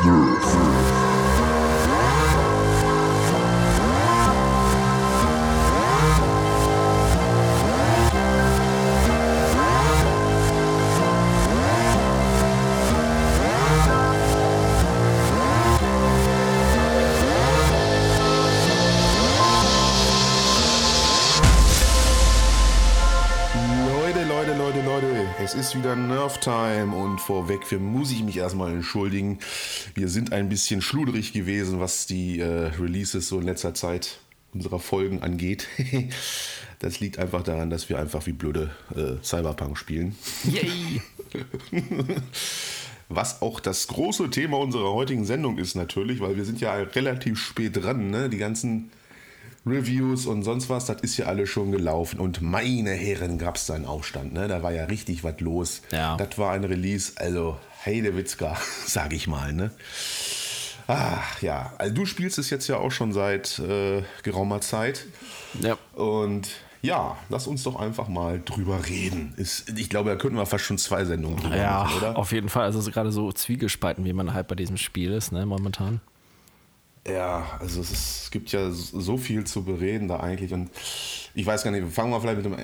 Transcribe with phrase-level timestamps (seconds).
[0.00, 1.01] Leute,
[25.82, 29.40] wieder Nerf Time und vorweg muss ich mich erstmal entschuldigen.
[29.96, 34.20] Wir sind ein bisschen schluderig gewesen, was die äh, Releases so in letzter Zeit
[34.54, 35.66] unserer Folgen angeht.
[36.78, 40.16] Das liegt einfach daran, dass wir einfach wie blöde äh, Cyberpunk spielen.
[40.42, 41.00] Yay!
[43.08, 47.38] Was auch das große Thema unserer heutigen Sendung ist natürlich, weil wir sind ja relativ
[47.38, 48.28] spät dran, ne?
[48.28, 48.90] Die ganzen
[49.64, 52.18] Reviews und sonst was, das ist ja alles schon gelaufen.
[52.18, 54.48] Und meine Herren, gab es da einen Aufstand, ne?
[54.48, 55.82] Da war ja richtig was los.
[55.92, 56.16] Ja.
[56.16, 59.70] Das war ein Release, also Heidewitzka, sag ich mal, ne?
[60.88, 65.06] Ach ja, also du spielst es jetzt ja auch schon seit äh, geraumer Zeit.
[65.60, 65.76] Ja.
[65.94, 66.48] Und
[66.82, 69.32] ja, lass uns doch einfach mal drüber reden.
[69.36, 72.16] Ist, ich glaube, da könnten wir fast schon zwei Sendungen drüber Ja, machen, oder?
[72.18, 72.64] auf jeden Fall.
[72.64, 76.00] Also so gerade so zwiegespalten, wie man halt bei diesem Spiel ist, ne, momentan.
[77.06, 80.52] Ja, also es, ist, es gibt ja so viel zu bereden da eigentlich.
[80.52, 80.70] Und
[81.34, 82.56] ich weiß gar nicht, fangen wir vielleicht mit dem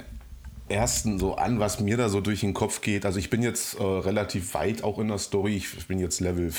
[0.68, 3.04] ersten so an, was mir da so durch den Kopf geht.
[3.04, 5.56] Also ich bin jetzt äh, relativ weit auch in der Story.
[5.56, 6.52] Ich bin jetzt Level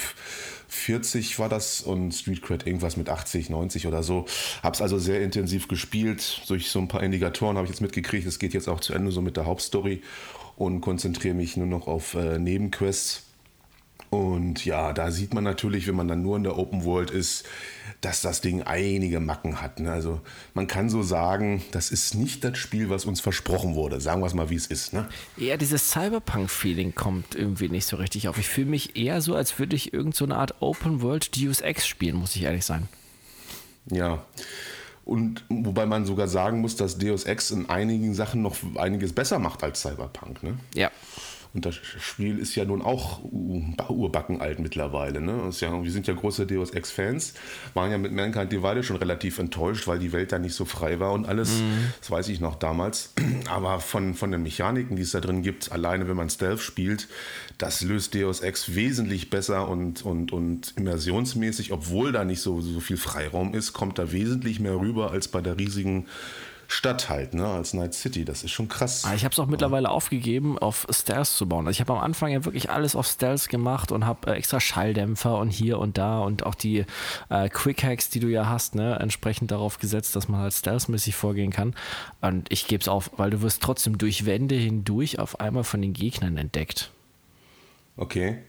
[0.67, 4.25] 40 war das und Street Cred irgendwas mit 80, 90 oder so.
[4.61, 6.41] Hab's also sehr intensiv gespielt.
[6.47, 9.11] Durch so ein paar Indikatoren habe ich jetzt mitgekriegt, es geht jetzt auch zu Ende
[9.11, 10.01] so mit der Hauptstory
[10.57, 13.28] und konzentriere mich nur noch auf äh, Nebenquests.
[14.09, 17.45] Und ja, da sieht man natürlich, wenn man dann nur in der Open World ist,
[18.01, 19.79] dass das Ding einige Macken hat.
[19.79, 19.91] Ne?
[19.91, 20.21] Also
[20.53, 23.99] man kann so sagen, das ist nicht das Spiel, was uns versprochen wurde.
[23.99, 24.93] Sagen wir es mal, wie es ist.
[24.93, 25.07] Ne?
[25.37, 28.37] Ja, dieses Cyberpunk-Feeling kommt irgendwie nicht so richtig auf.
[28.37, 31.61] Ich fühle mich eher so, als würde ich irgendeine so eine Art Open World Deus
[31.61, 32.87] Ex spielen, muss ich ehrlich sein.
[33.91, 34.23] Ja.
[35.03, 39.39] Und wobei man sogar sagen muss, dass Deus Ex in einigen Sachen noch einiges besser
[39.39, 40.41] macht als Cyberpunk.
[40.43, 40.57] Ne?
[40.73, 40.91] Ja.
[41.51, 45.19] Und das Spiel ist ja nun auch urbacken alt mittlerweile.
[45.19, 45.49] Ne?
[45.59, 47.33] Ja, wir sind ja große Deus Ex-Fans,
[47.73, 50.99] waren ja mit Mankind Divided schon relativ enttäuscht, weil die Welt da nicht so frei
[50.99, 51.61] war und alles.
[51.99, 53.13] Das weiß ich noch damals.
[53.49, 57.07] Aber von, von den Mechaniken, die es da drin gibt, alleine wenn man Stealth spielt,
[57.57, 62.79] das löst Deus Ex wesentlich besser und, und, und immersionsmäßig, obwohl da nicht so, so
[62.79, 66.05] viel Freiraum ist, kommt da wesentlich mehr rüber als bei der riesigen
[66.71, 68.23] Stadt halt, ne, als Night City.
[68.23, 69.03] Das ist schon krass.
[69.03, 71.65] Aber ich habe es auch mittlerweile aufgegeben, auf Stealth zu bauen.
[71.65, 74.59] Also ich habe am Anfang ja wirklich alles auf Stealth gemacht und habe äh, extra
[74.59, 76.85] Schalldämpfer und hier und da und auch die
[77.29, 81.15] äh, Quick Hacks, die du ja hast, ne, entsprechend darauf gesetzt, dass man halt stealthmäßig
[81.15, 81.73] vorgehen kann.
[82.21, 85.81] Und ich gebe es auf, weil du wirst trotzdem durch Wände hindurch auf einmal von
[85.81, 86.91] den Gegnern entdeckt.
[87.97, 88.43] Okay.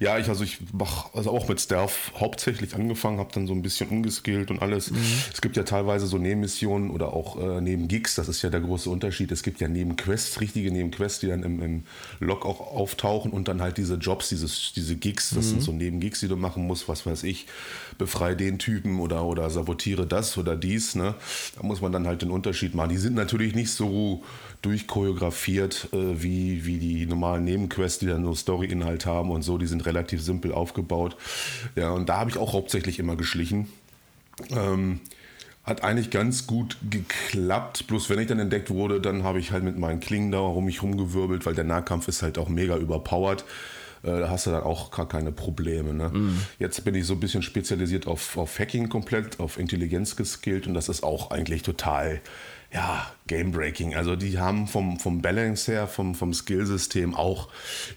[0.00, 3.62] Ja, ich also ich mache also auch mit Stealth hauptsächlich angefangen, habe dann so ein
[3.62, 4.92] bisschen umgeskillt und alles.
[5.32, 8.88] Es gibt ja teilweise so Nebenmissionen oder auch äh, Nebengigs, das ist ja der große
[8.90, 9.32] Unterschied.
[9.32, 11.82] Es gibt ja Nebenquests, richtige Nebenquests, die dann im, im
[12.20, 16.20] Log auch auftauchen und dann halt diese Jobs, dieses, diese Gigs, das sind so Nebengigs,
[16.20, 17.46] die du machen musst, was weiß ich,
[17.98, 20.94] befreie den Typen oder, oder sabotiere das oder dies.
[20.94, 21.14] Ne?
[21.56, 22.90] Da muss man dann halt den Unterschied machen.
[22.90, 24.22] Die sind natürlich nicht so
[24.62, 29.58] durchchoreografiert äh, wie, wie die normalen Nebenquests, die dann so Story-Inhalt haben und so.
[29.58, 31.16] Die sind relativ simpel aufgebaut.
[31.76, 33.68] Ja, und da habe ich auch hauptsächlich immer geschlichen.
[34.50, 35.00] Ähm,
[35.64, 37.86] hat eigentlich ganz gut geklappt.
[37.86, 40.64] Bloß wenn ich dann entdeckt wurde, dann habe ich halt mit meinen Klingen da um
[40.64, 43.44] mich rumgewirbelt, weil der Nahkampf ist halt auch mega überpowered.
[44.02, 45.92] Äh, Da hast du dann auch gar keine Probleme.
[45.94, 46.10] Ne?
[46.58, 50.74] Jetzt bin ich so ein bisschen spezialisiert auf, auf Hacking komplett, auf Intelligenz geskillt und
[50.74, 52.20] das ist auch eigentlich total
[52.72, 53.94] ja, Game-Breaking.
[53.94, 57.48] Also die haben vom, vom Balance her, vom, vom Skillsystem auch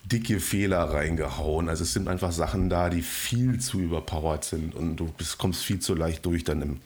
[0.05, 1.69] dicke Fehler reingehauen.
[1.69, 5.63] Also es sind einfach Sachen da, die viel zu überpowered sind und du bist, kommst
[5.63, 6.81] viel zu leicht durch dann im,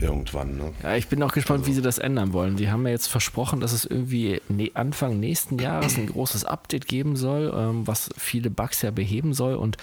[0.00, 0.58] irgendwann.
[0.58, 0.72] Ne?
[0.82, 2.56] Ja, ich bin auch gespannt, wie sie das ändern wollen.
[2.56, 6.88] Die haben ja jetzt versprochen, dass es irgendwie ne Anfang nächsten Jahres ein großes Update
[6.88, 9.76] geben soll, ähm, was viele Bugs ja beheben soll und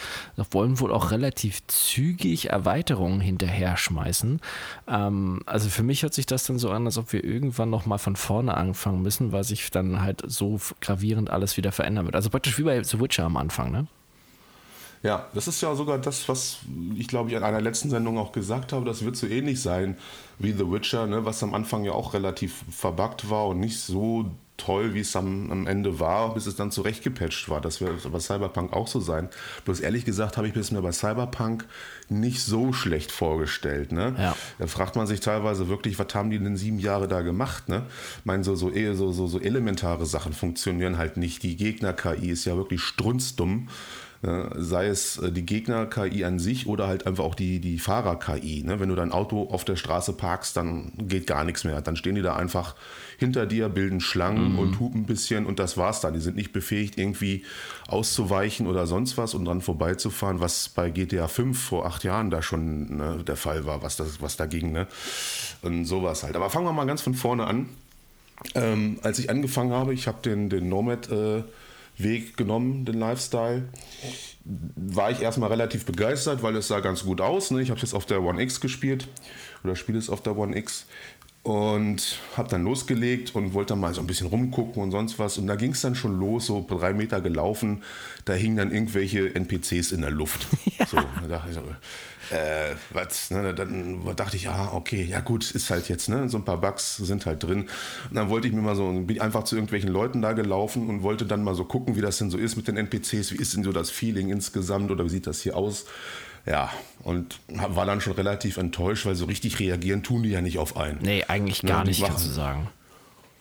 [0.51, 4.41] wollen wohl auch relativ zügig Erweiterungen hinterher schmeißen.
[4.87, 7.92] Ähm, also für mich hört sich das dann so an, als ob wir irgendwann nochmal
[7.97, 12.15] von vorne anfangen müssen, weil sich dann halt so gravierend alles wieder verändern wird.
[12.15, 13.87] Also praktisch wie bei The Witcher am Anfang, ne?
[15.03, 16.59] Ja, das ist ja sogar das, was
[16.95, 18.85] ich glaube ich an einer letzten Sendung auch gesagt habe.
[18.85, 19.97] Das wird so ähnlich sein
[20.39, 24.31] wie The Witcher, ne, was am Anfang ja auch relativ verbuggt war und nicht so
[24.57, 27.59] toll, wie es am, am Ende war, bis es dann zurechtgepatcht war.
[27.59, 29.29] Das wird bei Cyberpunk auch so sein.
[29.65, 31.65] Bloß ehrlich gesagt habe ich es mir bei Cyberpunk
[32.09, 33.91] nicht so schlecht vorgestellt.
[33.91, 34.15] Ne?
[34.17, 34.35] Ja.
[34.59, 37.67] Da fragt man sich teilweise wirklich, was haben die denn sieben Jahre da gemacht?
[37.67, 37.83] Ne?
[38.19, 41.43] Ich meine, so, so, so, so, so elementare Sachen funktionieren halt nicht.
[41.43, 43.69] Die Gegner-KI ist ja wirklich strunzdumm.
[44.23, 44.49] Ne?
[44.55, 48.63] Sei es äh, die Gegner-KI an sich oder halt einfach auch die, die Fahrer-KI.
[48.63, 48.79] Ne?
[48.79, 51.81] Wenn du dein Auto auf der Straße parkst, dann geht gar nichts mehr.
[51.81, 52.75] Dann stehen die da einfach
[53.17, 54.59] hinter dir, bilden Schlangen mhm.
[54.59, 56.13] und hupen ein bisschen und das war's dann.
[56.13, 57.43] Die sind nicht befähigt, irgendwie
[57.87, 62.41] auszuweichen oder sonst was und dran vorbeizufahren, was bei GTA 5 vor acht Jahren da
[62.41, 64.71] schon ne, der Fall war, was, das, was da ging.
[64.71, 64.87] Ne?
[65.61, 66.37] Und sowas halt.
[66.37, 67.67] Aber fangen wir mal ganz von vorne an.
[68.55, 71.43] Ähm, als ich angefangen habe, ich habe den, den Nomad äh,
[71.97, 73.69] Weg genommen, den Lifestyle.
[74.43, 77.51] War ich erstmal relativ begeistert, weil es sah ganz gut aus.
[77.51, 77.61] Ne?
[77.61, 79.07] Ich habe es jetzt auf der One X gespielt
[79.63, 80.85] oder spiele es auf der One X
[81.43, 85.37] und habe dann losgelegt und wollte dann mal so ein bisschen rumgucken und sonst was.
[85.37, 87.83] Und da ging es dann schon los, so drei Meter gelaufen.
[88.23, 90.47] Da hingen dann irgendwelche NPCs in der Luft.
[90.79, 90.87] Ja.
[90.87, 91.61] So, da dachte ich so,
[92.35, 96.37] äh, was, ne, dann dachte ich, ja, okay, ja gut, ist halt jetzt, ne, so
[96.39, 97.67] ein paar Bugs sind halt drin.
[98.09, 101.03] Und dann wollte ich mir mal so, bin einfach zu irgendwelchen Leuten da gelaufen und
[101.03, 103.53] wollte dann mal so gucken, wie das denn so ist mit den NPCs, wie ist
[103.53, 105.85] denn so das Feeling insgesamt oder wie sieht das hier aus?
[106.45, 106.71] Ja,
[107.03, 110.75] und war dann schon relativ enttäuscht, weil so richtig reagieren tun die ja nicht auf
[110.75, 110.99] einen.
[111.01, 112.69] Nee, eigentlich ne, gar ne, nicht, kannst du sagen.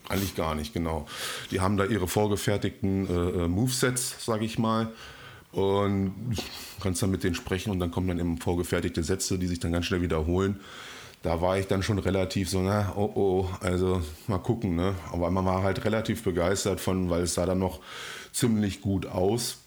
[0.08, 1.06] Eigentlich gar nicht, genau.
[1.50, 4.92] Die haben da ihre vorgefertigten äh, äh Movesets, sag ich mal
[5.52, 6.14] und
[6.80, 9.72] kannst dann mit denen sprechen und dann kommen dann eben vorgefertigte Sätze, die sich dann
[9.72, 10.60] ganz schnell wiederholen.
[11.22, 14.94] Da war ich dann schon relativ so, na, oh oh, also mal gucken, ne?
[15.12, 17.80] Aber man war halt relativ begeistert von, weil es sah dann noch
[18.32, 19.58] ziemlich gut aus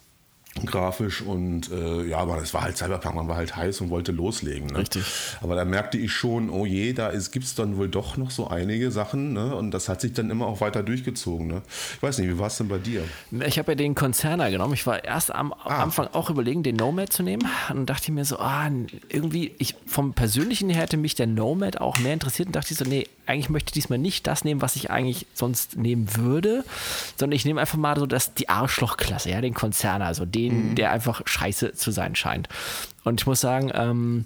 [0.63, 4.13] grafisch und äh, ja, aber es war halt Cyberpunk, man war halt heiß und wollte
[4.13, 4.67] loslegen.
[4.67, 4.79] Ne?
[4.79, 5.03] Richtig.
[5.41, 8.47] Aber da merkte ich schon, oh je, da gibt es dann wohl doch noch so
[8.47, 9.53] einige Sachen ne?
[9.53, 11.47] und das hat sich dann immer auch weiter durchgezogen.
[11.47, 11.61] Ne?
[11.95, 13.03] Ich weiß nicht, wie war es denn bei dir?
[13.45, 14.73] Ich habe ja den Konzerner genommen.
[14.73, 15.83] Ich war erst am ah.
[15.83, 18.69] Anfang auch überlegen, den Nomad zu nehmen und dachte mir so, ah,
[19.09, 22.77] irgendwie, ich, vom Persönlichen her hätte mich der Nomad auch mehr interessiert und dachte ich
[22.77, 26.63] so, nee, eigentlich möchte ich diesmal nicht das nehmen, was ich eigentlich sonst nehmen würde,
[27.17, 30.69] sondern ich nehme einfach mal so das, die Arschlochklasse, ja, den Konzerner, also den den,
[30.69, 30.75] mhm.
[30.75, 32.49] der einfach scheiße zu sein scheint.
[33.03, 34.25] Und ich muss sagen, ähm,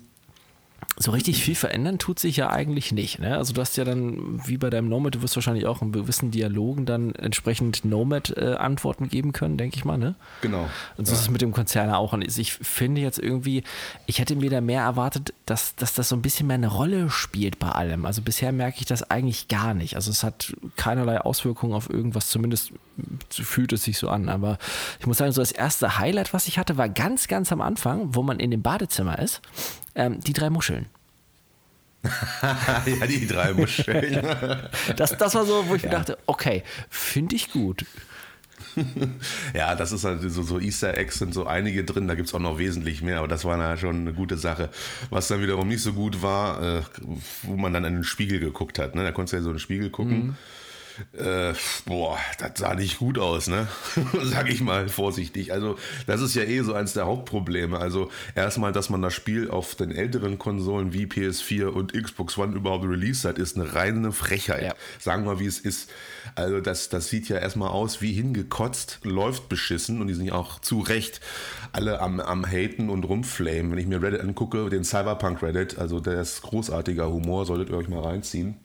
[1.01, 3.19] so richtig viel verändern tut sich ja eigentlich nicht.
[3.19, 3.37] Ne?
[3.37, 6.29] Also du hast ja dann, wie bei deinem Nomad, du wirst wahrscheinlich auch in gewissen
[6.29, 9.97] Dialogen dann entsprechend Nomad-Antworten äh, geben können, denke ich mal.
[9.97, 10.15] Ne?
[10.41, 10.67] Genau.
[10.97, 11.17] Und so ja.
[11.17, 12.11] ist es mit dem Konzern auch.
[12.11, 13.63] Und ich finde jetzt irgendwie,
[14.07, 17.09] ich hätte mir da mehr erwartet, dass, dass das so ein bisschen mehr eine Rolle
[17.09, 18.05] spielt bei allem.
[18.05, 19.95] Also bisher merke ich das eigentlich gar nicht.
[19.95, 22.73] Also es hat keinerlei Auswirkungen auf irgendwas, zumindest
[23.29, 24.29] fühlt es sich so an.
[24.29, 24.57] Aber
[24.99, 28.15] ich muss sagen, so das erste Highlight, was ich hatte, war ganz, ganz am Anfang,
[28.15, 29.41] wo man in dem Badezimmer ist
[29.95, 30.87] ähm, die drei Muscheln.
[32.41, 34.23] ja, die drei Muscheln.
[34.95, 35.89] das, das war so, wo ich ja.
[35.89, 37.85] mir dachte, okay, finde ich gut.
[39.53, 42.33] ja, das ist halt so, so Easter Eggs sind so einige drin, da gibt es
[42.33, 44.69] auch noch wesentlich mehr, aber das war ja schon eine gute Sache.
[45.09, 46.81] Was dann wiederum nicht so gut war, äh,
[47.43, 48.95] wo man dann in den Spiegel geguckt hat.
[48.95, 49.03] Ne?
[49.03, 50.27] Da konntest du ja so in den Spiegel gucken.
[50.27, 50.35] Mhm.
[51.13, 51.53] Äh,
[51.85, 53.67] boah, das sah nicht gut aus, ne?
[54.23, 55.53] Sag ich mal vorsichtig.
[55.53, 57.77] Also, das ist ja eh so eins der Hauptprobleme.
[57.77, 62.55] Also, erstmal, dass man das Spiel auf den älteren Konsolen wie PS4 und Xbox One
[62.55, 64.63] überhaupt released hat, ist eine reine Frechheit.
[64.63, 64.75] Ja.
[64.99, 65.89] Sagen wir, wie es ist.
[66.35, 70.33] Also, das, das sieht ja erstmal aus wie hingekotzt, läuft beschissen und die sind ja
[70.33, 71.21] auch zu Recht
[71.71, 73.71] alle am, am Haten und rumflamen.
[73.71, 77.77] Wenn ich mir Reddit angucke, den Cyberpunk Reddit, also der ist großartiger Humor, solltet ihr
[77.77, 78.57] euch mal reinziehen.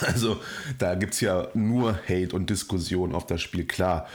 [0.00, 0.40] Also
[0.78, 4.06] da gibt es ja nur Hate und Diskussion auf das Spiel, klar.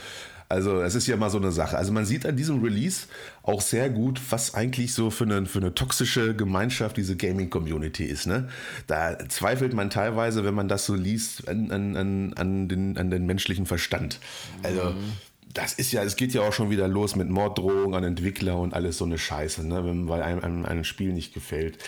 [0.48, 1.78] Also es ist ja mal so eine Sache.
[1.78, 3.06] Also man sieht an diesem Release
[3.44, 8.26] auch sehr gut, was eigentlich so für eine, für eine toxische Gemeinschaft diese Gaming-Community ist.
[8.26, 8.48] Ne?
[8.88, 13.26] Da zweifelt man teilweise, wenn man das so liest, an, an, an, den, an den
[13.26, 14.18] menschlichen Verstand.
[14.64, 15.12] Also mhm
[15.52, 18.72] das ist ja, es geht ja auch schon wieder los mit Morddrohungen an Entwickler und
[18.72, 19.84] alles so eine Scheiße, ne?
[19.84, 21.78] Wenn, weil einem, einem ein Spiel nicht gefällt.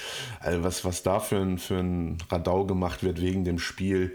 [0.41, 4.15] Also was, was da für ein, für ein Radau gemacht wird wegen dem Spiel,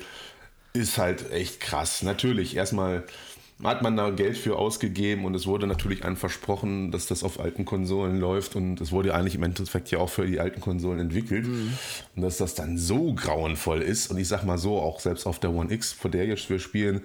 [0.73, 2.03] ist halt echt krass.
[2.03, 3.05] Natürlich, erstmal
[3.63, 7.39] hat man da Geld für ausgegeben und es wurde natürlich einem versprochen, dass das auf
[7.39, 10.99] alten Konsolen läuft und es wurde eigentlich im Endeffekt ja auch für die alten Konsolen
[10.99, 11.73] entwickelt mhm.
[12.15, 15.39] und dass das dann so grauenvoll ist und ich sag mal so, auch selbst auf
[15.39, 17.01] der One X, vor der jetzt wir spielen,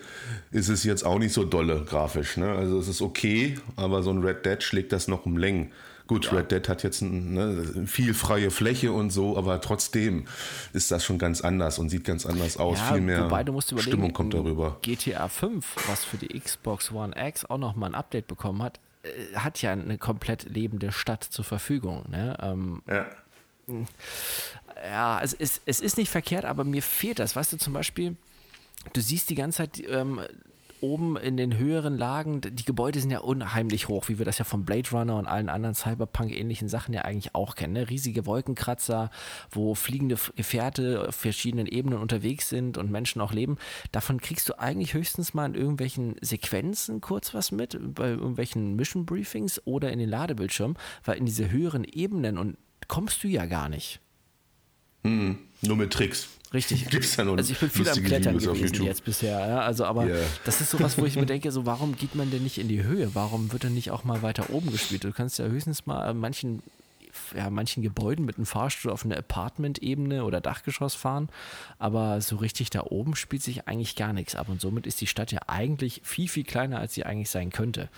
[0.50, 2.36] ist es jetzt auch nicht so dolle grafisch.
[2.36, 2.52] Ne?
[2.52, 5.70] Also es ist okay, aber so ein Red Dead schlägt das noch um Längen.
[6.06, 6.32] Gut, ja.
[6.32, 10.26] Red Dead hat jetzt ein, ne, viel freie Fläche und so, aber trotzdem
[10.72, 12.78] ist das schon ganz anders und sieht ganz anders aus.
[12.78, 14.78] Ja, viel mehr wobei, du musst Stimmung kommt darüber.
[14.82, 19.36] GTA 5, was für die Xbox One X auch nochmal ein Update bekommen hat, äh,
[19.36, 22.04] hat ja eine komplett lebende Stadt zur Verfügung.
[22.10, 22.36] Ne?
[22.40, 23.06] Ähm, ja.
[24.84, 27.36] Ja, es ist, es ist nicht verkehrt, aber mir fehlt das.
[27.36, 28.16] Weißt du, zum Beispiel,
[28.92, 30.20] du siehst die ganze Zeit ähm,
[30.82, 34.44] oben in den höheren Lagen, die Gebäude sind ja unheimlich hoch, wie wir das ja
[34.44, 37.74] von Blade Runner und allen anderen Cyberpunk-ähnlichen Sachen ja eigentlich auch kennen.
[37.74, 37.88] Ne?
[37.88, 39.10] Riesige Wolkenkratzer,
[39.50, 43.56] wo fliegende Gefährte auf verschiedenen Ebenen unterwegs sind und Menschen auch leben.
[43.92, 49.06] Davon kriegst du eigentlich höchstens mal in irgendwelchen Sequenzen kurz was mit, bei irgendwelchen Mission
[49.06, 52.56] Briefings oder in den Ladebildschirmen, weil in diese höheren Ebenen und
[52.88, 54.00] kommst du ja gar nicht.
[55.04, 56.28] Hm, nur mit Tricks.
[56.52, 56.88] Richtig.
[56.88, 59.38] Gibt's nur also ich bin viel am Klettern Videos gewesen jetzt bisher.
[59.48, 59.60] Ja?
[59.60, 60.26] Also aber Yeah.
[60.44, 62.82] das ist sowas, wo ich mir denke, so warum geht man denn nicht in die
[62.82, 63.14] Höhe?
[63.14, 65.04] Warum wird denn nicht auch mal weiter oben gespielt?
[65.04, 66.62] Du kannst ja höchstens mal an manchen
[67.36, 71.28] ja, manchen Gebäuden mit einem Fahrstuhl auf eine Apartment-Ebene oder Dachgeschoss fahren,
[71.78, 75.06] aber so richtig da oben spielt sich eigentlich gar nichts ab und somit ist die
[75.06, 77.90] Stadt ja eigentlich viel, viel kleiner, als sie eigentlich sein könnte.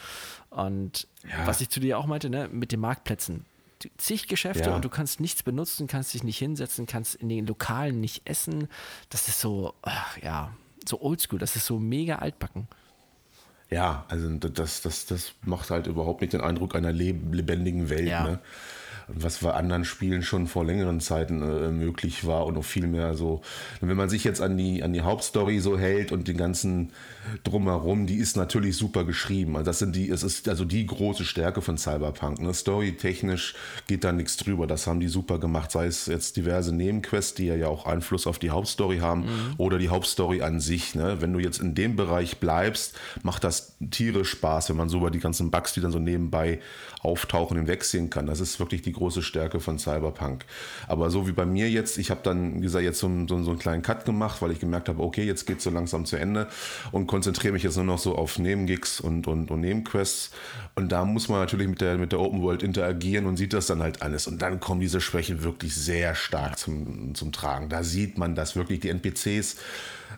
[0.50, 1.46] Und Ja.
[1.46, 3.44] was ich zu dir auch meinte, ne, mit den Marktplätzen,
[3.98, 4.76] zig Geschäfte Ja.
[4.76, 8.68] und du kannst nichts benutzen, kannst dich nicht hinsetzen, kannst in den Lokalen nicht essen.
[9.10, 10.52] Das ist so, ach, ja,
[10.86, 12.68] so oldschool, das ist so mega altbacken.
[13.70, 18.08] Ja, also das, das, das macht halt überhaupt nicht den Eindruck einer leb lebendigen Welt.
[18.08, 18.24] Ja.
[18.24, 18.38] Ne?
[19.08, 23.14] Was bei anderen Spielen schon vor längeren Zeiten äh, möglich war und noch viel mehr
[23.14, 23.42] so.
[23.80, 26.92] Und wenn man sich jetzt an die, an die Hauptstory so hält und den ganzen
[27.44, 29.56] drumherum, die ist natürlich super geschrieben.
[29.56, 32.40] Also das sind die, es ist also die große Stärke von Cyberpunk.
[32.40, 32.52] Ne?
[32.54, 33.54] Storytechnisch
[33.86, 34.66] geht da nichts drüber.
[34.66, 35.70] Das haben die super gemacht.
[35.70, 39.24] Sei es jetzt diverse Nebenquests, die ja, auch Einfluss auf die Hauptstory haben
[39.58, 40.94] oder die Hauptstory an sich.
[40.94, 41.20] Ne?
[41.20, 45.10] Wenn du jetzt in dem Bereich bleibst, macht das tierisch Spaß, wenn man so über
[45.10, 46.60] die ganzen Bugs, die dann so nebenbei
[47.02, 48.26] auftauchen, hinwegsehen kann.
[48.26, 50.44] Das ist wirklich die große Stärke von Cyberpunk.
[50.88, 53.42] Aber so wie bei mir jetzt, ich habe dann, wie gesagt, jetzt so, einen- so,
[53.42, 56.16] so einen kleinen Cut gemacht, weil ich gemerkt habe, okay, jetzt geht so langsam zu
[56.16, 56.48] Ende
[56.92, 60.32] und konzentriere mich jetzt nur noch so auf Nebengigs und, und, und Nebenquests.
[60.74, 63.68] Und da muss man natürlich mit der, mit der Open World interagieren und sieht das
[63.68, 64.26] dann halt alles.
[64.26, 67.68] Und dann kommen diese Schwächen wirklich sehr stark zum, zum Tragen.
[67.68, 69.58] Da sieht man, dass wirklich die NPCs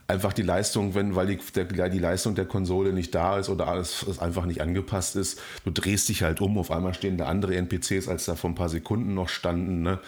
[0.08, 3.66] einfach die Leistung, wenn, weil die, der, die Leistung der Konsole nicht da ist oder
[3.68, 7.26] alles es einfach nicht angepasst ist, du drehst dich halt um, auf einmal stehen da
[7.26, 9.82] andere NPCs, als da vor ein paar Sekunden noch standen.
[9.82, 9.98] Ne?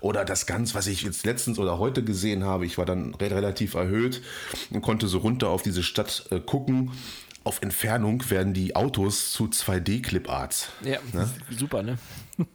[0.00, 3.30] Oder das ganz, was ich jetzt letztens oder heute gesehen habe, ich war dann re
[3.30, 4.22] relativ erhöht
[4.70, 6.92] und konnte so runter auf diese Stadt äh, gucken.
[7.44, 10.68] Auf Entfernung werden die Autos zu 2D-Cliparts.
[10.84, 10.98] Ja,
[11.50, 11.98] super, ne?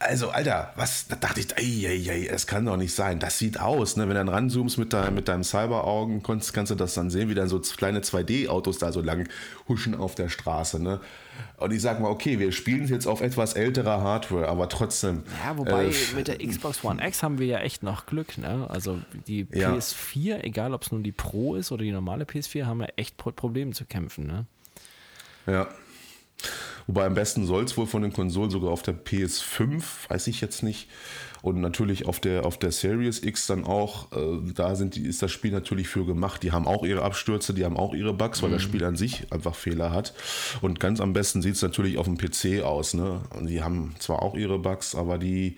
[0.00, 3.20] Also, Alter, was, da dachte ich, ey, ey, ey, das kann doch nicht sein.
[3.20, 4.02] Das sieht aus, ne?
[4.02, 7.28] Wenn du dann ranzoomst mit, dein, mit deinem Cyberaugen, kannst, kannst du das dann sehen,
[7.28, 9.28] wie dann so kleine 2D-Autos da so lang
[9.68, 11.00] huschen auf der Straße, ne?
[11.58, 15.22] Und ich sag mal, okay, wir spielen jetzt auf etwas älterer Hardware, aber trotzdem.
[15.44, 18.66] Ja, wobei äh, mit der Xbox One X haben wir ja echt noch Glück, ne?
[18.68, 18.98] Also
[19.28, 19.72] die Ja.
[19.74, 23.24] PS4, egal ob es nun die Pro ist oder die normale PS4, haben wir echt
[23.24, 24.46] mit Problemen zu kämpfen, ne?
[25.46, 25.68] Ja.
[26.86, 30.40] Wobei am besten soll es wohl von den Konsolen sogar auf der PS5, weiß ich
[30.40, 30.88] jetzt nicht.
[31.40, 34.12] Und natürlich auf der, auf der Series X dann auch.
[34.12, 36.42] Äh, da sind die, ist das Spiel natürlich für gemacht.
[36.42, 39.30] Die haben auch ihre Abstürze, die haben auch ihre Bugs, weil das Spiel an sich
[39.30, 40.14] einfach Fehler hat.
[40.62, 42.94] Und ganz am besten sieht es natürlich auf dem PC aus.
[42.94, 43.20] Ne?
[43.30, 45.56] Und die haben zwar auch ihre Bugs, aber die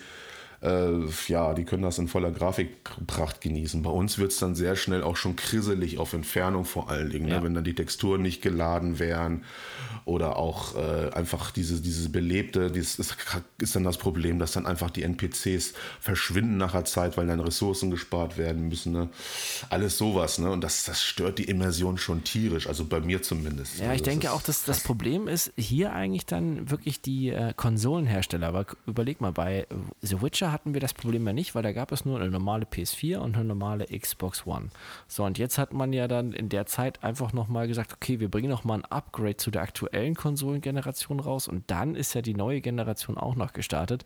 [0.63, 0.91] äh,
[1.29, 3.83] ja, die können das in voller Grafikpracht genießen.
[3.83, 7.29] Bei uns wird es dann sehr schnell auch schon krisselig auf Entfernung vor allen Dingen,
[7.29, 7.39] Ja.
[7.39, 7.45] ne?
[7.45, 9.45] wenn dann die Texturen nicht geladen wären
[10.05, 13.17] oder auch äh, einfach diese, dieses belebte, dieses ist,
[13.61, 17.41] ist dann das Problem, dass dann einfach die NPCs verschwinden nach der Zeit, weil dann
[17.41, 18.93] Ressourcen gespart werden müssen.
[18.93, 19.09] Ne?
[19.69, 20.51] Alles sowas, ne?
[20.51, 23.79] Und das, das stört die Immersion schon tierisch, also bei mir zumindest.
[23.79, 27.31] Ja, Also ich das denke auch, dass das Problem ist hier eigentlich dann wirklich die
[27.31, 28.47] äh, Konsolenhersteller.
[28.49, 29.67] Aber überleg mal, bei äh,
[30.03, 32.65] The Witcher hatten wir das Problem ja nicht, weil da gab es nur eine normale
[32.65, 34.69] PS4 und eine normale Xbox One.
[35.09, 38.31] So, und jetzt hat man ja dann in der Zeit einfach nochmal gesagt, okay, wir
[38.31, 42.61] bringen nochmal ein Upgrade zu der aktuellen Konsolengeneration raus und dann ist ja die neue
[42.61, 44.05] Generation auch noch gestartet.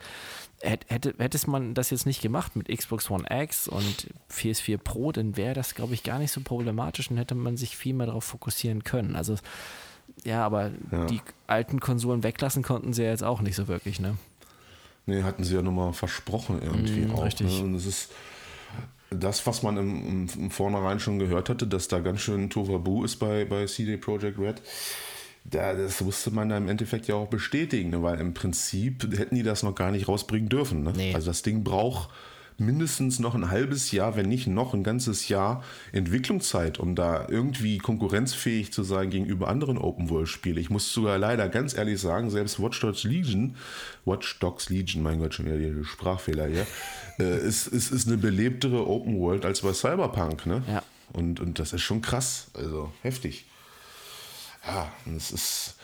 [0.60, 5.36] Hätte, hätte, man das jetzt nicht gemacht mit Xbox One X und PS4 Pro, dann
[5.36, 8.24] wäre das, glaube ich, gar nicht so problematisch und hätte man sich viel mehr darauf
[8.24, 9.16] fokussieren können.
[9.16, 9.36] Also
[10.24, 11.06] ja, aber Ja.
[11.06, 14.16] die alten Konsolen weglassen konnten sie ja jetzt auch nicht so wirklich, ne?
[15.06, 17.24] Nee, hatten sie ja nur mal versprochen irgendwie Mm, auch.
[17.24, 17.46] richtig.
[17.58, 17.64] Ne?
[17.64, 18.10] Und es ist
[19.10, 23.04] das, was man im, im, im Vornherein schon gehört hatte, dass da ganz schön Tovabu
[23.04, 24.62] ist bei, bei CD Projekt Red.
[25.44, 28.02] Da, das musste man da im Endeffekt ja auch bestätigen, ne?
[28.02, 30.82] weil im Prinzip hätten die das noch gar nicht rausbringen dürfen.
[30.84, 30.92] Ne?
[30.94, 31.14] Nee.
[31.14, 32.10] Also das Ding braucht
[32.60, 37.78] mindestens noch ein halbes Jahr, wenn nicht noch ein ganzes Jahr Entwicklungszeit, um da irgendwie
[37.78, 40.58] konkurrenzfähig zu sein gegenüber anderen Open-World-Spielen.
[40.58, 43.56] Ich muss sogar leider ganz ehrlich sagen, selbst Watch Dogs Legion,
[44.04, 46.66] Watch Dogs Legion, mein Gott, schon wieder die Sprachfehler hier,
[47.18, 50.46] äh, ist, ist, ist eine belebtere Open-World als bei Cyberpunk.
[50.46, 50.62] Ne?
[50.68, 50.82] Ja.
[51.12, 53.46] Und, und das ist schon krass, also heftig.
[54.66, 55.76] Ja, und es ist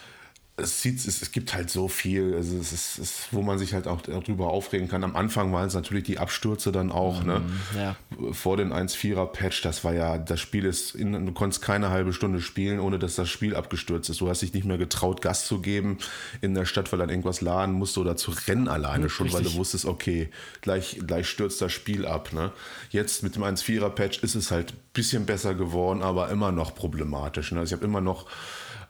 [0.58, 3.74] es, sieht, es, es gibt halt so viel, also es ist, es, wo man sich
[3.74, 5.04] halt auch darüber aufregen kann.
[5.04, 7.40] Am Anfang waren es natürlich die Abstürze dann auch, ne?
[7.40, 7.96] Mhm, ja.
[8.32, 12.40] Vor den 1-4er-Patch, das war ja, das Spiel ist, in, du konntest keine halbe Stunde
[12.40, 14.22] spielen, ohne dass das Spiel abgestürzt ist.
[14.22, 15.98] Du hast dich nicht mehr getraut, Gas zu geben
[16.40, 19.44] in der Stadt, weil dann irgendwas laden musste oder zu rennen alleine schon, Richtig.
[19.44, 20.30] weil du wusstest, okay,
[20.62, 22.50] gleich, gleich stürzt das Spiel ab, ne?
[22.90, 27.52] Jetzt mit dem 1-4er-Patch ist es halt ein bisschen besser geworden, aber immer noch problematisch.
[27.52, 27.60] Ne?
[27.60, 28.24] Also ich habe immer noch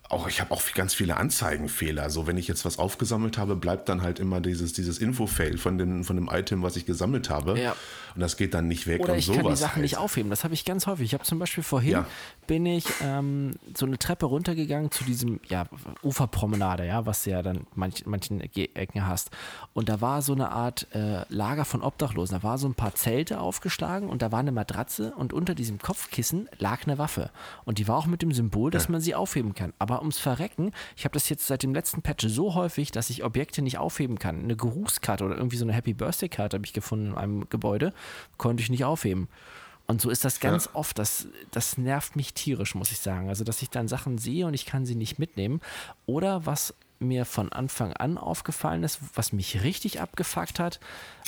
[0.09, 2.03] auch ich habe auch ganz viele Anzeigenfehler.
[2.03, 5.79] Also wenn ich jetzt was aufgesammelt habe, bleibt dann halt immer dieses, dieses Info-Fail von
[5.79, 7.59] dem, von dem Item, was ich gesammelt habe.
[7.59, 7.77] Ja.
[8.17, 9.03] Und das geht dann nicht weg.
[9.03, 9.83] Oder ich kann die Sachen halt.
[9.83, 10.31] nicht aufheben.
[10.31, 11.05] Das habe ich ganz häufig.
[11.05, 12.07] Ich habe zum Beispiel vorhin Ja.
[12.47, 15.67] bin ich ähm, so eine Treppe runtergegangen zu diesem ja,
[16.03, 19.31] Uferpromenade, ja, was du ja dann manch, manchen Ecken hast.
[19.75, 22.39] Und da war so eine Art äh, Lager von Obdachlosen.
[22.39, 25.79] Da war so ein paar Zelte aufgeschlagen und da war eine Matratze und unter diesem
[25.79, 27.31] Kopfkissen lag eine Waffe.
[27.67, 29.75] Und die war auch mit dem Symbol, dass man sie aufheben kann.
[29.79, 33.25] Aber ums Verrecken, ich habe das jetzt seit dem letzten Patch so häufig, dass ich
[33.25, 34.43] Objekte nicht aufheben kann.
[34.43, 37.93] Eine Geruchskarte oder irgendwie so eine Happy Birthday Karte habe ich gefunden in einem Gebäude,
[38.37, 39.29] konnte ich nicht aufheben.
[39.87, 40.99] Und so ist das ganz oft.
[40.99, 43.29] Das, das nervt mich tierisch, muss ich sagen.
[43.29, 45.61] Also, dass ich dann Sachen sehe und ich kann sie nicht mitnehmen.
[46.07, 50.81] Oder was mir von Anfang an aufgefallen ist, was mich richtig abgefuckt hat,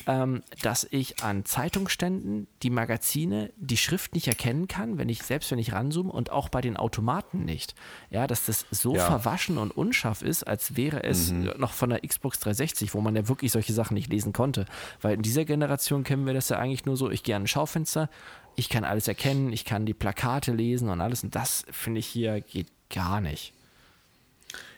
[0.06, 5.50] ähm, dass ich an Zeitungsständen die Magazine, die Schrift nicht erkennen kann, wenn ich, selbst
[5.50, 7.75] wenn ich ranzoome und auch bei den Automaten nicht.
[8.10, 9.04] Ja, dass das so Ja.
[9.04, 13.28] verwaschen und unscharf ist, als wäre es noch von der Xbox 360, wo man ja
[13.28, 14.64] wirklich solche Sachen nicht lesen konnte.
[15.00, 17.46] Weil in dieser Generation kennen wir das ja eigentlich nur so, ich gehe an ein
[17.46, 18.08] Schaufenster,
[18.56, 21.22] ich kann alles erkennen, ich kann die Plakate lesen und alles.
[21.22, 23.52] Und das finde ich hier geht gar nicht.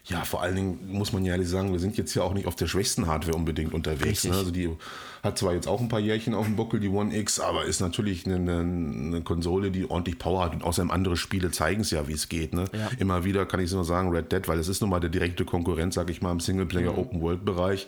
[0.06, 2.46] Ja, vor allen Dingen muss man ja ehrlich sagen, wir sind jetzt ja auch nicht
[2.46, 4.24] auf der schwächsten Hardware unbedingt unterwegs.
[4.24, 4.32] Ne?
[4.32, 4.70] Also die
[5.22, 7.80] hat zwar jetzt auch ein paar Jährchen auf dem Buckel, die One X, aber ist
[7.80, 10.54] natürlich eine, eine, eine Konsole, die ordentlich Power hat.
[10.54, 12.54] Und außerdem andere Spiele zeigen es ja, wie es geht.
[12.54, 12.64] Ne?
[12.72, 12.90] Ja.
[12.98, 15.44] Immer wieder kann ich nur sagen, Red Dead, weil es ist nun mal der direkte
[15.44, 17.86] Konkurrent, sag ich mal, im Singleplayer-Open-World-Bereich,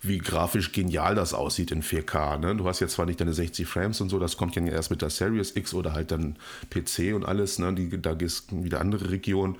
[0.00, 2.38] wie grafisch genial das aussieht in 4K.
[2.38, 2.56] Ne?
[2.56, 5.02] Du hast jetzt zwar nicht deine 60 Frames und so, das kommt ja erst mit
[5.02, 6.36] der Series X oder halt dann
[6.70, 7.58] PC und alles.
[7.58, 7.74] Ne?
[7.74, 9.56] Die, da ist wieder andere Regionen.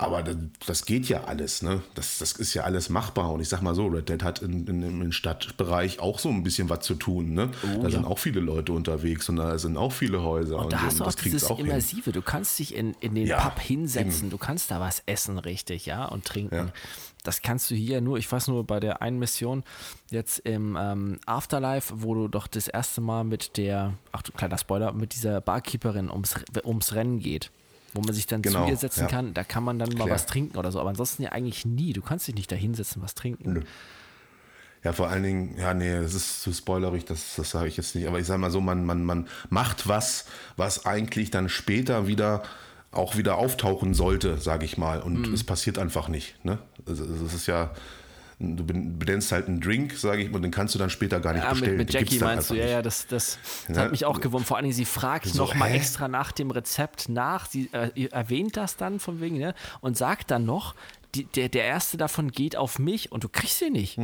[0.00, 1.82] Aber das, das geht ja alles, ne?
[1.94, 3.30] Das, das ist ja alles machbar.
[3.32, 6.42] Und ich sag mal so, Red Dead hat in, in, im Stadtbereich auch so ein
[6.42, 7.50] bisschen was zu tun, ne?
[7.82, 10.58] da sind auch viele Leute unterwegs und da sind auch viele Häuser.
[10.58, 10.84] Und da so.
[10.84, 11.66] hast du auch dieses hin.
[11.66, 12.12] Immersive.
[12.12, 15.84] Du kannst dich in, in den Ja, Pub hinsetzen, du kannst da was essen, richtig,
[15.84, 16.54] ja, und trinken.
[16.54, 16.72] Ja.
[17.22, 19.64] Das kannst du hier nur, ich weiß nur bei der einen Mission
[20.10, 24.56] jetzt im ähm, Afterlife, wo du doch das erste Mal mit der, ach du kleiner
[24.56, 27.50] Spoiler, mit dieser Barkeeperin ums, ums Rennen geht.
[27.92, 29.06] Wo man sich dann Genau, zu ihr setzen ja.
[29.08, 30.10] kann, da kann man dann mal Klar.
[30.10, 30.78] was trinken oder so.
[30.80, 31.92] Aber ansonsten ja eigentlich nie.
[31.92, 33.52] Du kannst dich nicht da hinsetzen, was trinken.
[33.52, 33.60] Nö.
[34.82, 37.94] Ja, vor allen Dingen, ja, nee, das ist zu spoilerig, das, das sage ich jetzt
[37.94, 38.06] nicht.
[38.08, 40.24] Aber ich sage mal so, man, man, man macht was,
[40.56, 42.42] was eigentlich dann später wieder
[42.92, 45.00] auch wieder auftauchen sollte, sage ich mal.
[45.02, 45.34] Und Mhm.
[45.34, 46.42] es passiert einfach nicht.
[46.44, 46.58] Ne?
[46.86, 47.70] Also, es ist ja,
[48.40, 51.20] du ben- benennst halt einen Drink, sage ich mal, und den kannst du dann später
[51.20, 51.76] gar nicht Ja, mit, bestellen.
[51.76, 53.82] mit gibt's Jackie meinst du, ja, ja, das, das, das Ja.
[53.84, 54.48] hat mich auch gewundert.
[54.48, 55.76] Vor allen Dingen, sie fragt So, noch mal hä?
[55.76, 57.46] extra nach dem Rezept nach.
[57.46, 59.54] Sie äh, erwähnt das dann von wegen, ne?
[59.82, 60.74] Und sagt dann noch,
[61.14, 63.98] die, der, der erste davon geht auf mich und du kriegst sie nicht.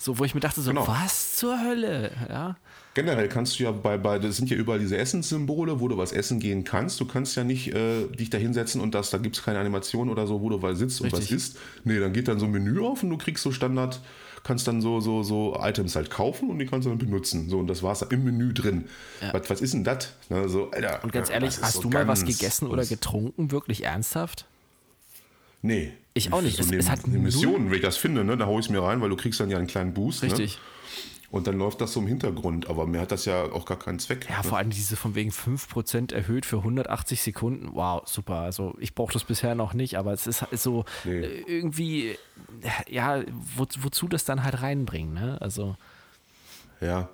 [0.00, 0.88] So, wo ich mir dachte, so, Genau.
[0.88, 2.10] was zur Hölle?
[2.28, 2.56] Ja.
[2.96, 6.12] Generell kannst du ja bei, bei, das sind ja überall diese Essenssymbole, wo du was
[6.12, 6.98] essen gehen kannst.
[6.98, 10.08] Du kannst ja nicht äh, dich da hinsetzen und das, da gibt es keine Animation
[10.08, 11.36] oder so, wo du was sitzt und was Richtig.
[11.36, 11.58] isst.
[11.84, 14.00] Nee, dann geht dann so ein Menü auf und du kriegst so Standard,
[14.44, 17.50] kannst dann so, so, so Items halt kaufen und die kannst du dann benutzen.
[17.50, 18.86] So, und das war's im Menü drin.
[19.30, 20.14] Was, was ist denn das?
[20.30, 23.50] Ne, so, Alter, Und ganz ja, ehrlich, hast so du mal was gegessen oder getrunken?
[23.50, 24.46] Wirklich ernsthaft?
[25.60, 25.92] Nee.
[26.14, 26.56] Ich auch nicht.
[26.56, 28.64] So Es- eine, es hat eine Mission, wenn ich das finde, ne, da hau ich
[28.64, 30.22] es mir rein, weil du kriegst dann ja einen kleinen Boost.
[30.22, 30.54] Richtig.
[30.56, 30.60] Ne?
[31.36, 32.68] Und dann läuft das so im Hintergrund.
[32.68, 34.26] Aber mir hat das ja auch gar keinen Zweck.
[34.30, 34.44] Ja, ne?
[34.44, 37.70] vor allem diese von wegen 5% erhöht für 180 Sekunden.
[37.74, 38.36] Wow, super.
[38.36, 41.20] Also ich brauche das bisher noch nicht, aber es ist halt so Nee.
[41.20, 42.18] äh, irgendwie,
[42.88, 43.22] ja,
[43.56, 45.38] wo, wozu das dann halt reinbringen, ne?
[45.40, 45.76] Also,
[46.80, 47.08] Ja.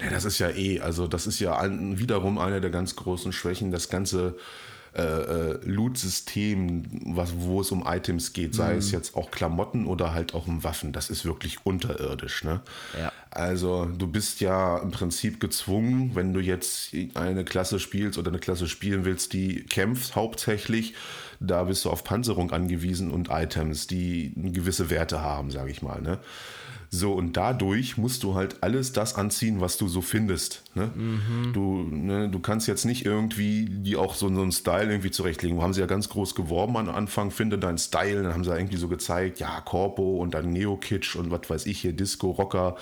[0.00, 3.32] ja, das ist ja eh, also das ist ja ein, wiederum eine der ganz großen
[3.32, 4.36] Schwächen, das ganze
[4.94, 10.12] äh, äh, Loot-System, was, wo es um Items geht, sei es jetzt auch Klamotten oder
[10.12, 12.44] halt auch um Waffen, das ist wirklich unterirdisch.
[12.44, 12.60] Ne?
[12.98, 13.10] Ja.
[13.30, 18.38] Also du bist ja im Prinzip gezwungen, wenn du jetzt eine Klasse spielst oder eine
[18.38, 20.92] Klasse spielen willst, die kämpft hauptsächlich,
[21.40, 26.02] da bist du auf Panzerung angewiesen und Items, die gewisse Werte haben, sage ich mal.
[26.02, 26.18] Ne?
[26.90, 30.61] So, und dadurch musst du halt alles das anziehen, was du so findest.
[30.74, 30.90] Ne?
[30.94, 31.52] Mhm.
[31.52, 35.60] Du, ne, du kannst jetzt nicht irgendwie die auch so, so einen Style irgendwie zurechtlegen.
[35.60, 38.22] Haben sie ja ganz groß geworben am Anfang, finde deinen Style.
[38.22, 41.66] Dann haben sie ja irgendwie so gezeigt, ja, Corpo und dann Neo-Kitsch und was weiß
[41.66, 42.76] ich hier, Disco, Rocker.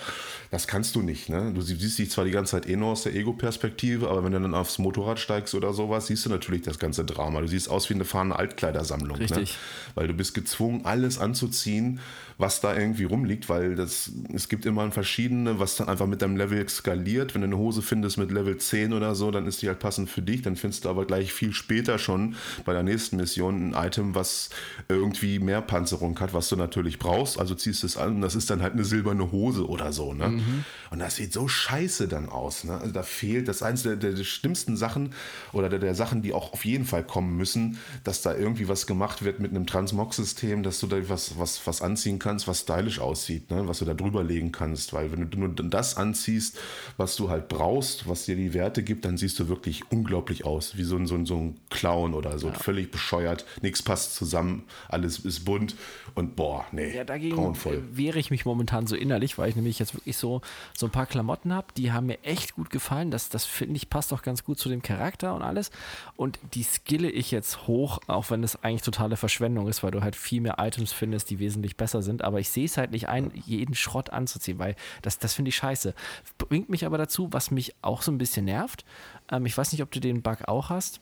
[0.51, 1.27] Das kannst du nicht.
[1.27, 1.51] Ne?
[1.53, 4.39] Du siehst dich zwar die ganze Zeit eh nur aus der Ego-Perspektive, aber wenn du
[4.39, 7.41] dann aufs Motorrad steigst oder sowas, siehst du natürlich das ganze Drama.
[7.41, 9.17] Du siehst aus wie eine fahrende Altkleidersammlung.
[9.17, 9.23] Ne?
[9.23, 9.51] Richtig.
[9.51, 9.57] Ne?
[9.95, 11.99] Weil du bist gezwungen, alles anzuziehen,
[12.37, 16.37] was da irgendwie rumliegt, weil das, es gibt immer verschiedene, was dann einfach mit deinem
[16.37, 17.33] Level skaliert.
[17.33, 20.09] Wenn du eine Hose findest mit Level 10 oder so, dann ist die halt passend
[20.09, 20.41] für dich.
[20.41, 24.49] Dann findest du aber gleich viel später schon bei der nächsten Mission ein Item, was
[24.89, 27.39] irgendwie mehr Panzerung hat, was du natürlich brauchst.
[27.39, 30.13] Also ziehst du es an und das ist dann halt eine silberne Hose oder so.
[30.13, 30.29] Ne?
[30.29, 30.65] Mhm.
[30.89, 32.63] Und das sieht so scheiße dann aus.
[32.63, 32.77] Ne?
[32.77, 35.13] Also da fehlt das eins der, der, der schlimmsten Sachen
[35.53, 38.87] oder der, der Sachen, die auch auf jeden Fall kommen müssen, dass da irgendwie was
[38.87, 42.59] gemacht wird mit einem Transmog-System, dass du da was, was, was anziehen kannst kannst, was
[42.61, 43.67] stylisch aussieht, ne?
[43.67, 44.93] was du da drüber legen kannst.
[44.93, 46.57] Weil wenn du nur das anziehst,
[46.95, 47.70] was du halt brauchst,
[48.05, 50.77] was dir die Werte gibt, dann siehst du wirklich unglaublich aus.
[50.77, 52.47] Wie so ein, so ein, so ein Clown oder so.
[52.47, 52.53] Ja.
[52.53, 53.45] Völlig bescheuert.
[53.61, 54.63] Nichts passt zusammen.
[54.89, 55.75] Alles ist bunt.
[56.15, 56.95] Und boah, nee.
[56.95, 57.83] Ja, dagegen grauenvoll.
[57.91, 60.41] wehre ich mich momentan so innerlich, weil ich nämlich jetzt wirklich so,
[60.75, 63.11] so ein paar Klamotten habe, die haben mir echt gut gefallen.
[63.11, 65.71] Das, das finde ich passt auch ganz gut zu dem Charakter und alles.
[66.15, 70.01] Und die skille ich jetzt hoch, auch wenn es eigentlich totale Verschwendung ist, weil du
[70.01, 73.07] halt viel mehr Items findest, die wesentlich besser sind aber ich sehe es halt nicht
[73.09, 75.93] ein, jeden Schrott anzuziehen, weil das, das finde ich scheiße.
[76.37, 78.85] Bringt mich aber dazu, was mich auch so ein bisschen nervt.
[79.29, 81.01] Ähm, ich weiß nicht, ob du den Bug auch hast.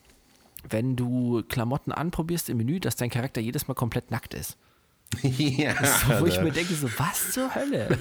[0.68, 4.58] Wenn du Klamotten anprobierst im Menü, dass dein Charakter jedes Mal komplett nackt ist.
[5.24, 5.74] Ja,
[6.08, 7.98] so, wo ich mir denke, so, was zur Hölle?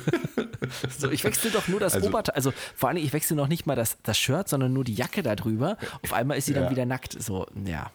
[0.98, 3.66] so, ich wechsle doch nur das also, Oberteil, also vor allem, ich wechsle noch nicht
[3.66, 5.78] mal das, das Shirt, sondern nur die Jacke darüber.
[6.02, 6.60] Auf einmal ist sie ja.
[6.60, 7.20] dann wieder nackt.
[7.20, 7.90] So, ja.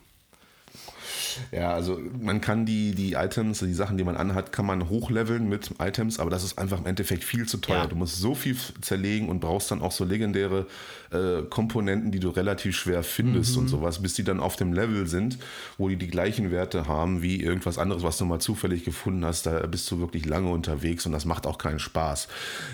[1.52, 5.48] Ja, also man kann die, die Items, die Sachen, die man anhat, kann man hochleveln
[5.48, 7.84] mit Items, aber das ist einfach im Endeffekt viel zu teuer.
[7.84, 7.88] Ja.
[7.88, 10.68] Du musst so viel zerlegen und brauchst dann auch so legendäre
[11.12, 13.64] äh, Komponenten, die du relativ schwer findest mhm.
[13.64, 15.38] und sowas, bis die dann auf dem Level sind,
[15.78, 19.46] wo die die gleichen Werte haben wie irgendwas anderes, was du mal zufällig gefunden hast.
[19.46, 22.28] Da bist du wirklich lange unterwegs und das macht auch keinen Spaß.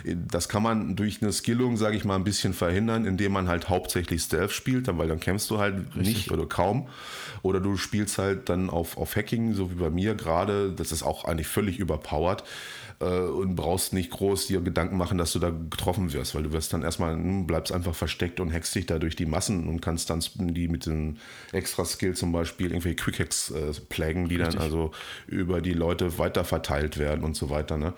[0.05, 3.69] Das kann man durch eine Skillung, sage ich mal, ein bisschen verhindern, indem man halt
[3.69, 6.15] hauptsächlich Stealth spielt, weil dann kämpfst du halt Richtig.
[6.15, 6.87] nicht oder kaum.
[7.41, 10.71] Oder du spielst halt dann auf, auf Hacking, so wie bei mir gerade.
[10.71, 12.43] Das ist auch eigentlich völlig überpowered
[13.05, 16.73] und brauchst nicht groß dir Gedanken machen, dass du da getroffen wirst, weil du wirst
[16.73, 20.09] dann erstmal, hm, bleibst einfach versteckt und hackst dich da durch die Massen und kannst
[20.09, 21.15] dann die mit dem
[21.53, 24.55] Extra-Skill zum Beispiel irgendwelche Quick-Hacks äh, plaggen, die Richtig.
[24.55, 24.91] dann also
[25.27, 27.77] über die Leute weiter verteilt werden und so weiter.
[27.77, 27.93] Ne?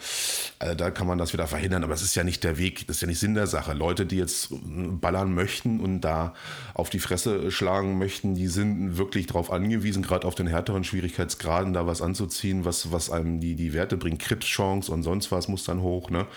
[0.60, 2.98] Also da kann man das wieder verhindern, aber das ist ja nicht der Weg, das
[2.98, 3.74] ist ja nicht Sinn der Sache.
[3.74, 6.36] Leute, die jetzt hm, ballern möchten und da
[6.76, 11.74] auf die Fresse schlagen möchten, die sind wirklich darauf angewiesen, gerade auf den härteren Schwierigkeitsgraden
[11.74, 14.20] da was anzuziehen, was, was einem die, die Werte bringt.
[14.20, 16.28] Crit-Chance und sonst was muss dann hoch, ne?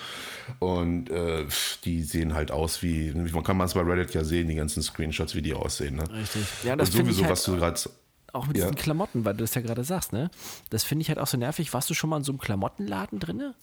[0.59, 1.47] Und äh,
[1.85, 4.83] die sehen halt aus wie, man kann man es bei Reddit ja sehen, die ganzen
[4.83, 6.05] Screenshots, wie die aussehen, ne?
[6.11, 6.43] Richtig.
[6.63, 7.81] Ja, das und sowieso, halt was du gerade
[8.33, 8.65] auch mit ja.
[8.65, 10.31] diesen Klamotten, weil du das ja gerade sagst, ne?
[10.71, 11.73] Das finde ich halt auch so nervig.
[11.73, 13.55] Warst du schon mal in so einem Klamottenladen drinne?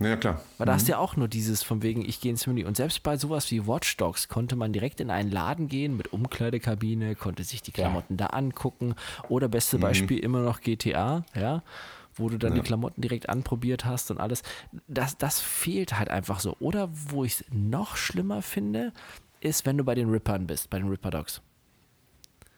[0.00, 0.40] Ja, klar.
[0.58, 0.76] Weil da mhm.
[0.76, 2.64] hast du ja auch nur dieses von wegen, ich gehe ins Menü.
[2.64, 6.12] Und selbst bei sowas wie Watch Dogs konnte man direkt in einen Laden gehen mit
[6.12, 8.28] Umkleidekabine, konnte sich die Klamotten ja.
[8.28, 8.94] da angucken.
[9.28, 9.82] Oder beste mhm.
[9.82, 11.62] Beispiel immer noch GTA, ja
[12.18, 12.62] wo du dann ja.
[12.62, 14.42] die Klamotten direkt anprobiert hast und alles.
[14.86, 16.56] Das, das fehlt halt einfach so.
[16.60, 18.92] Oder wo ich es noch schlimmer finde,
[19.40, 21.40] ist, wenn du bei den Rippern bist, bei den Ripper Dogs.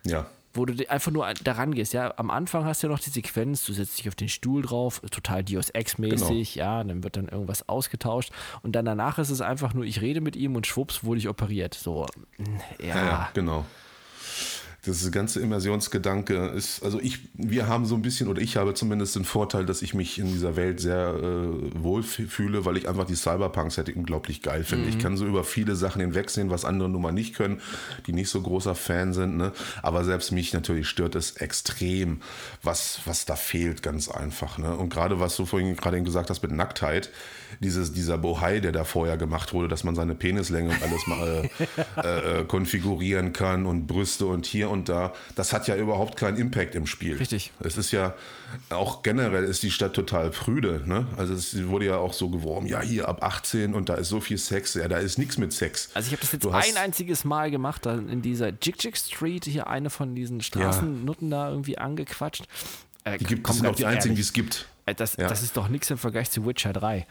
[0.05, 0.27] Ja.
[0.53, 2.13] Wo du einfach nur daran gehst, ja.
[2.17, 5.01] Am Anfang hast du ja noch die Sequenz, du setzt dich auf den Stuhl drauf,
[5.11, 6.67] total Dios Ex-mäßig, genau.
[6.67, 10.21] ja, dann wird dann irgendwas ausgetauscht und dann danach ist es einfach nur, ich rede
[10.21, 11.75] mit ihm und schwupps wurde ich operiert.
[11.75, 12.07] So,
[12.81, 12.87] ja.
[12.87, 13.65] ja, ja genau
[14.85, 19.15] das ganze Immersionsgedanke ist, also ich, wir haben so ein bisschen, oder ich habe zumindest
[19.15, 23.05] den Vorteil, dass ich mich in dieser Welt sehr äh, wohl fühle, weil ich einfach
[23.05, 24.87] die Cyberpunk-Setting unglaublich geil finde.
[24.87, 24.91] Mhm.
[24.91, 27.61] Ich kann so über viele Sachen hinwegsehen, was andere nun mal nicht können,
[28.07, 29.53] die nicht so großer Fan sind, ne?
[29.83, 32.23] aber selbst mich natürlich stört es extrem,
[32.63, 34.57] was, was da fehlt, ganz einfach.
[34.57, 34.75] Ne?
[34.75, 37.11] Und gerade was du vorhin gerade gesagt hast mit Nacktheit,
[37.59, 41.51] dieses, dieser Bohai, der da vorher gemacht wurde, dass man seine Penislänge und alles mal
[41.97, 46.39] äh, äh, konfigurieren kann und Brüste und hier und da, das hat ja überhaupt keinen
[46.39, 47.17] Impact im Spiel.
[47.17, 47.53] Richtig.
[47.61, 48.15] Es ist ja,
[48.71, 50.83] auch generell ist die Stadt total prüde.
[50.87, 51.07] Ne?
[51.17, 54.21] Also es wurde ja auch so geworben, ja hier ab 18 und da ist so
[54.21, 54.75] viel Sex.
[54.75, 55.91] Ja, da ist nichts mit Sex.
[55.95, 58.97] Also ich habe das jetzt du ein einziges Mal gemacht, dann in dieser Jig Jig
[58.97, 61.45] Street, hier eine von diesen Straßennutten ja.
[61.45, 62.45] da irgendwie angequatscht.
[63.05, 64.69] Äh, die gibt, das sind auch die einzigen, die es gibt.
[64.87, 65.29] Äh, das, ja.
[65.29, 67.07] das ist doch nichts im Vergleich zu Witcher 3.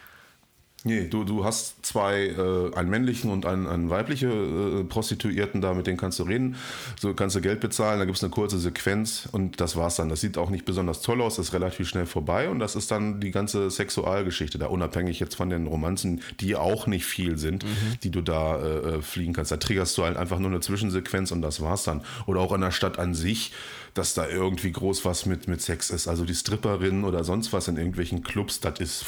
[0.85, 5.73] Nee, du, du hast zwei, äh, einen männlichen und einen, einen weibliche äh, Prostituierten da,
[5.73, 6.55] mit denen kannst du reden.
[6.97, 10.07] So kannst du Geld bezahlen, da gibt es eine kurze Sequenz und das war's dann.
[10.07, 13.19] Das sieht auch nicht besonders toll aus, ist relativ schnell vorbei und das ist dann
[13.19, 17.99] die ganze Sexualgeschichte da, unabhängig jetzt von den Romanzen, die auch nicht viel sind, mhm.
[18.03, 19.51] die du da äh, äh, fliegen kannst.
[19.51, 22.01] Da triggerst du halt einfach nur eine Zwischensequenz und das war's dann.
[22.25, 23.51] Oder auch in der Stadt an sich
[23.99, 26.07] dass da irgendwie groß was mit, mit Sex ist.
[26.07, 29.05] Also die Stripperinnen oder sonst was in irgendwelchen Clubs, das ist,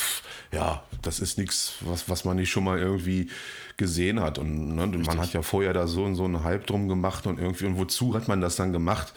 [0.51, 3.30] ja, das ist nichts, was, was man nicht schon mal irgendwie
[3.77, 4.38] gesehen hat.
[4.38, 7.67] Und ne, man hat ja vorher da so, so einen Hype drum gemacht und irgendwie,
[7.67, 9.13] und wozu hat man das dann gemacht?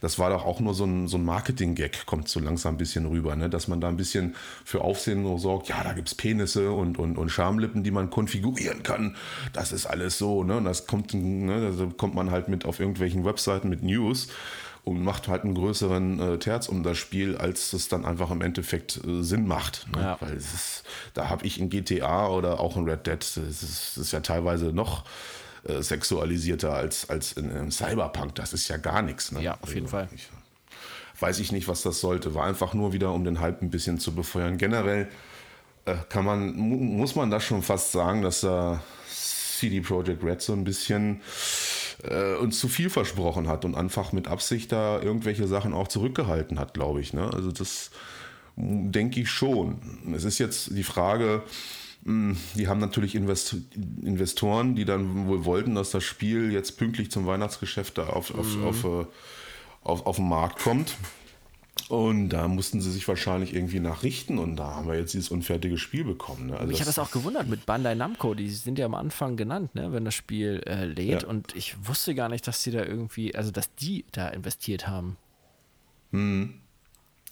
[0.00, 3.04] Das war doch auch nur so ein, so ein Marketing-Gag, kommt so langsam ein bisschen
[3.04, 3.50] rüber, ne?
[3.50, 6.98] dass man da ein bisschen für Aufsehen nur sorgt, ja, da gibt es Penisse und,
[6.98, 9.14] und, und Schamlippen, die man konfigurieren kann.
[9.52, 10.56] Das ist alles so, ne?
[10.56, 14.28] Und das kommt, ne, da kommt man halt mit auf irgendwelchen Webseiten mit News
[14.84, 18.40] und macht halt einen größeren äh, Terz um das Spiel, als es dann einfach im
[18.40, 19.86] Endeffekt äh, Sinn macht.
[19.94, 20.02] Ne?
[20.02, 20.16] Ja.
[20.20, 23.96] Weil es ist, da habe ich in GTA oder auch in Red Dead, es ist,
[23.96, 25.04] ist ja teilweise noch
[25.64, 28.34] äh, sexualisierter als, als in, in, Cyberpunk.
[28.36, 29.32] Das ist ja gar nichts.
[29.32, 29.42] Ne?
[29.42, 30.08] Ja, auf jeden also, Fall.
[30.14, 30.28] Ich,
[31.20, 32.34] weiß ich nicht, was das sollte.
[32.34, 34.56] War einfach nur wieder, um den Hype ein bisschen zu befeuern.
[34.56, 35.08] Generell
[35.84, 38.80] äh, kann man, muss man das schon fast sagen, dass da
[39.58, 41.20] CD Projekt Red so ein bisschen
[42.02, 46.58] äh, uns zu viel versprochen hat und einfach mit Absicht da irgendwelche Sachen auch zurückgehalten
[46.58, 47.12] hat, glaube ich.
[47.12, 47.30] Ne?
[47.32, 47.90] Also das
[48.56, 49.78] denke ich schon.
[50.14, 51.42] Es ist jetzt die Frage,
[52.04, 53.56] hm, die haben natürlich Invest
[54.02, 58.56] Investoren, die dann wohl wollten, dass das Spiel jetzt pünktlich zum Weihnachtsgeschäft da auf, auf,
[58.56, 58.64] mhm.
[58.64, 59.06] auf, auf, äh,
[59.82, 60.94] auf, auf den Markt kommt.
[61.88, 65.78] Und da mussten sie sich wahrscheinlich irgendwie nachrichten und da haben wir jetzt dieses unfertige
[65.78, 66.48] Spiel bekommen.
[66.48, 66.56] Ne?
[66.58, 69.74] Also ich habe das auch gewundert mit Bandai Namco, die sind ja am Anfang genannt,
[69.74, 71.28] ne, wenn das Spiel äh, lädt ja.
[71.28, 75.16] und ich wusste gar nicht, dass die da irgendwie, also dass die da investiert haben.
[76.12, 76.60] Hm.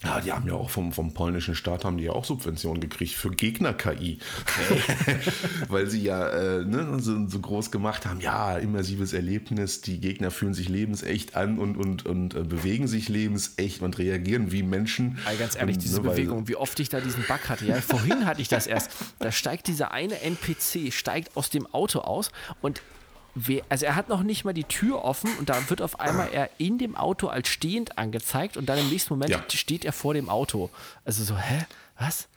[0.03, 3.13] Ja, die haben ja auch vom, vom polnischen Staat haben die ja auch Subventionen gekriegt
[3.13, 4.19] für Gegner-KI.
[4.41, 5.17] Okay.
[5.69, 10.29] Weil sie ja äh, ne, so, so, groß gemacht haben, ja, immersives Erlebnis, die Gegner
[10.29, 15.17] fühlen sich lebensecht an und, und, und äh, bewegen sich lebensecht und reagieren wie Menschen.
[15.25, 17.65] Also ganz ehrlich, diese ne, Bewegung, wie oft ich da diesen Bug hatte.
[17.65, 18.91] Ja, vorhin hatte ich das erst.
[19.17, 22.31] Da steigt dieser eine NPC, steigt aus dem Auto aus
[22.61, 22.83] und
[23.69, 26.49] also er hat noch nicht mal die Tür offen und da wird auf einmal er
[26.57, 29.43] in dem Auto als stehend angezeigt und dann im nächsten Moment ja.
[29.49, 30.69] steht er vor dem Auto.
[31.05, 31.65] Also so, hä?
[31.99, 32.27] Was?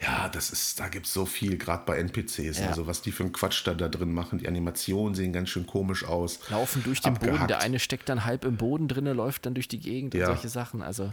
[0.00, 2.58] Ja, das ist, da gibt es so viel, gerade bei NPCs.
[2.58, 2.68] Ja.
[2.68, 4.38] Also was die für einen Quatsch da, da drin machen.
[4.38, 6.40] Die Animationen sehen ganz schön komisch aus.
[6.48, 7.38] Laufen durch den Abgehackt.
[7.38, 7.48] Boden.
[7.48, 10.20] Der eine steckt dann halb im Boden drin, läuft dann durch die Gegend ja.
[10.20, 10.80] und solche Sachen.
[10.80, 11.12] Also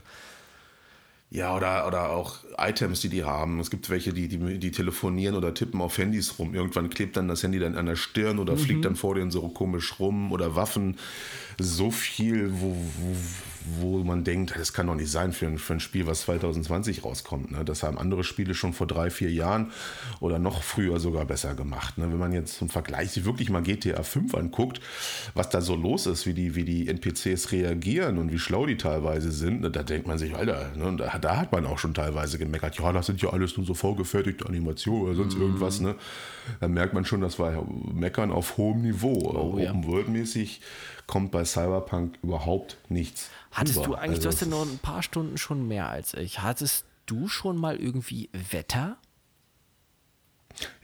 [1.30, 3.60] ja, oder, oder auch Items, die die haben.
[3.60, 6.56] Es gibt welche, die, die, die telefonieren oder tippen auf Handys rum.
[6.56, 8.60] Irgendwann klebt dann das Handy dann an der Stirn oder mhm.
[8.60, 10.98] fliegt dann vor denen so komisch rum oder Waffen.
[11.60, 13.16] So viel, wo, wo,
[13.80, 17.04] wo man denkt, das kann doch nicht sein für ein, für ein Spiel, was 2020
[17.04, 17.52] rauskommt.
[17.52, 17.66] Ne?
[17.66, 19.72] Das haben andere Spiele schon vor drei, vier Jahren
[20.20, 21.98] oder noch früher sogar besser gemacht.
[21.98, 22.12] Ne?
[22.12, 24.82] Wenn man jetzt zum Vergleich sich wirklich mal GTA 5 anguckt,
[25.34, 28.78] was da so los ist, wie die, wie die NPCs reagieren und wie schlau die
[28.78, 29.72] teilweise sind, ne?
[29.72, 30.96] da denkt man sich, Alter, ne?
[30.98, 33.74] da, da, hat man auch schon teilweise gemeckert, ja, das sind ja alles nur so
[33.74, 35.42] vorgefertigte Animationen oder sonst mhm.
[35.42, 35.80] irgendwas.
[35.82, 35.96] Ne?
[36.60, 39.18] Da merkt man schon, das war Meckern auf hohem Niveau.
[39.18, 40.62] Oh, Open World-mäßig
[41.08, 43.30] kommt bei Cyberpunk überhaupt nichts.
[43.52, 43.88] Hattest rüber.
[43.88, 46.42] du eigentlich, also, du hast ja nur ein paar Stunden schon mehr als ich.
[46.42, 48.98] Hattest du schon mal irgendwie Wetter?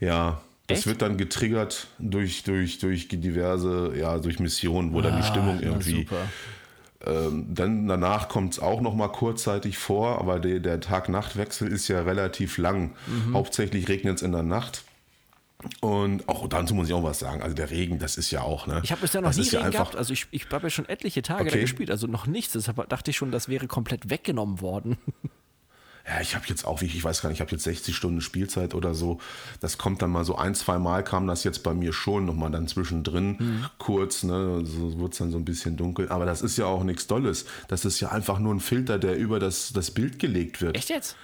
[0.00, 0.86] Ja, das Echt?
[0.86, 5.30] wird dann getriggert durch, durch, durch diverse, ja, durch Missionen, wo ah, dann die ah,
[5.30, 6.06] Stimmung irgendwie.
[7.06, 11.88] Ähm, dann danach kommt es auch noch mal kurzzeitig vor, aber der, der Tag-Nacht-Wechsel ist
[11.88, 12.92] ja relativ lang.
[13.06, 13.34] Mhm.
[13.34, 14.84] Hauptsächlich regnet es in der Nacht.
[15.80, 17.42] Und auch dazu muss ich auch was sagen.
[17.42, 18.80] Also der Regen, das ist ja auch, ne?
[18.82, 19.96] Ich habe bisher noch das nie Regen ja gehabt.
[19.96, 21.50] Also ich, ich habe ja schon etliche Tage okay.
[21.52, 22.52] da gespielt, also noch nichts.
[22.52, 24.98] Deshalb dachte ich schon, das wäre komplett weggenommen worden.
[26.06, 28.74] Ja, ich habe jetzt auch, ich weiß gar nicht, ich habe jetzt 60 Stunden Spielzeit
[28.74, 29.20] oder so.
[29.60, 32.50] Das kommt dann mal so ein, zwei Mal kam das jetzt bei mir schon nochmal
[32.50, 33.66] dann zwischendrin mhm.
[33.78, 34.66] kurz, ne?
[34.66, 36.10] So wird es dann so ein bisschen dunkel.
[36.10, 37.46] Aber das ist ja auch nichts Dolles.
[37.68, 40.76] Das ist ja einfach nur ein Filter, der über das, das Bild gelegt wird.
[40.76, 41.16] Echt jetzt?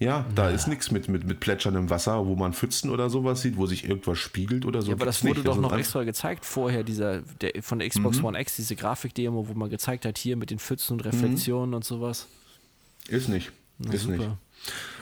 [0.00, 0.54] Ja, da ja.
[0.54, 3.86] ist nichts mit, mit, mit plätscherndem Wasser, wo man Pfützen oder sowas sieht, wo sich
[3.86, 4.88] irgendwas spiegelt oder so.
[4.88, 5.46] Ja, aber das wurde nicht.
[5.46, 8.24] doch noch extra gezeigt vorher, dieser, der, von der Xbox mhm.
[8.24, 11.76] One X, diese Grafikdemo, wo man gezeigt hat, hier mit den Pfützen und Reflexionen mhm.
[11.76, 12.28] und sowas.
[13.08, 13.52] Ist nicht.
[13.76, 14.16] Na, ist super.
[14.16, 14.30] nicht.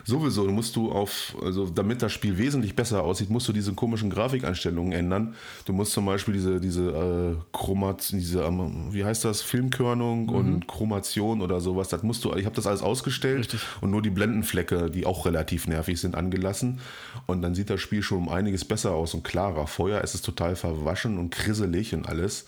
[0.09, 4.09] Sowieso musst du auf, also damit das Spiel wesentlich besser aussieht, musst du diese komischen
[4.09, 5.35] Grafikeinstellungen ändern.
[5.67, 10.35] Du musst zum Beispiel diese, diese äh, Chromat, diese, ähm, wie heißt das, Filmkörnung mhm.
[10.35, 13.61] und Chromation oder sowas, das musst du, ich habe das alles ausgestellt Richtig.
[13.83, 16.81] und nur die Blendenflecke, die auch relativ nervig sind, angelassen.
[17.27, 19.67] Und dann sieht das Spiel schon um einiges besser aus und klarer.
[19.67, 22.47] Vorher ist es total verwaschen und krisselig und alles.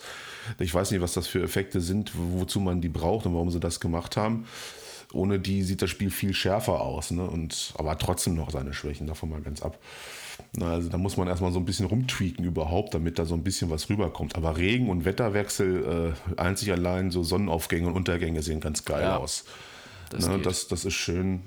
[0.57, 3.59] Ich weiß nicht, was das für Effekte sind, wozu man die braucht und warum sie
[3.59, 4.45] das gemacht haben.
[5.13, 7.11] Ohne die sieht das Spiel viel schärfer aus.
[7.11, 7.23] Ne?
[7.23, 9.77] Und, aber trotzdem noch seine Schwächen, davon mal ganz ab.
[10.59, 13.69] Also da muss man erstmal so ein bisschen rumtweaken überhaupt, damit da so ein bisschen
[13.69, 14.35] was rüberkommt.
[14.35, 19.17] Aber Regen und Wetterwechsel, äh, einzig allein so Sonnenaufgänge und Untergänge sehen ganz geil ja.
[19.17, 19.45] aus.
[20.09, 21.39] Das, ne, das, das, ist schön,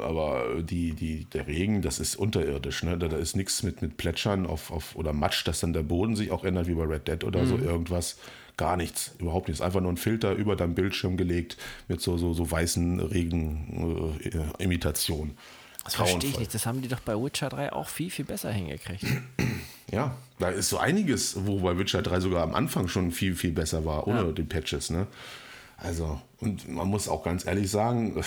[0.00, 2.84] aber die, die, der Regen, das ist unterirdisch.
[2.84, 2.96] Ne?
[2.96, 6.14] Da, da ist nichts mit, mit Plätschern auf, auf, oder Matsch, dass dann der Boden
[6.14, 7.46] sich auch ändert, wie bei Red Dead oder mhm.
[7.48, 8.16] so irgendwas.
[8.56, 9.60] Gar nichts, überhaupt nichts.
[9.60, 11.56] Einfach nur ein Filter über deinem Bildschirm gelegt
[11.88, 15.32] mit so, so, so weißen Regenimitationen.
[15.32, 15.34] Äh,
[15.84, 16.54] das verstehe ich nicht.
[16.54, 19.04] Das haben die doch bei Witcher 3 auch viel, viel besser hingekriegt.
[19.92, 23.52] Ja, da ist so einiges, wo bei Witcher 3 sogar am Anfang schon viel, viel
[23.52, 24.32] besser war, ohne ja.
[24.32, 24.90] die Patches.
[24.90, 25.06] Ne?
[25.76, 28.20] Also, und man muss auch ganz ehrlich sagen,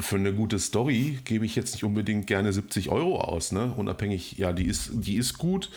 [0.00, 3.72] für eine gute Story gebe ich jetzt nicht unbedingt gerne 70 Euro aus, ne?
[3.76, 5.70] Unabhängig, ja, die ist, die ist gut,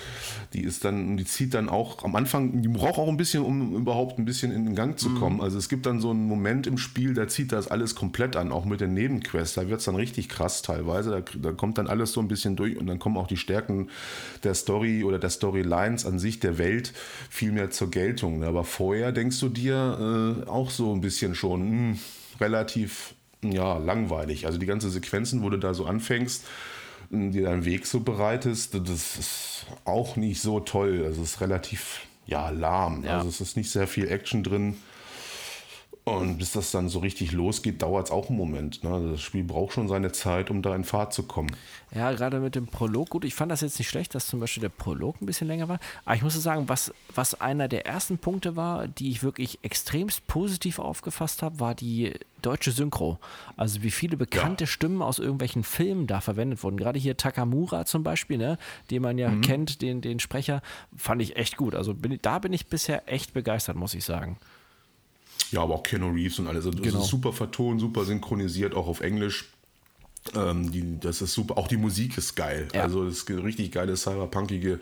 [0.53, 3.75] die ist dann, die zieht dann auch am Anfang, die braucht auch ein bisschen, um
[3.75, 5.37] überhaupt ein bisschen in den Gang zu kommen.
[5.37, 5.41] Mhm.
[5.41, 8.51] Also es gibt dann so einen Moment im Spiel, da zieht das alles komplett an,
[8.51, 9.55] auch mit den Nebenquests.
[9.55, 11.09] Da wird es dann richtig krass teilweise.
[11.11, 13.89] Da, da kommt dann alles so ein bisschen durch und dann kommen auch die Stärken
[14.43, 16.93] der Story oder der Storylines an sich der Welt
[17.29, 18.39] viel mehr zur Geltung.
[18.39, 18.47] Ne?
[18.47, 21.99] Aber vorher denkst du dir äh, auch so ein bisschen schon, mh, hm,
[22.39, 24.45] relativ ja, langweilig.
[24.45, 26.45] Also die ganze Sequenzen, wo du da so anfängst,
[27.09, 31.03] dir deinen Weg so bereitest, das ist auch nicht so toll.
[31.05, 33.03] Also es ist relativ ja, lahm.
[33.03, 33.17] Ja.
[33.17, 34.77] Also es ist nicht sehr viel Action drin.
[36.03, 38.83] Und bis das dann so richtig losgeht, dauert es auch einen Moment.
[38.83, 39.11] Ne?
[39.11, 41.55] Das Spiel braucht schon seine Zeit, um da in Fahrt zu kommen.
[41.93, 43.09] Ja, gerade mit dem Prolog.
[43.09, 45.69] Gut, ich fand das jetzt nicht schlecht, dass zum Beispiel der Prolog ein bisschen länger
[45.69, 45.79] war.
[46.03, 50.25] Aber ich muss sagen, was, was einer der ersten Punkte war, die ich wirklich extremst
[50.25, 53.19] positiv aufgefasst habe, war die deutsche Synchro.
[53.55, 54.67] Also wie viele bekannte ja.
[54.67, 56.77] Stimmen aus irgendwelchen Filmen da verwendet wurden.
[56.77, 58.57] Gerade hier Takamura zum Beispiel, ne,
[58.89, 59.41] den man ja mhm.
[59.41, 60.63] kennt, den, den Sprecher,
[60.97, 61.75] fand ich echt gut.
[61.75, 64.37] Also bin, da bin ich bisher echt begeistert, muss ich sagen.
[65.51, 66.65] Ja, aber auch Keanu Reeves und alles.
[66.65, 67.01] Also genau.
[67.01, 69.49] super vertont, super synchronisiert, auch auf Englisch.
[70.35, 71.57] Ähm, die, das ist super.
[71.57, 72.67] Auch die Musik ist geil.
[72.73, 72.83] Ja.
[72.83, 74.79] Also das ist richtig geile cyberpunkige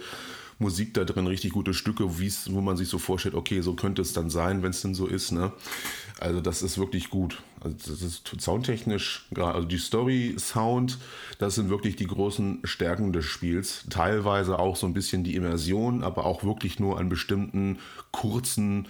[0.59, 4.11] Musik da drin, richtig gute Stücke, wo man sich so vorstellt, okay, so könnte es
[4.11, 5.31] dann sein, wenn es denn so ist.
[5.31, 5.53] Ne?
[6.19, 7.41] Also das ist wirklich gut.
[7.61, 10.97] Also das ist soundtechnisch, also die Story, Sound,
[11.39, 13.85] das sind wirklich die großen Stärken des Spiels.
[13.89, 17.79] Teilweise auch so ein bisschen die Immersion, aber auch wirklich nur an bestimmten
[18.11, 18.89] kurzen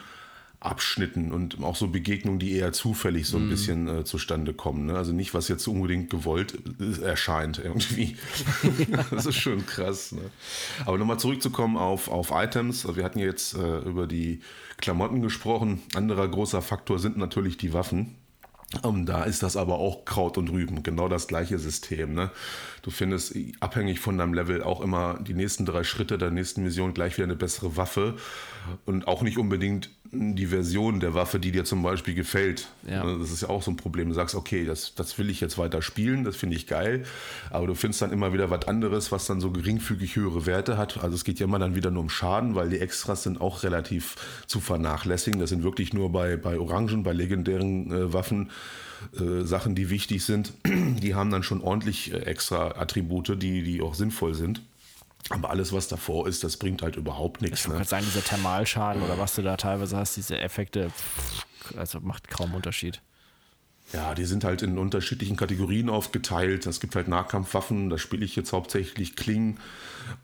[0.61, 3.49] Abschnitten und auch so Begegnungen, die eher zufällig so ein mm.
[3.49, 4.87] bisschen äh, zustande kommen.
[4.87, 4.95] Ne?
[4.95, 8.17] Also nicht, was jetzt unbedingt gewollt äh, erscheint irgendwie.
[9.11, 10.11] das ist schon krass.
[10.11, 10.21] Ne?
[10.85, 12.85] Aber nochmal zurückzukommen auf, auf Items.
[12.85, 14.41] Also wir hatten jetzt äh, über die
[14.77, 15.81] Klamotten gesprochen.
[15.95, 18.15] Anderer großer Faktor sind natürlich die Waffen.
[18.83, 22.13] Um, da ist das aber auch Kraut und Rüben, genau das gleiche System.
[22.13, 22.29] Ne?
[22.81, 26.93] Du findest abhängig von deinem Level auch immer die nächsten drei Schritte der nächsten Mission
[26.93, 28.15] gleich wieder eine bessere Waffe
[28.85, 32.67] und auch nicht unbedingt die Version der Waffe, die dir zum Beispiel gefällt.
[32.87, 33.03] Ja.
[33.03, 34.09] Ne, das ist ja auch so ein Problem.
[34.09, 37.03] Du sagst, okay, das, das will ich jetzt weiter spielen, das finde ich geil,
[37.51, 41.03] aber du findest dann immer wieder was anderes, was dann so geringfügig höhere Werte hat.
[41.03, 43.63] Also es geht ja immer dann wieder nur um Schaden, weil die Extras sind auch
[43.63, 44.15] relativ
[44.47, 45.39] zu vernachlässigen.
[45.39, 48.49] Das sind wirklich nur bei, bei Orangen, bei legendären äh, Waffen
[49.19, 50.53] äh, Sachen, die wichtig sind.
[50.65, 54.61] Die haben dann schon ordentlich äh, extra Attribute, die, die auch sinnvoll sind.
[55.29, 57.61] Aber alles, was davor ist, das bringt halt überhaupt nichts.
[57.61, 57.83] Ich ne?
[57.83, 60.91] sagen, dieser Thermalschaden oder was du da teilweise hast, diese Effekte,
[61.77, 63.01] also macht kaum Unterschied.
[63.91, 66.67] Ja, die sind halt in unterschiedlichen Kategorien aufgeteilt.
[66.67, 69.57] Es gibt halt Nahkampfwaffen, da spiele ich jetzt hauptsächlich Klingen.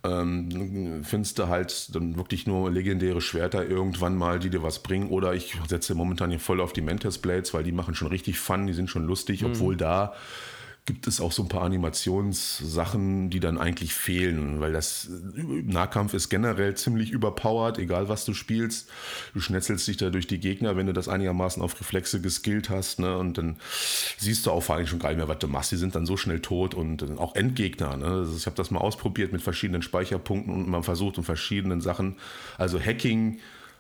[0.04, 5.10] Ähm, findest du halt dann wirklich nur legendäre Schwerter irgendwann mal, die dir was bringen.
[5.10, 8.38] Oder ich setze momentan hier voll auf die Mantis Blades, weil die machen schon richtig
[8.38, 9.52] Fun, die sind schon lustig, mhm.
[9.52, 10.14] obwohl da
[10.86, 16.30] gibt es auch so ein paar Animationssachen, die dann eigentlich fehlen, weil das Nahkampf ist
[16.30, 18.90] generell ziemlich überpowered, egal was du spielst.
[19.34, 23.00] Du schnetzelst dich da durch die Gegner, wenn du das einigermaßen auf Reflexe geskillt hast,
[23.00, 23.18] ne?
[23.18, 23.58] Und dann
[24.18, 25.72] siehst du auch vor allem schon gar nicht mehr, was du machst.
[25.72, 27.98] Die sind dann so schnell tot und auch Endgegner.
[27.98, 28.06] Ne?
[28.06, 32.18] Also ich habe das mal ausprobiert mit verschiedenen Speicherpunkten und man versucht und verschiedenen Sachen.
[32.60, 33.40] Also Hacking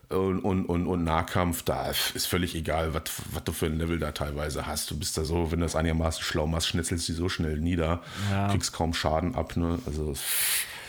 [0.09, 4.11] und, und, und, und Nahkampf, da ist völlig egal, was du für ein Level da
[4.11, 4.91] teilweise hast.
[4.91, 8.01] Du bist da so, wenn du das einigermaßen schlau machst, schnitzelst du so schnell nieder,
[8.31, 8.49] ja.
[8.49, 9.57] kriegst kaum Schaden ab.
[9.57, 9.79] Ne?
[9.85, 10.13] Also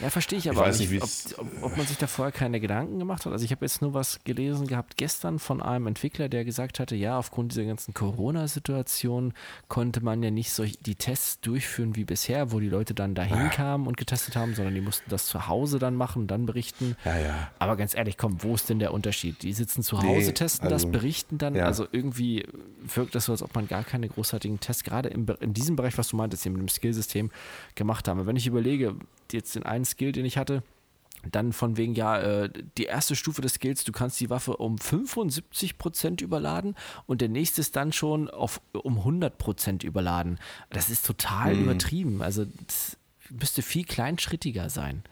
[0.00, 2.98] ja, verstehe ich aber ich nicht, nicht ob, ob, man sich da vorher keine Gedanken
[2.98, 3.32] gemacht hat.
[3.32, 6.96] Also ich habe jetzt nur was gelesen gehabt gestern von einem Entwickler, der gesagt hatte,
[6.96, 9.32] ja, aufgrund dieser ganzen Corona-Situation
[9.68, 13.36] konnte man ja nicht so die Tests durchführen wie bisher, wo die Leute dann dahin
[13.36, 13.48] ja.
[13.48, 16.96] kamen und getestet haben, sondern die mussten das zu Hause dann machen und dann berichten.
[17.04, 17.50] Ja, ja.
[17.58, 19.42] Aber ganz ehrlich, komm, wo ist denn der Unterschied?
[19.42, 21.54] Die sitzen zu Hause, nee, testen also, das, berichten dann.
[21.54, 21.64] Ja.
[21.64, 22.46] Also irgendwie
[22.94, 25.96] wirkt das so, als ob man gar keine großartigen Tests, gerade im, in diesem Bereich,
[25.98, 27.30] was du meintest, hier mit dem Skillsystem
[27.74, 28.26] gemacht haben.
[28.26, 28.94] Wenn ich überlege,
[29.32, 30.62] jetzt den einen Skill, den ich hatte,
[31.32, 34.76] dann von wegen, ja, äh, die erste Stufe des Skills, du kannst die Waffe um
[34.76, 36.74] 75% überladen
[37.06, 40.38] und der nächste ist dann schon auf, um 100% überladen.
[40.70, 41.62] Das ist total mhm.
[41.64, 42.22] übertrieben.
[42.22, 42.96] Also das
[43.30, 45.02] müsste viel kleinschrittiger sein.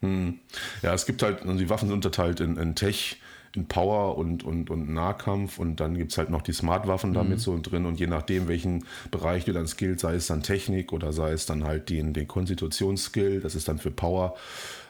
[0.00, 0.38] Hm.
[0.82, 3.18] Ja, es gibt halt, also die Waffen sind unterteilt in, in Tech,
[3.54, 7.14] in Power und, und, und Nahkampf und dann gibt es halt noch die Smart-Waffen mhm.
[7.14, 10.92] damit so drin und je nachdem, welchen Bereich du dann skillst, sei es dann Technik
[10.92, 14.34] oder sei es dann halt den, den Konstitutionsskill, das ist dann für Power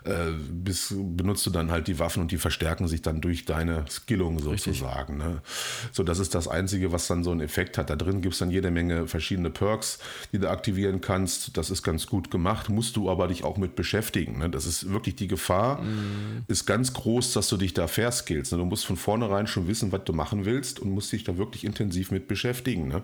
[0.04, 3.86] äh, bis, benutzt du dann halt die Waffen und die verstärken sich dann durch deine
[3.88, 5.16] Skillung sozusagen.
[5.16, 5.40] Ne?
[5.92, 7.88] So, das ist das Einzige, was dann so einen Effekt hat.
[7.88, 9.98] Da drin gibt es dann jede Menge verschiedene Perks,
[10.32, 11.56] die du aktivieren kannst.
[11.56, 14.38] Das ist ganz gut gemacht, musst du aber dich auch mit beschäftigen.
[14.38, 14.50] Ne?
[14.50, 16.44] Das ist wirklich die Gefahr, mhm.
[16.48, 18.52] ist ganz groß, dass du dich da verskillst.
[18.52, 18.58] Ne?
[18.58, 21.64] Du musst von vornherein schon wissen, was du machen willst und musst dich da wirklich
[21.64, 22.88] intensiv mit beschäftigen.
[22.88, 23.02] Ne?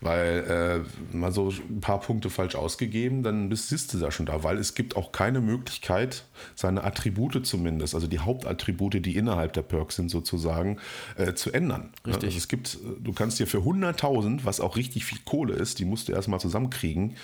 [0.00, 4.42] Weil äh, mal so ein paar Punkte falsch ausgegeben, dann bist, du da schon da,
[4.42, 6.24] weil es gibt auch keine Möglichkeit,
[6.54, 10.78] seine Attribute zumindest, also die Hauptattribute, die innerhalb der Perks sind sozusagen,
[11.16, 11.90] äh, zu ändern.
[12.06, 12.24] Richtig.
[12.24, 15.84] Also es gibt, du kannst dir für 100.000, was auch richtig viel Kohle ist, die
[15.84, 17.16] musst du erstmal zusammenkriegen,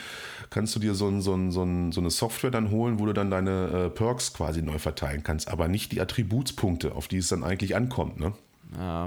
[0.51, 3.07] kannst du dir so, ein, so, ein, so, ein, so eine Software dann holen, wo
[3.07, 7.19] du dann deine äh, Perks quasi neu verteilen kannst, aber nicht die Attributspunkte, auf die
[7.19, 8.19] es dann eigentlich ankommt.
[8.19, 8.33] Ne?
[8.77, 9.07] Ja.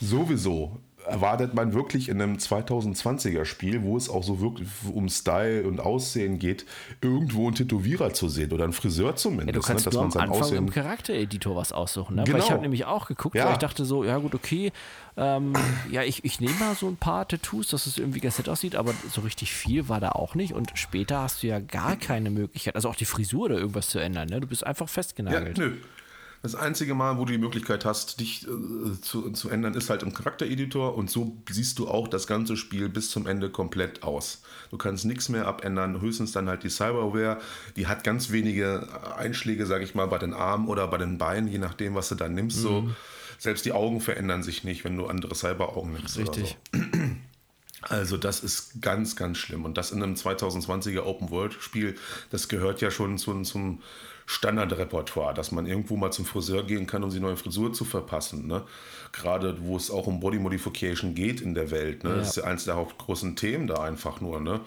[0.00, 5.66] Sowieso erwartet man wirklich in einem 2020er Spiel, wo es auch so wirklich um Style
[5.66, 6.66] und Aussehen geht,
[7.00, 9.48] irgendwo einen Tätowierer zu sehen oder einen Friseur zumindest.
[9.48, 12.16] Ja, du kannst ne, nur am Anfang Aussehen im Charaktereditor was aussuchen.
[12.16, 12.24] Ne?
[12.24, 12.36] Genau.
[12.36, 13.46] Weil ich habe nämlich auch geguckt, ja.
[13.46, 14.72] weil ich dachte so, ja gut, okay,
[15.16, 15.52] ähm,
[15.90, 18.76] ja, ich, ich nehme mal so ein paar Tattoos, dass es irgendwie ganz nett aussieht,
[18.76, 20.54] aber so richtig viel war da auch nicht.
[20.54, 23.98] Und später hast du ja gar keine Möglichkeit, also auch die Frisur oder irgendwas zu
[23.98, 24.28] ändern.
[24.28, 24.40] Ne?
[24.40, 25.58] Du bist einfach festgenagelt.
[25.58, 25.76] Ja, nö.
[26.50, 30.02] Das einzige Mal, wo du die Möglichkeit hast, dich äh, zu, zu ändern, ist halt
[30.02, 34.40] im Charaktereditor und so siehst du auch das ganze Spiel bis zum Ende komplett aus.
[34.70, 37.38] Du kannst nichts mehr abändern, höchstens dann halt die Cyberware,
[37.76, 41.48] die hat ganz wenige Einschläge, sage ich mal, bei den Armen oder bei den Beinen,
[41.50, 42.60] je nachdem, was du dann nimmst.
[42.60, 42.62] Mhm.
[42.62, 42.90] So.
[43.36, 46.16] Selbst die Augen verändern sich nicht, wenn du andere Cyberaugen nimmst.
[46.16, 46.56] Richtig.
[46.72, 46.80] So.
[47.80, 49.64] Also das ist ganz, ganz schlimm.
[49.64, 51.94] Und das in einem 2020er Open-World-Spiel,
[52.30, 53.82] das gehört ja schon zu, zum
[54.30, 58.46] Standardrepertoire, dass man irgendwo mal zum Friseur gehen kann, um sie neue Frisur zu verpassen.
[58.46, 58.62] Ne?
[59.10, 62.04] Gerade wo es auch um Body Modification geht in der Welt.
[62.04, 62.10] Ne?
[62.10, 62.16] Ja.
[62.16, 64.38] Das ist ja eines der hauptgroßen Themen da einfach nur.
[64.38, 64.60] Ne?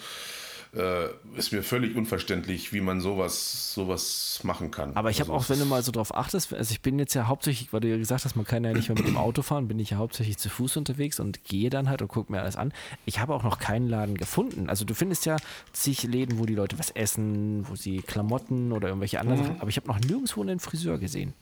[0.73, 4.95] Äh, ist mir völlig unverständlich, wie man sowas, sowas machen kann.
[4.95, 7.13] Aber ich habe also auch, wenn du mal so drauf achtest, also ich bin jetzt
[7.13, 9.41] ja hauptsächlich, weil du ja gesagt hast, man kann ja nicht mehr mit dem Auto
[9.41, 12.41] fahren, bin ich ja hauptsächlich zu Fuß unterwegs und gehe dann halt und gucke mir
[12.41, 12.71] alles an.
[13.05, 14.69] Ich habe auch noch keinen Laden gefunden.
[14.69, 15.35] Also du findest ja
[15.73, 19.45] zig Läden, wo die Leute was essen, wo sie Klamotten oder irgendwelche anderen mhm.
[19.45, 21.33] Sachen, aber ich habe noch nirgendwo einen Friseur gesehen.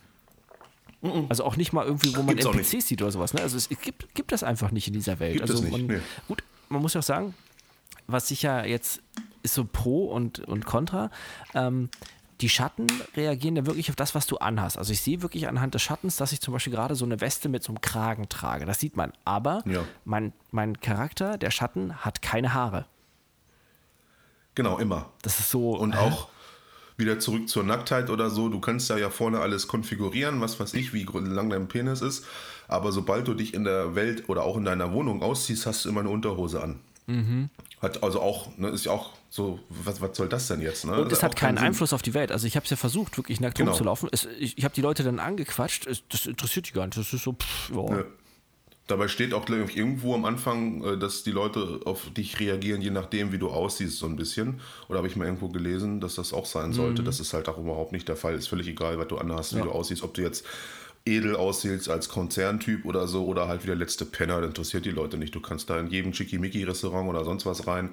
[1.02, 1.28] Mhm.
[1.30, 3.34] Also auch nicht mal irgendwie, wo man Gibt's NPCs sieht oder sowas.
[3.34, 3.42] Ne?
[3.42, 5.34] Also es gibt, gibt das einfach nicht in dieser Welt.
[5.34, 6.02] Gibt also es nicht, man, nee.
[6.28, 7.36] Gut, man muss ja auch sagen,
[8.12, 9.02] was sicher jetzt
[9.42, 11.10] ist so Pro und, und Contra.
[11.54, 11.90] Ähm,
[12.42, 14.78] die Schatten reagieren ja wirklich auf das, was du anhast.
[14.78, 17.50] Also ich sehe wirklich anhand des Schattens, dass ich zum Beispiel gerade so eine Weste
[17.50, 18.66] mit so einem Kragen trage.
[18.66, 19.12] Das sieht man.
[19.26, 19.84] Aber ja.
[20.06, 22.86] mein, mein Charakter, der Schatten, hat keine Haare.
[24.56, 25.10] Genau, immer.
[25.22, 25.72] Das ist so.
[25.72, 25.98] Und äh?
[25.98, 26.30] auch
[26.96, 28.48] wieder zurück zur Nacktheit oder so.
[28.50, 32.26] Du kannst ja ja vorne alles konfigurieren, was weiß ich, wie lang dein Penis ist.
[32.68, 35.90] Aber sobald du dich in der Welt oder auch in deiner Wohnung ausziehst, hast du
[35.90, 36.80] immer eine Unterhose an.
[37.08, 37.50] Mhm.
[37.82, 40.86] Hat also auch, ne, ist ja auch so, was, was soll das denn jetzt?
[40.86, 41.02] Ne?
[41.02, 42.32] Und es hat keinen Einfluss auf die Welt.
[42.32, 43.72] Also ich habe es ja versucht, wirklich nackt genau.
[43.72, 44.10] rumzulaufen.
[44.12, 45.88] Es, ich ich habe die Leute dann angequatscht.
[45.88, 46.98] Es, das interessiert die gar nicht.
[46.98, 47.98] Das ist so, pff, ja.
[47.98, 48.04] Ja.
[48.90, 52.90] Dabei steht auch ich, irgendwo am Anfang, äh, dass die Leute auf dich reagieren, je
[52.90, 54.62] nachdem, wie du aussiehst, so ein bisschen.
[54.90, 57.04] Oder habe ich mal irgendwo gelesen, dass das auch sein sollte.
[57.04, 57.06] Mhm.
[57.06, 58.34] Das ist halt auch überhaupt nicht der Fall.
[58.34, 59.66] Ist völlig egal, was du anhast, wie ja.
[59.66, 60.02] du aussiehst.
[60.02, 60.44] Ob du jetzt
[61.10, 64.92] edel aussiehst als Konzerntyp oder so oder halt wie der letzte Penner, das interessiert die
[64.92, 65.34] Leute nicht.
[65.36, 67.90] Du kannst da in jedem Chickimicki-Restaurant oder sonst was rein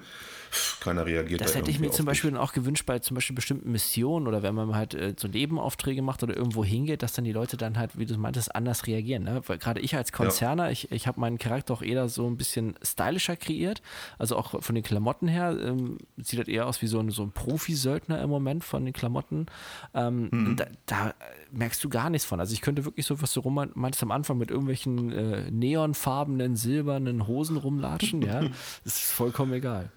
[0.79, 1.41] keiner reagiert.
[1.41, 4.43] Das da hätte ich mir zum Beispiel auch gewünscht bei zum Beispiel bestimmten Missionen oder
[4.43, 7.77] wenn man halt äh, so Nebenaufträge macht oder irgendwo hingeht, dass dann die Leute dann
[7.77, 9.23] halt, wie du meintest, anders reagieren.
[9.23, 9.41] Ne?
[9.45, 10.71] Weil gerade ich als Konzerner, ja.
[10.71, 13.81] ich, ich habe meinen Charakter auch eher so ein bisschen stylischer kreiert.
[14.17, 17.23] Also auch von den Klamotten her ähm, sieht das eher aus wie so ein, so
[17.23, 19.47] ein Profi-Söldner im Moment von den Klamotten.
[19.93, 20.55] Ähm, mhm.
[20.55, 21.13] da, da,
[21.51, 22.39] merkst du gar nichts von.
[22.39, 26.55] Also ich könnte wirklich so, was du rum meintest am Anfang mit irgendwelchen äh, neonfarbenen,
[26.55, 28.41] silbernen Hosen rumlatschen, ja.
[28.83, 29.91] das ist vollkommen egal.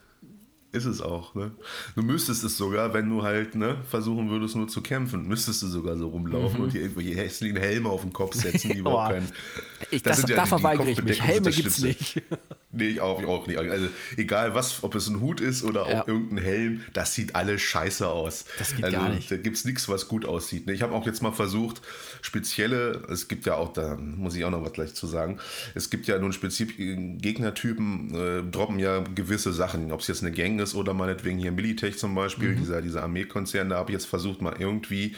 [0.73, 1.51] Ist es auch, ne?
[1.97, 5.67] Du müsstest es sogar, wenn du halt, ne, versuchen würdest nur zu kämpfen, müsstest du
[5.67, 6.65] sogar so rumlaufen mhm.
[6.65, 9.29] und dir irgendwelche hässlichen Helme auf den Kopf setzen, die überhaupt keinen.
[9.91, 11.21] Ich, das, das ja da verweigere ich mich.
[11.23, 12.23] Helme gibt's nicht.
[12.73, 13.59] Nee, ich auch, ich auch nicht.
[13.59, 16.05] Also egal was, ob es ein Hut ist oder auch ja.
[16.07, 18.45] irgendein Helm, das sieht alles scheiße aus.
[18.59, 19.29] Das geht also, gar nicht.
[19.29, 20.69] Da gibt es nichts, was gut aussieht.
[20.69, 20.73] Ne?
[20.73, 21.83] Ich habe auch jetzt mal versucht,
[22.23, 25.41] spezielle, es gibt ja auch, da muss ich auch noch was gleich zu sagen,
[25.75, 30.31] es gibt ja nun spezifisch Gegnertypen, äh, droppen ja gewisse Sachen, ob es jetzt eine
[30.31, 32.59] Gang ist oder meinetwegen hier Militech zum Beispiel, mhm.
[32.59, 35.17] dieser, dieser Armeekonzern, da habe ich jetzt versucht, mal irgendwie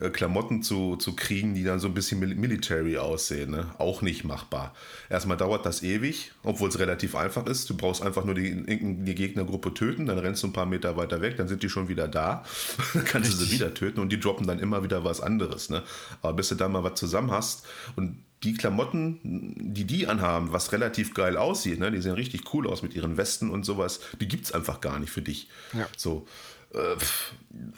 [0.00, 3.50] äh, Klamotten zu, zu kriegen, die dann so ein bisschen military aussehen.
[3.50, 3.66] Ne?
[3.78, 4.74] Auch nicht machbar.
[5.08, 7.68] Erstmal dauert das ewig, obwohl es relativ einfach ist.
[7.68, 11.20] Du brauchst einfach nur die, die Gegnergruppe töten, dann rennst du ein paar Meter weiter
[11.20, 12.44] weg, dann sind die schon wieder da.
[12.94, 13.38] dann kannst Richtig.
[13.38, 15.70] du sie wieder töten und die droppen dann immer wieder was anderes.
[15.70, 15.82] Ne?
[16.22, 17.66] Aber bis du da mal was zusammen hast
[17.96, 21.90] und die Klamotten, die die anhaben, was relativ geil aussieht, ne?
[21.90, 24.98] die sehen richtig cool aus mit ihren Westen und sowas, die gibt es einfach gar
[24.98, 25.48] nicht für dich.
[25.74, 25.86] Ja.
[25.96, 26.26] So.
[26.72, 26.96] Äh,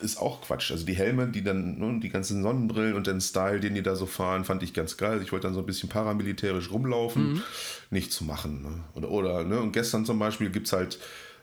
[0.04, 0.70] ist auch Quatsch.
[0.70, 3.96] Also die Helme, die dann, ne, die ganzen Sonnenbrillen und den Style, den die da
[3.96, 5.20] so fahren, fand ich ganz geil.
[5.22, 7.34] Ich wollte dann so ein bisschen paramilitärisch rumlaufen.
[7.34, 7.42] Mhm.
[7.90, 8.62] Nicht zu machen.
[8.62, 8.84] Ne?
[8.94, 9.60] Oder, oder ne?
[9.60, 10.98] Und gestern zum Beispiel gibt es halt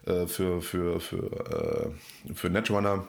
[0.05, 1.91] äh, für, für, für,
[2.27, 3.07] äh, für Netrunner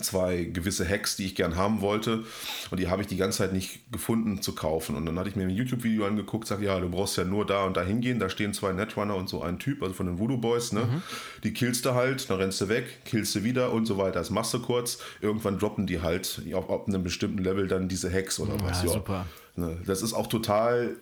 [0.00, 2.24] zwei gewisse Hacks, die ich gern haben wollte.
[2.70, 4.96] Und die habe ich die ganze Zeit nicht gefunden zu kaufen.
[4.96, 7.64] Und dann hatte ich mir ein YouTube-Video angeguckt, sag ja, du brauchst ja nur da
[7.64, 8.18] und da hingehen.
[8.18, 10.72] Da stehen zwei Netrunner und so ein Typ, also von den Voodoo Boys.
[10.72, 10.84] Ne?
[10.84, 11.02] Mhm.
[11.44, 14.18] Die killst du halt, dann rennst du weg, killst du wieder und so weiter.
[14.18, 14.98] Das machst du kurz.
[15.20, 18.82] Irgendwann droppen die halt auf, auf einem bestimmten Level dann diese Hacks oder ja, was.
[18.82, 19.26] Ja, super.
[19.56, 19.76] Ne?
[19.86, 20.96] Das ist auch total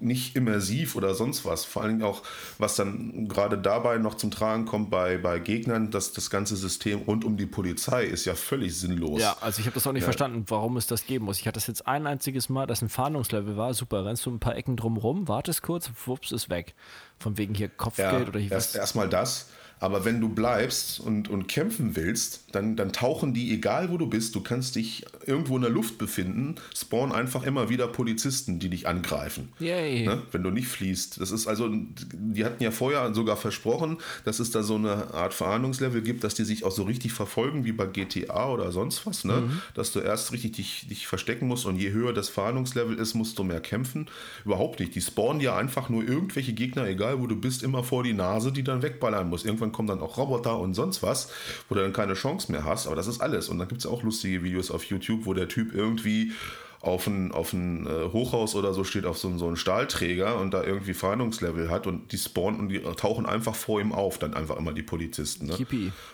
[0.00, 1.64] nicht immersiv oder sonst was.
[1.64, 2.22] Vor allem auch,
[2.58, 7.00] was dann gerade dabei noch zum Tragen kommt bei, bei Gegnern, dass das ganze System
[7.00, 9.20] rund um die Polizei ist ja völlig sinnlos.
[9.20, 10.06] Ja, also ich habe das auch nicht ja.
[10.06, 11.38] verstanden, warum es das geben muss.
[11.38, 14.40] Ich hatte das jetzt ein einziges Mal, dass ein Fahndungslevel war, super, rennst du ein
[14.40, 16.74] paar Ecken drumrum, wartest kurz, wups, ist weg.
[17.18, 18.80] Von wegen hier Kopfgeld ja, oder hier erst, was.
[18.80, 19.48] Erstmal das.
[19.78, 24.06] Aber wenn du bleibst und, und kämpfen willst, dann, dann tauchen die, egal wo du
[24.06, 28.70] bist, du kannst dich irgendwo in der Luft befinden, spawnen einfach immer wieder Polizisten, die
[28.70, 29.50] dich angreifen.
[29.58, 30.06] Yay.
[30.06, 30.22] Ne?
[30.32, 31.20] Wenn du nicht fließt.
[31.20, 35.34] Das ist also, die hatten ja vorher sogar versprochen, dass es da so eine Art
[35.34, 39.24] Verhandlungslevel gibt, dass die sich auch so richtig verfolgen, wie bei GTA oder sonst was.
[39.24, 39.42] Ne?
[39.42, 39.62] Mhm.
[39.74, 43.38] Dass du erst richtig dich, dich verstecken musst und je höher das Verhandlungslevel ist, musst
[43.38, 44.06] du mehr kämpfen.
[44.44, 44.94] Überhaupt nicht.
[44.94, 48.50] Die spawnen ja einfach nur irgendwelche Gegner, egal wo du bist, immer vor die Nase,
[48.50, 49.44] die dann wegballern musst.
[49.44, 51.30] Irgendwann irgendwann kommen dann auch Roboter und sonst was,
[51.68, 52.86] wo du dann keine Chance mehr hast.
[52.86, 53.48] Aber das ist alles.
[53.48, 56.32] Und dann gibt es auch lustige Videos auf YouTube, wo der Typ irgendwie
[56.80, 60.52] auf ein, auf ein äh, Hochhaus oder so steht, auf so, so einen Stahlträger und
[60.52, 64.34] da irgendwie Fahndungslevel hat und die spawnen und die tauchen einfach vor ihm auf, dann
[64.34, 65.46] einfach immer die Polizisten.
[65.46, 65.56] Ne?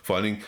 [0.03, 0.39] Vor allen Dingen,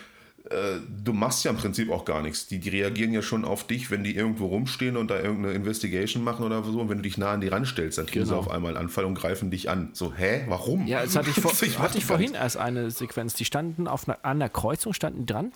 [0.50, 2.46] äh, du machst ja im Prinzip auch gar nichts.
[2.46, 6.22] Die, die reagieren ja schon auf dich, wenn die irgendwo rumstehen und da irgendeine Investigation
[6.22, 6.80] machen oder so.
[6.80, 8.36] Und wenn du dich nah an die ranstellst, dann kriegen genau.
[8.36, 9.90] sie auf einmal einen Anfall und greifen dich an.
[9.94, 10.44] So, hä?
[10.48, 10.86] Warum?
[10.86, 13.34] Ja, das hatte ich, vor, ich hatte ich vorhin erst eine Sequenz.
[13.34, 15.52] Die standen auf einer, an der Kreuzung, standen dran.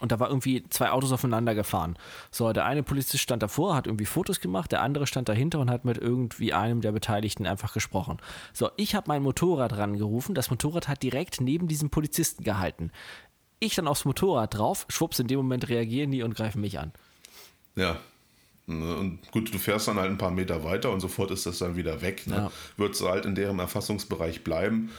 [0.00, 1.96] Und da war irgendwie zwei Autos aufeinander gefahren.
[2.30, 5.70] So, der eine Polizist stand davor, hat irgendwie Fotos gemacht, der andere stand dahinter und
[5.70, 8.18] hat mit irgendwie einem der Beteiligten einfach gesprochen.
[8.52, 10.34] So, ich habe mein Motorrad rangerufen.
[10.34, 12.90] Das Motorrad hat direkt neben diesem Polizisten gehalten
[13.62, 16.92] ich dann aufs Motorrad drauf, schwupps, in dem Moment reagieren die und greifen mich an.
[17.76, 17.98] Ja.
[18.66, 21.76] Und gut, du fährst dann halt ein paar Meter weiter und sofort ist das dann
[21.76, 22.26] wieder weg.
[22.26, 22.36] Ne?
[22.36, 22.52] Ja.
[22.76, 24.90] Wird es halt in deren Erfassungsbereich bleiben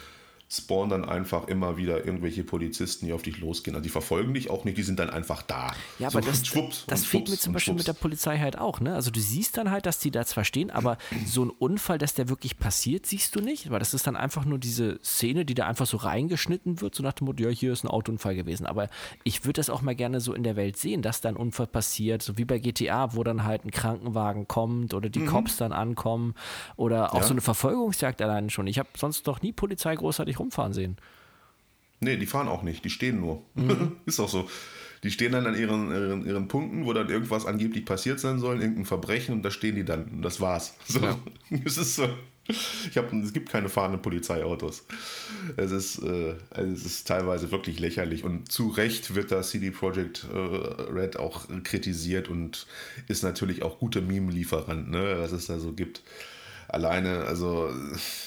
[0.56, 3.76] spawnen dann einfach immer wieder irgendwelche Polizisten, die auf dich losgehen.
[3.76, 5.74] Also die verfolgen dich auch nicht, die sind dann einfach da.
[6.00, 7.88] Ja, aber so, das, schwupps, das fehlt mir zum Beispiel schwupps.
[7.88, 8.80] mit der Polizei halt auch.
[8.80, 8.94] Ne?
[8.94, 12.14] Also du siehst dann halt, dass die da zwar stehen, aber so ein Unfall, dass
[12.14, 15.56] der wirklich passiert, siehst du nicht, weil das ist dann einfach nur diese Szene, die
[15.56, 18.68] da einfach so reingeschnitten wird, so nach dem Motto, ja, hier ist ein Autounfall gewesen.
[18.68, 18.90] Aber
[19.24, 21.68] ich würde das auch mal gerne so in der Welt sehen, dass da ein Unfall
[21.68, 25.28] passiert, so wie bei GTA, wo dann halt ein Krankenwagen kommt oder die mhm.
[25.28, 26.36] Cops dann ankommen
[26.76, 27.24] oder auch ja.
[27.24, 28.68] so eine Verfolgungsjagd allein schon.
[28.68, 30.98] Ich habe sonst noch nie Polizei großartig rumfahren sehen.
[32.04, 33.42] Nee, die fahren auch nicht, die stehen nur.
[33.56, 33.94] Mhm.
[34.06, 34.50] ist auch so.
[35.04, 38.62] Die stehen dann an ihren, ihren, ihren, Punkten, wo dann irgendwas angeblich passiert sein soll,
[38.62, 40.06] irgendein Verbrechen und da stehen die dann.
[40.06, 40.76] Und das war's.
[40.86, 41.00] So.
[41.00, 41.20] Ja.
[41.66, 42.08] es ist so.
[42.46, 44.86] Ich hab, es gibt keine fahrenden Polizeiautos.
[45.56, 50.26] Es ist, äh, es ist teilweise wirklich lächerlich und zu Recht wird da CD Projekt
[50.34, 52.68] äh, Red auch kritisiert und
[53.08, 56.02] ist natürlich auch guter Meme-Lieferant, ne, was es da so gibt
[56.74, 57.70] alleine, also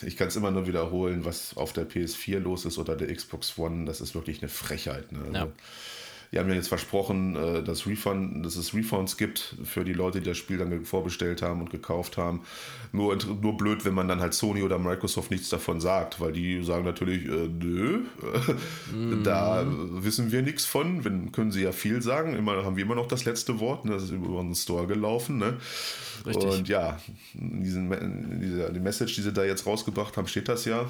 [0.02, 3.58] ich kann es immer nur wiederholen, was auf der PS4 los ist oder der Xbox
[3.58, 5.10] One, das ist wirklich eine Frechheit.
[5.12, 5.18] Ne?
[5.20, 5.48] Also, ja.
[6.36, 10.20] Die haben ja jetzt versprochen, äh, dass, Refund, dass es Refunds gibt für die Leute,
[10.20, 12.42] die das Spiel dann vorbestellt haben und gekauft haben.
[12.92, 16.62] Nur, nur blöd, wenn man dann halt Sony oder Microsoft nichts davon sagt, weil die
[16.62, 18.02] sagen natürlich, äh, nö,
[18.92, 19.22] mm.
[19.24, 21.06] da wissen wir nichts von.
[21.06, 22.36] Wenn, können sie ja viel sagen.
[22.36, 23.86] Immer haben wir immer noch das letzte Wort.
[23.86, 23.92] Ne?
[23.92, 25.38] Das ist über unseren Store gelaufen.
[25.38, 25.56] Ne?
[26.26, 26.50] Richtig.
[26.50, 27.00] Und ja,
[27.32, 30.86] in diesen, dieser die Message, die sie da jetzt rausgebracht haben, steht das ja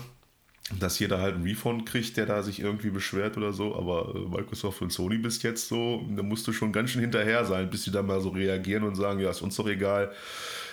[0.80, 4.18] dass jeder halt einen Refund kriegt, der da sich irgendwie beschwert oder so, aber äh,
[4.18, 7.84] Microsoft und Sony bis jetzt so, da musst du schon ganz schön hinterher sein, bis
[7.84, 10.12] sie dann mal so reagieren und sagen, ja, ist uns doch egal.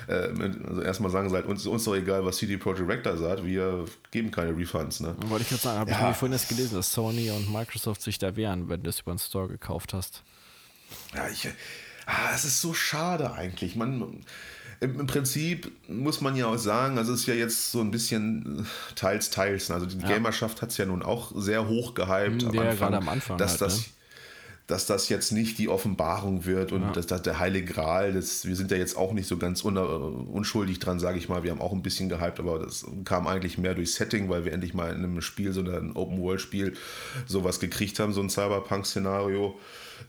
[0.07, 0.29] Äh,
[0.67, 3.85] also erstmal sagen sie halt, uns, uns doch egal, was CD Projekt Red sagt, wir
[4.09, 4.99] geben keine Refunds.
[4.99, 5.15] Ne?
[5.27, 6.09] Wollte ich gerade sagen, habe ja.
[6.09, 9.13] ich vorhin erst gelesen, dass Sony und Microsoft sich da wehren, wenn du es über
[9.13, 10.23] den Store gekauft hast.
[11.13, 11.47] Ja, ich,
[12.07, 13.75] ah, es ist so schade eigentlich.
[13.75, 14.23] Man
[14.83, 18.59] im Prinzip muss man ja auch sagen, also es ist ja jetzt so ein bisschen
[18.59, 19.71] äh, teils, teils.
[19.71, 20.07] Also die ja.
[20.07, 23.51] Gamerschaft hat es ja nun auch sehr hoch gehypt mhm, am, Anfang, am Anfang, dass
[23.51, 23.77] halt, das.
[23.79, 23.83] Ne?
[24.67, 26.91] dass das jetzt nicht die Offenbarung wird und ja.
[26.91, 29.77] dass das der heilige Gral, das, wir sind ja jetzt auch nicht so ganz un,
[29.77, 31.43] unschuldig dran, sage ich mal.
[31.43, 34.53] Wir haben auch ein bisschen gehypt, aber das kam eigentlich mehr durch Setting, weil wir
[34.53, 36.73] endlich mal in einem Spiel, so ein Open-World-Spiel,
[37.25, 39.59] sowas gekriegt haben, so ein Cyberpunk-Szenario.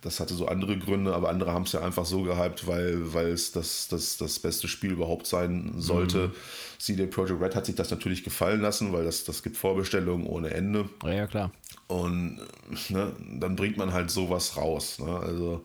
[0.03, 3.29] Das hatte so andere Gründe, aber andere haben es ja einfach so gehypt, weil, weil
[3.29, 6.29] es das, das, das beste Spiel überhaupt sein sollte.
[6.29, 6.33] Mhm.
[6.79, 10.51] CD Projekt Red hat sich das natürlich gefallen lassen, weil das, das gibt Vorbestellungen ohne
[10.51, 10.89] Ende.
[11.03, 11.51] Ja, ja klar.
[11.87, 12.41] Und
[12.89, 14.99] ne, dann bringt man halt sowas raus.
[14.99, 15.19] Ne?
[15.19, 15.65] Also,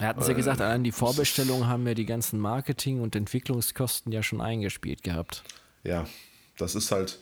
[0.00, 4.12] er hatten sie ja gesagt, allein die Vorbestellungen haben ja die ganzen Marketing- und Entwicklungskosten
[4.12, 5.44] ja schon eingespielt gehabt.
[5.84, 6.06] Ja,
[6.58, 7.18] das ist halt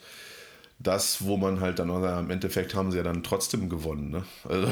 [0.78, 4.10] das, wo man halt dann, im Endeffekt haben sie ja dann trotzdem gewonnen.
[4.10, 4.24] Ne?
[4.48, 4.68] Also,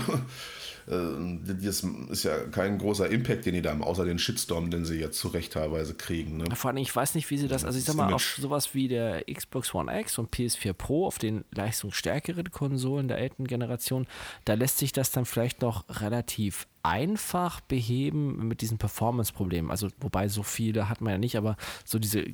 [0.91, 4.97] das ist ja kein großer Impact, den die da haben, außer den Shitstorm, den sie
[4.97, 6.39] jetzt zu Recht teilweise kriegen.
[6.39, 6.45] Ne?
[6.55, 8.89] Vor allem, ich weiß nicht, wie sie das, also ich sag mal, auf sowas wie
[8.89, 14.07] der Xbox One X und PS4 Pro, auf den leistungsstärkeren Konsolen der älteren Generation,
[14.45, 19.71] da lässt sich das dann vielleicht noch relativ einfach beheben mit diesen Performance-Problemen.
[19.71, 22.25] Also, wobei so viele hat man ja nicht, aber so diese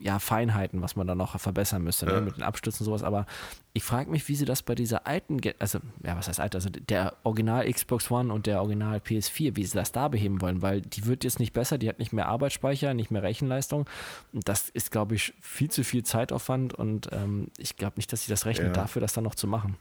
[0.00, 2.20] ja, Feinheiten, was man da noch verbessern müsste, ne, ja.
[2.20, 3.02] mit den Abstürzen und sowas.
[3.02, 3.26] Aber
[3.72, 6.68] ich frage mich, wie sie das bei dieser alten, also, ja, was heißt alt, also
[6.70, 10.80] der Original Xbox One und der Original PS4, wie sie das da beheben wollen, weil
[10.80, 13.88] die wird jetzt nicht besser, die hat nicht mehr Arbeitsspeicher, nicht mehr Rechenleistung.
[14.32, 18.30] Das ist, glaube ich, viel zu viel Zeitaufwand und ähm, ich glaube nicht, dass sie
[18.30, 18.72] das rechnen, ja.
[18.72, 19.76] dafür das dann noch zu machen.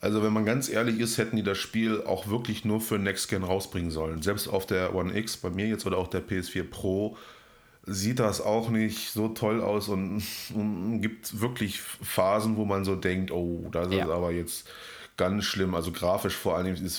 [0.00, 3.28] Also wenn man ganz ehrlich ist, hätten die das Spiel auch wirklich nur für Next
[3.28, 4.22] Gen rausbringen sollen.
[4.22, 7.18] Selbst auf der One X, bei mir jetzt oder auch der PS4 Pro,
[7.90, 10.22] sieht das auch nicht so toll aus und,
[10.54, 14.04] und gibt wirklich Phasen, wo man so denkt, oh, das ja.
[14.04, 14.68] ist aber jetzt
[15.16, 15.74] ganz schlimm.
[15.74, 16.98] Also grafisch vor allem ist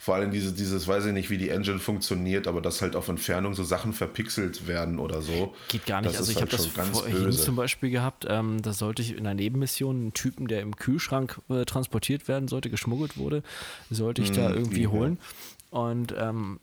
[0.00, 3.08] vor allem dieses, dieses, weiß ich nicht, wie die Engine funktioniert, aber dass halt auf
[3.08, 5.54] Entfernung so Sachen verpixelt werden oder so.
[5.68, 6.16] Geht gar nicht.
[6.16, 9.34] also ich halt habe das vorhin zum Beispiel gehabt, ähm, da sollte ich in einer
[9.34, 13.44] Nebenmission einen Typen, der im Kühlschrank äh, transportiert werden sollte, geschmuggelt wurde,
[13.88, 14.90] sollte ich hm, da irgendwie ja.
[14.90, 15.18] holen.
[15.70, 16.58] Und ähm,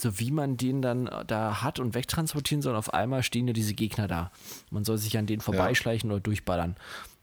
[0.00, 3.52] so wie man den dann äh, da hat und wegtransportieren soll, auf einmal stehen ja
[3.52, 4.30] diese Gegner da.
[4.70, 6.14] Man soll sich an denen vorbeischleichen ja.
[6.14, 6.76] oder durchballern.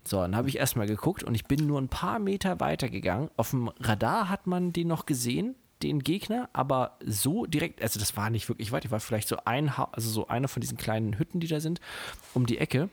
[0.07, 3.29] So, dann habe ich erstmal geguckt und ich bin nur ein paar Meter weiter gegangen.
[3.37, 8.15] Auf dem Radar hat man den noch gesehen, den Gegner, aber so direkt, also das
[8.15, 11.17] war nicht wirklich weit, ich war vielleicht so ein, also so einer von diesen kleinen
[11.17, 11.81] Hütten, die da sind,
[12.33, 12.89] um die Ecke,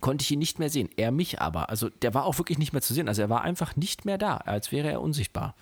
[0.00, 0.88] konnte ich ihn nicht mehr sehen.
[0.96, 1.70] Er mich aber.
[1.70, 3.08] Also der war auch wirklich nicht mehr zu sehen.
[3.08, 5.54] Also er war einfach nicht mehr da, als wäre er unsichtbar.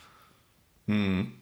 [0.86, 1.32] Mhm.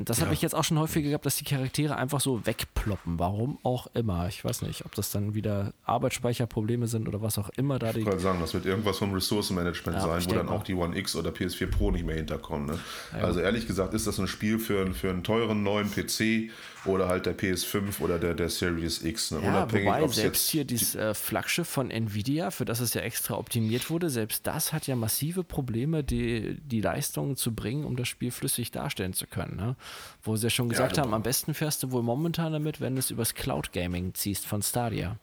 [0.00, 0.24] Und das ja.
[0.24, 3.18] habe ich jetzt auch schon häufiger gehabt, dass die Charaktere einfach so wegploppen.
[3.18, 4.28] Warum auch immer.
[4.28, 7.90] Ich weiß nicht, ob das dann wieder Arbeitsspeicherprobleme sind oder was auch immer da.
[7.90, 10.96] Ich wollte sagen, das wird irgendwas vom Ressourcenmanagement ja, sein, wo dann auch die One
[10.96, 12.68] X oder PS4 Pro nicht mehr hinterkommen.
[12.68, 12.78] Ne?
[13.12, 16.50] Ja, also ehrlich gesagt ist das ein Spiel für, für einen teuren neuen PC
[16.86, 19.32] oder halt der PS5 oder der, der Series X.
[19.32, 19.40] Ne?
[19.40, 23.90] Unabhängig, wobei selbst hier dieses äh, Flaggschiff von Nvidia, für das es ja extra optimiert
[23.90, 28.30] wurde, selbst das hat ja massive Probleme, die, die Leistungen zu bringen, um das Spiel
[28.30, 29.56] flüssig darstellen zu können.
[29.56, 29.76] Ne?
[30.22, 32.94] Wo sie ja schon gesagt ja, haben, am besten fährst du wohl momentan damit, wenn
[32.94, 35.16] du es übers Cloud Gaming ziehst von Stadia.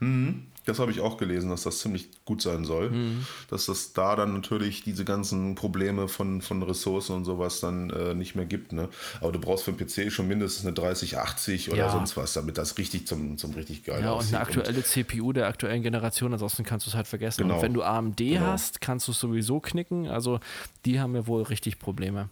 [0.00, 0.46] Mhm.
[0.64, 2.90] Das habe ich auch gelesen, dass das ziemlich gut sein soll.
[2.90, 3.26] Mhm.
[3.50, 8.14] Dass es da dann natürlich diese ganzen Probleme von, von Ressourcen und sowas dann äh,
[8.14, 8.72] nicht mehr gibt.
[8.72, 8.88] Ne?
[9.20, 11.90] Aber du brauchst für den PC schon mindestens eine 3080 oder ja.
[11.90, 14.30] sonst was, damit das richtig zum, zum richtig geil Ja, aussieht.
[14.30, 17.42] und eine aktuelle und CPU der aktuellen Generation, ansonsten kannst du es halt vergessen.
[17.42, 17.56] Genau.
[17.56, 18.40] Und wenn du AMD genau.
[18.40, 20.06] hast, kannst du es sowieso knicken.
[20.06, 20.38] Also
[20.84, 22.28] die haben ja wohl richtig Probleme.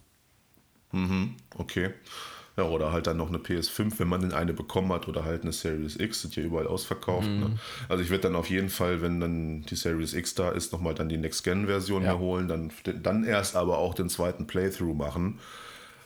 [0.91, 1.91] Mhm, okay.
[2.57, 5.43] Ja, oder halt dann noch eine PS5, wenn man denn eine bekommen hat, oder halt
[5.43, 7.29] eine Series X, sind ja überall ausverkauft.
[7.29, 7.39] Mhm.
[7.39, 7.59] Ne?
[7.87, 10.93] Also ich werde dann auf jeden Fall, wenn dann die Series X da ist, nochmal
[10.93, 12.17] dann die Next-Gen-Version ja.
[12.17, 12.71] holen, dann,
[13.01, 15.39] dann erst aber auch den zweiten Playthrough machen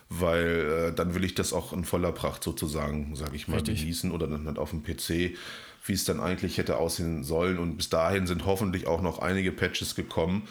[0.10, 3.80] weil äh, dann will ich das auch in voller Pracht sozusagen, sage ich mal, Richtig.
[3.80, 5.36] genießen oder dann halt auf dem PC,
[5.86, 7.58] wie es dann eigentlich hätte aussehen sollen.
[7.58, 10.48] Und bis dahin sind hoffentlich auch noch einige Patches gekommen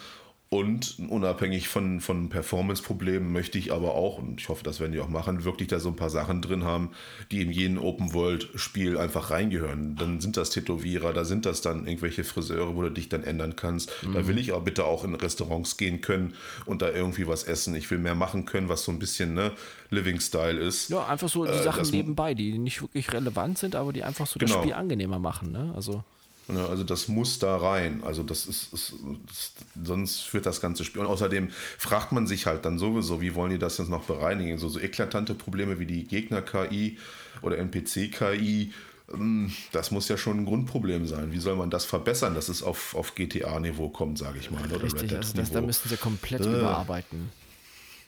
[0.54, 5.00] und unabhängig von, von Performance-Problemen möchte ich aber auch, und ich hoffe, das werden die
[5.00, 6.90] auch machen, wirklich da so ein paar Sachen drin haben,
[7.32, 9.96] die in jeden Open-World-Spiel einfach reingehören.
[9.96, 13.56] Dann sind das Tätowierer, da sind das dann irgendwelche Friseure, wo du dich dann ändern
[13.56, 13.90] kannst.
[14.04, 14.14] Mhm.
[14.14, 16.34] Da will ich aber bitte auch in Restaurants gehen können
[16.66, 17.74] und da irgendwie was essen.
[17.74, 19.50] Ich will mehr machen können, was so ein bisschen ne,
[19.90, 20.88] Living-Style ist.
[20.88, 24.28] Ja, einfach so die äh, Sachen nebenbei, die nicht wirklich relevant sind, aber die einfach
[24.28, 24.52] so genau.
[24.52, 25.50] das Spiel angenehmer machen.
[25.50, 25.72] Ne?
[25.74, 26.04] Also
[26.48, 28.02] also das muss da rein.
[28.04, 28.94] Also das ist, ist,
[29.30, 31.02] ist, sonst führt das ganze Spiel.
[31.02, 34.58] Und außerdem fragt man sich halt dann sowieso, wie wollen die das jetzt noch bereinigen?
[34.58, 36.98] So, so eklatante Probleme wie die Gegner-KI
[37.40, 38.72] oder NPC-KI,
[39.12, 41.32] ähm, das muss ja schon ein Grundproblem sein.
[41.32, 44.64] Wie soll man das verbessern, dass es auf, auf GTA-Niveau kommt, sage ich mal.
[44.66, 46.58] Oder Richtig, also das, da müssen sie komplett äh.
[46.58, 47.30] überarbeiten.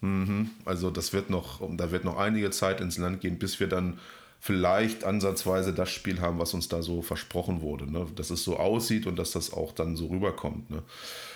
[0.02, 0.50] Mhm.
[0.64, 3.98] Also das wird noch, da wird noch einige Zeit ins Land gehen, bis wir dann
[4.46, 7.90] vielleicht ansatzweise das Spiel haben, was uns da so versprochen wurde.
[7.90, 8.06] Ne?
[8.14, 10.70] Dass es so aussieht und dass das auch dann so rüberkommt.
[10.70, 10.84] Ne?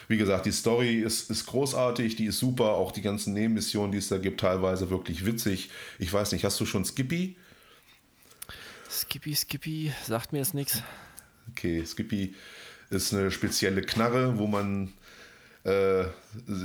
[0.06, 3.98] Wie gesagt, die Story ist, ist großartig, die ist super, auch die ganzen Nebenmissionen, die
[3.98, 5.70] es da gibt, teilweise wirklich witzig.
[5.98, 7.36] Ich weiß nicht, hast du schon Skippy?
[8.88, 10.80] Skippy, Skippy, sagt mir jetzt nichts.
[11.50, 12.36] Okay, Skippy
[12.90, 14.92] ist eine spezielle Knarre, wo man
[15.62, 16.04] äh,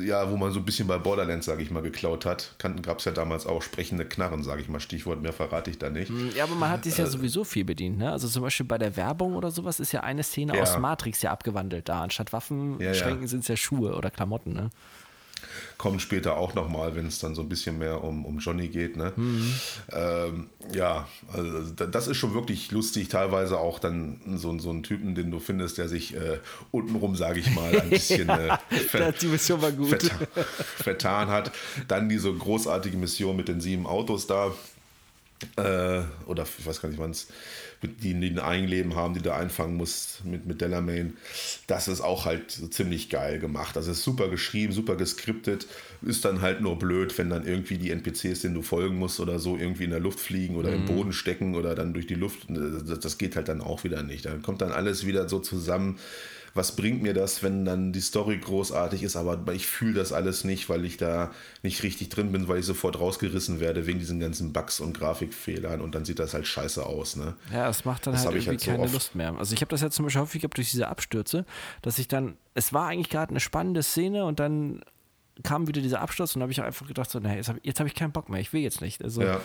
[0.06, 2.56] ja, wo man so ein bisschen bei Borderlands, sage ich mal, geklaut hat.
[2.82, 4.80] Gab es ja damals auch sprechende Knarren, sage ich mal.
[4.80, 6.10] Stichwort, mehr verrate ich da nicht.
[6.10, 7.98] Hm, ja, aber man hat dies ja äh, sowieso viel bedient.
[7.98, 8.10] Ne?
[8.10, 10.62] Also zum Beispiel bei der Werbung oder sowas ist ja eine Szene ja.
[10.62, 12.04] aus Matrix ja abgewandelt da.
[12.04, 14.54] Anstatt Waffenschränken ja, sind es ja Schuhe oder Klamotten.
[14.54, 14.70] Ne?
[15.78, 18.96] Kommt später auch nochmal, wenn es dann so ein bisschen mehr um, um Johnny geht.
[18.98, 19.14] Ne?
[19.16, 19.54] Mhm.
[19.92, 23.10] Ähm, ja, also das ist schon wirklich lustig.
[23.10, 26.40] Teilweise auch dann so, so ein Typen, den du findest, der sich äh,
[26.72, 29.14] untenrum, sage ich mal, ein bisschen ja, äh, ver.
[30.00, 30.28] Vertan,
[30.78, 31.52] vertan hat.
[31.88, 34.54] Dann diese großartige Mission mit den sieben Autos da.
[35.58, 37.28] Äh, oder ich weiß gar nicht, wann es
[37.88, 41.18] die, die ein Eigenleben haben, die du einfangen musst mit, mit Delamain.
[41.68, 43.76] Das ist auch halt so ziemlich geil gemacht.
[43.76, 45.68] Das ist super geschrieben, super geskriptet.
[46.02, 49.40] Ist dann halt nur blöd, wenn dann irgendwie die NPCs, denen du folgen musst oder
[49.40, 50.76] so, irgendwie in der Luft fliegen oder mhm.
[50.76, 52.48] im Boden stecken oder dann durch die Luft.
[52.50, 54.26] Das, das geht halt dann auch wieder nicht.
[54.26, 55.98] Dann kommt dann alles wieder so zusammen
[56.56, 60.46] was bringt mir das, wenn dann die Story großartig ist, aber ich fühle das alles
[60.46, 61.32] nicht, weil ich da
[61.64, 65.82] nicht richtig drin bin, weil ich sofort rausgerissen werde wegen diesen ganzen Bugs und Grafikfehlern
[65.82, 67.18] und dann sieht das halt scheiße aus.
[67.18, 67.36] Ne?
[67.52, 69.36] Ja, es macht dann das halt irgendwie halt so keine Lust mehr.
[69.38, 71.46] Also ich habe das ja zum Beispiel häufig gehabt durch diese Abstürze,
[71.82, 74.82] dass ich dann, es war eigentlich gerade eine spannende Szene und dann
[75.44, 77.96] kam wieder dieser Absturz und habe ich einfach gedacht, so, nee, jetzt habe hab ich
[77.96, 79.04] keinen Bock mehr, ich will jetzt nicht.
[79.04, 79.42] Also, ja.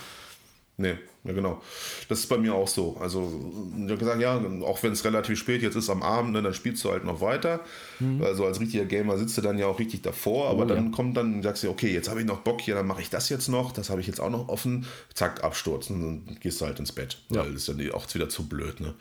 [0.80, 1.60] Nee, ja genau.
[2.08, 2.96] Das ist bei mir auch so.
[2.98, 3.30] Also,
[3.76, 6.54] ich habe gesagt, ja, auch wenn es relativ spät jetzt ist am Abend, ne, dann
[6.54, 7.60] spielst du halt noch weiter.
[7.98, 8.22] Mhm.
[8.22, 10.90] Also als richtiger Gamer sitzt du dann ja auch richtig davor, aber oh, dann ja.
[10.90, 13.28] kommt dann, sagst du, okay, jetzt habe ich noch Bock hier, dann mache ich das
[13.28, 16.64] jetzt noch, das habe ich jetzt auch noch offen, zack, abstürzen und dann gehst du
[16.64, 17.18] halt ins Bett.
[17.28, 17.42] Ja.
[17.42, 18.94] Weil das ist ja auch wieder zu blöd, ne?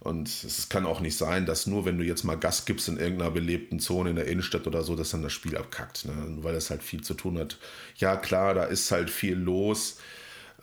[0.00, 2.98] Und es kann auch nicht sein, dass nur wenn du jetzt mal Gas gibst in
[2.98, 6.12] irgendeiner belebten Zone in der Innenstadt oder so, dass dann das Spiel abkackt, ne?
[6.42, 7.56] weil das halt viel zu tun hat.
[7.96, 9.96] Ja, klar, da ist halt viel los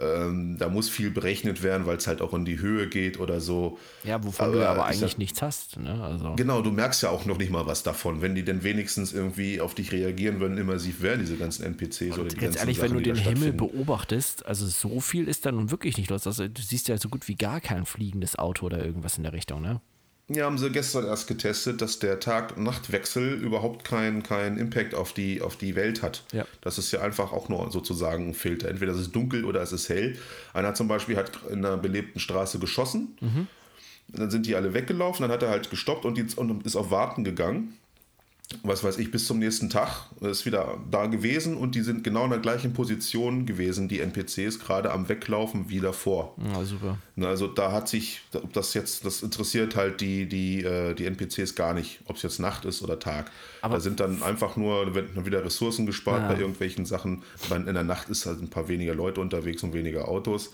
[0.01, 3.39] ähm, da muss viel berechnet werden, weil es halt auch in die Höhe geht oder
[3.39, 3.77] so.
[4.03, 5.77] Ja, wovon aber, du aber eigentlich sag, nichts hast.
[5.77, 6.01] Ne?
[6.03, 6.35] Also.
[6.35, 8.21] Genau, du merkst ja auch noch nicht mal was davon.
[8.21, 12.19] Wenn die denn wenigstens irgendwie auf dich reagieren würden, immersiv wären, diese ganzen NPCs Und
[12.19, 15.51] oder die Ganz ehrlich, Sachen, wenn du den Himmel beobachtest, also so viel ist da
[15.51, 16.25] nun wirklich nicht los.
[16.25, 19.33] Also du siehst ja so gut wie gar kein fliegendes Auto oder irgendwas in der
[19.33, 19.81] Richtung, ne?
[20.33, 25.41] Ja, haben sie gestern erst getestet, dass der Tag-Nacht-Wechsel überhaupt keinen kein Impact auf die,
[25.41, 26.23] auf die Welt hat.
[26.31, 26.45] Ja.
[26.61, 28.69] Das ist ja einfach auch nur sozusagen ein Filter.
[28.69, 30.17] Entweder es ist dunkel oder es ist hell.
[30.53, 33.17] Einer zum Beispiel hat in einer belebten Straße geschossen.
[33.19, 33.47] Mhm.
[34.07, 36.91] Dann sind die alle weggelaufen, dann hat er halt gestoppt und, die, und ist auf
[36.91, 37.77] Warten gegangen
[38.63, 42.25] was weiß ich, bis zum nächsten Tag ist wieder da gewesen und die sind genau
[42.25, 46.35] in der gleichen Position gewesen, die NPCs, gerade am Weglaufen wie davor.
[46.53, 46.97] Ja, super.
[47.21, 51.55] Also da hat sich, ob das jetzt, das interessiert halt die, die, äh, die NPCs
[51.55, 53.31] gar nicht, ob es jetzt Nacht ist oder Tag.
[53.61, 56.33] Aber da sind dann einfach nur, werden wieder Ressourcen gespart ja.
[56.33, 57.23] bei irgendwelchen Sachen.
[57.49, 60.51] In der Nacht ist halt ein paar weniger Leute unterwegs und weniger Autos,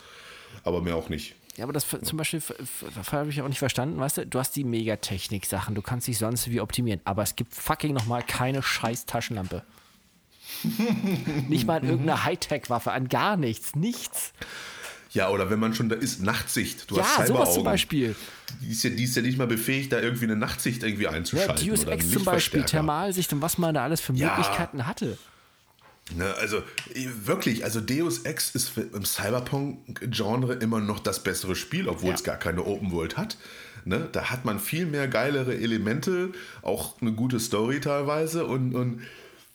[0.63, 1.35] aber mehr auch nicht.
[1.57, 2.41] Ja, aber das zum Beispiel
[3.11, 6.51] habe ich auch nicht verstanden, weißt du, du hast die Megatechnik-Sachen, du kannst dich sonst
[6.51, 9.63] wie optimieren, aber es gibt fucking nochmal keine scheiß Taschenlampe.
[11.49, 14.33] nicht mal irgendeine Hightech-Waffe, an gar nichts, nichts.
[15.11, 16.91] Ja, oder wenn man schon da ist, Nachtsicht.
[16.91, 18.15] Du ja, hast sowas zum Beispiel.
[18.61, 21.65] Die ist, ja, die ist ja nicht mal befähigt, da irgendwie eine Nachtsicht irgendwie einzuschalten.
[21.65, 24.85] Ja, Deus Ex zum Beispiel, Thermalsicht und was man da alles für Möglichkeiten ja.
[24.85, 25.17] hatte.
[26.15, 26.63] Ne, also
[27.25, 32.15] wirklich, also Deus Ex ist im Cyberpunk-Genre immer noch das bessere Spiel, obwohl ja.
[32.15, 33.37] es gar keine Open World hat.
[33.83, 36.31] Ne, da hat man viel mehr geilere Elemente,
[36.61, 39.01] auch eine gute Story teilweise und, und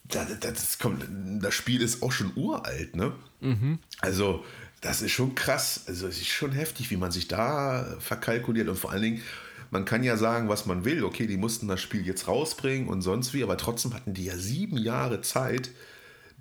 [0.04, 1.04] das, das, kommt,
[1.42, 2.96] das Spiel ist auch schon uralt.
[2.96, 3.12] Ne?
[3.40, 3.78] Mhm.
[4.00, 4.44] Also
[4.80, 5.84] das ist schon krass.
[5.86, 9.22] Also es ist schon heftig, wie man sich da verkalkuliert und vor allen Dingen
[9.70, 11.02] man kann ja sagen, was man will.
[11.02, 14.36] Okay, die mussten das Spiel jetzt rausbringen und sonst wie, aber trotzdem hatten die ja
[14.36, 15.70] sieben Jahre Zeit,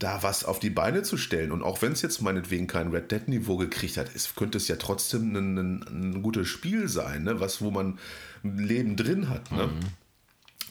[0.02, 1.52] da was auf die Beine zu stellen.
[1.52, 4.76] Und auch wenn es jetzt meinetwegen kein Red Dead-Niveau gekriegt hat, es könnte es ja
[4.76, 7.39] trotzdem ein, ein, ein gutes Spiel sein, ne?
[7.39, 7.99] was, wo man
[8.43, 9.52] Leben drin hat.
[9.52, 9.68] Ne?
[9.68, 9.80] Mhm.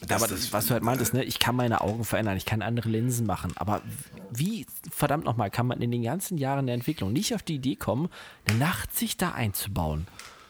[0.07, 1.23] Das, aber das, was du halt meintest, ne?
[1.23, 3.53] ich kann meine Augen verändern, ich kann andere Linsen machen.
[3.55, 3.81] Aber
[4.31, 7.75] wie, verdammt nochmal, kann man in den ganzen Jahren der Entwicklung nicht auf die Idee
[7.75, 8.09] kommen,
[8.45, 10.07] eine Nachtsicht da einzubauen?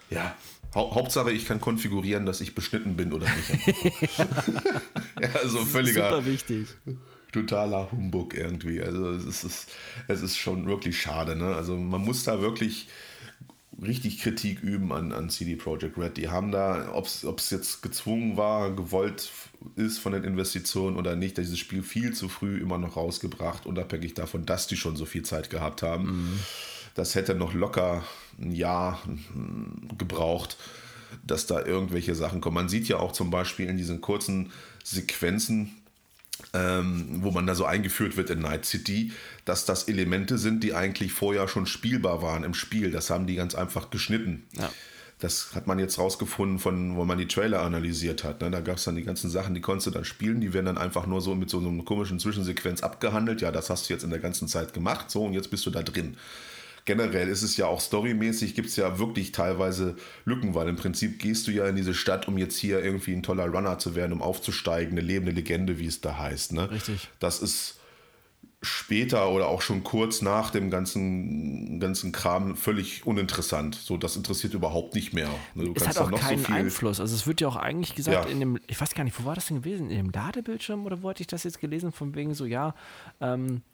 [0.10, 0.36] Ja,
[0.74, 3.78] Hauptsache, ich kann konfigurieren, dass ich beschnitten bin oder nicht.
[4.18, 6.10] ja, also völliger.
[6.10, 6.68] Super wichtig
[7.32, 8.82] totaler Humbug irgendwie.
[8.82, 9.68] Also es ist,
[10.08, 11.36] es ist schon wirklich schade.
[11.36, 11.56] Ne?
[11.56, 12.88] Also man muss da wirklich
[13.82, 16.18] richtig Kritik üben an, an CD Projekt Red.
[16.18, 19.32] Die haben da, ob es jetzt gezwungen war, gewollt
[19.76, 24.14] ist von den Investitionen oder nicht, dieses Spiel viel zu früh immer noch rausgebracht, unabhängig
[24.14, 26.04] davon, dass die schon so viel Zeit gehabt haben.
[26.06, 26.40] Mhm.
[26.96, 28.04] das hätte noch locker
[28.40, 29.02] ein Jahr
[29.98, 30.58] gebraucht,
[31.26, 32.56] dass da irgendwelche Sachen kommen.
[32.56, 34.52] Man sieht ja auch zum Beispiel in diesen kurzen
[34.84, 35.81] Sequenzen,
[36.54, 39.14] ähm, wo man da so eingeführt wird in Night City,
[39.46, 42.92] dass das Elemente sind, die eigentlich vorher schon spielbar waren im Spiel.
[42.92, 44.44] Das haben die ganz einfach geschnitten.
[44.58, 44.70] Ja.
[45.20, 48.42] Das hat man jetzt rausgefunden, von, wo man die Trailer analysiert hat.
[48.42, 48.50] Ne?
[48.50, 50.78] Da gab es dann die ganzen Sachen, die konntest du dann spielen, die werden dann
[50.80, 53.40] einfach nur so mit so einer komischen Zwischensequenz abgehandelt.
[53.40, 55.70] Ja, das hast du jetzt in der ganzen Zeit gemacht, so und jetzt bist du
[55.70, 56.18] da drin.
[56.86, 61.20] Generell ist es ja auch storymäßig, gibt es ja wirklich teilweise Lücken, weil im Prinzip
[61.20, 64.14] gehst du ja in diese Stadt, um jetzt hier irgendwie ein toller Runner zu werden,
[64.14, 66.54] um aufzusteigen, eine lebende Legende, wie es da heißt.
[66.54, 66.72] Ne?
[66.72, 67.10] Richtig.
[67.20, 67.78] Das ist
[68.64, 73.74] später oder auch schon kurz nach dem ganzen, ganzen Kram völlig uninteressant.
[73.74, 75.30] So, das interessiert überhaupt nicht mehr.
[75.56, 77.00] Ne, du es hat auch keinen so Einfluss.
[77.00, 78.32] Also es wird ja auch eigentlich gesagt, ja.
[78.32, 79.90] in dem, ich weiß gar nicht, wo war das denn gewesen?
[79.90, 81.92] In dem Ladebildschirm oder wo hatte ich das jetzt gelesen?
[81.92, 82.76] Von wegen so, ja,
[83.20, 83.71] ähm, äh,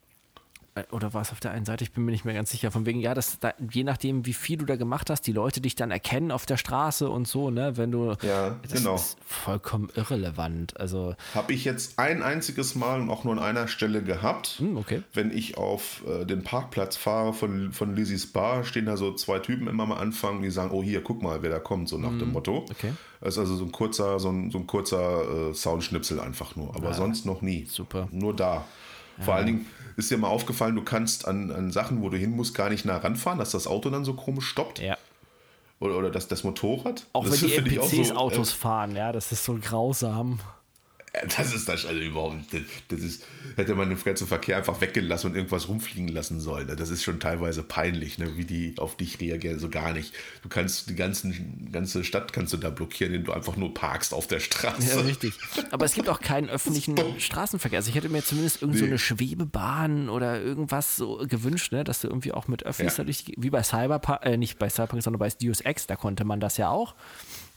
[0.90, 2.86] oder war es auf der einen Seite, ich bin mir nicht mehr ganz sicher, von
[2.86, 5.74] wegen, ja, dass da, je nachdem, wie viel du da gemacht hast, die Leute dich
[5.74, 8.94] dann erkennen auf der Straße und so, ne, wenn du, ja, das genau.
[8.94, 11.14] ist vollkommen irrelevant, also.
[11.34, 15.02] Habe ich jetzt ein einziges Mal und auch nur an einer Stelle gehabt, hm, okay.
[15.12, 19.38] wenn ich auf äh, den Parkplatz fahre von, von Lizzie's Bar, stehen da so zwei
[19.38, 22.10] Typen immer mal anfangen, die sagen, oh hier, guck mal, wer da kommt, so nach
[22.10, 22.66] hm, dem Motto.
[22.70, 22.92] Okay.
[23.20, 26.74] Das ist also so ein kurzer, so ein, so ein kurzer äh, Soundschnipsel einfach nur,
[26.76, 27.66] aber ja, sonst noch nie.
[27.68, 28.08] Super.
[28.12, 28.64] Nur da.
[29.20, 29.66] Vor allen Dingen
[29.98, 32.84] ist dir mal aufgefallen, du kannst an, an Sachen, wo du hin musst, gar nicht
[32.84, 34.78] nah ranfahren, dass das Auto dann so komisch stoppt.
[34.78, 34.96] Ja.
[35.80, 37.04] Oder, oder das, das Motorrad.
[37.12, 40.38] Auch das wenn die NPCs so, Autos äh, fahren, ja, das ist so grausam.
[41.36, 42.36] Das ist das also überhaupt.
[42.88, 43.24] Das ist,
[43.56, 46.66] hätte man den ganzen Verkehr einfach weggelassen und irgendwas rumfliegen lassen sollen.
[46.66, 46.76] Ne?
[46.76, 48.36] Das ist schon teilweise peinlich, ne?
[48.36, 49.58] wie die auf dich reagieren.
[49.58, 50.14] So gar nicht.
[50.42, 54.14] Du kannst die ganzen, ganze Stadt kannst du da blockieren, indem du einfach nur parkst
[54.14, 54.96] auf der Straße.
[54.96, 55.34] Ja, richtig.
[55.70, 57.78] Aber es gibt auch keinen öffentlichen Straßenverkehr.
[57.78, 61.84] Also ich hätte mir zumindest irgend so eine Schwebebahn oder irgendwas so gewünscht, ne?
[61.84, 63.04] dass du irgendwie auch mit Öffis ja.
[63.06, 66.56] wie bei Cyberpunk, äh, nicht bei Cyberpunk, sondern bei Deus Ex, da konnte man das
[66.56, 66.94] ja auch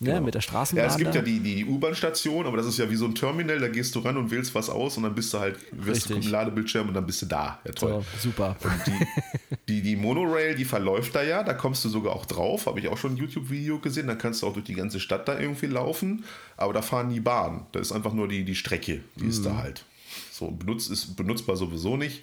[0.02, 0.26] ne, genau.
[0.26, 0.86] mit der Straßenbahn.
[0.86, 1.20] Ja, es gibt da.
[1.20, 4.00] ja die, die U-Bahn-Station, aber das ist ja wie so ein Terminal, da gehst du
[4.00, 6.94] ran und wählst was aus und dann bist du halt, wirst du im Ladebildschirm und
[6.94, 7.60] dann bist du da.
[7.64, 8.04] Ja, toll.
[8.14, 8.56] So, super.
[8.64, 12.66] Und die, die, die Monorail, die verläuft da ja, da kommst du sogar auch drauf,
[12.66, 15.28] habe ich auch schon ein YouTube-Video gesehen, da kannst du auch durch die ganze Stadt
[15.28, 16.26] da irgendwie laufen,
[16.58, 17.66] aber da fahren die Bahnen.
[17.72, 19.30] Da ist einfach nur die, die Strecke, die mhm.
[19.30, 19.86] ist da halt.
[20.32, 22.22] So, benutzt, ist benutzbar sowieso nicht.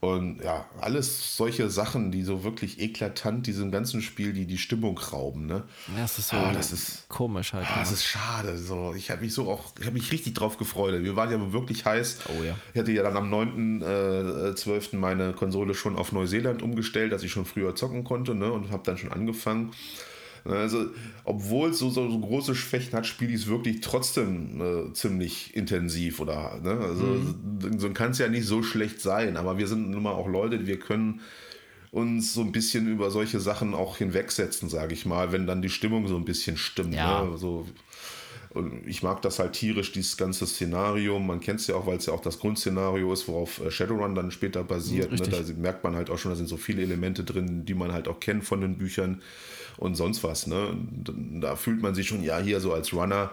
[0.00, 4.96] Und ja, alles solche Sachen, die so wirklich eklatant diesem ganzen Spiel, die die Stimmung
[4.96, 5.46] rauben.
[5.46, 5.64] Ne?
[5.96, 7.66] Ja, das ist so ah, das ist, komisch halt.
[7.68, 8.56] Ah, das ist schade.
[8.58, 11.02] So, ich habe mich so auch, ich habe mich richtig drauf gefreut.
[11.02, 12.18] Wir waren ja wirklich heiß.
[12.28, 12.54] Oh ja.
[12.72, 14.92] Ich hatte ja dann am 9.12.
[14.92, 18.52] Äh, meine Konsole schon auf Neuseeland umgestellt, dass ich schon früher zocken konnte ne?
[18.52, 19.72] und habe dann schon angefangen.
[20.48, 20.86] Also,
[21.24, 25.54] obwohl es so, so, so, große Schwächen hat, spiele ich es wirklich trotzdem äh, ziemlich
[25.54, 26.20] intensiv.
[26.20, 26.78] Oder, ne?
[26.80, 27.78] Also, mhm.
[27.78, 29.36] so kann es ja nicht so schlecht sein.
[29.36, 31.20] Aber wir sind nun mal auch Leute, wir können
[31.90, 35.70] uns so ein bisschen über solche Sachen auch hinwegsetzen, sage ich mal, wenn dann die
[35.70, 36.94] Stimmung so ein bisschen stimmt.
[36.94, 37.24] Ja.
[37.24, 37.38] Ne?
[37.38, 37.66] So,
[38.50, 41.18] und ich mag das halt tierisch, dieses ganze Szenario.
[41.18, 44.14] Man kennt es ja auch, weil es ja auch das Grundszenario ist, worauf äh, Shadowrun
[44.14, 45.12] dann später basiert.
[45.12, 45.18] Ne?
[45.18, 48.08] Da merkt man halt auch schon, da sind so viele Elemente drin, die man halt
[48.08, 49.22] auch kennt von den Büchern
[49.76, 50.46] und sonst was.
[50.46, 50.74] Ne?
[51.40, 53.30] Da fühlt man sich schon, ja, hier so als Runner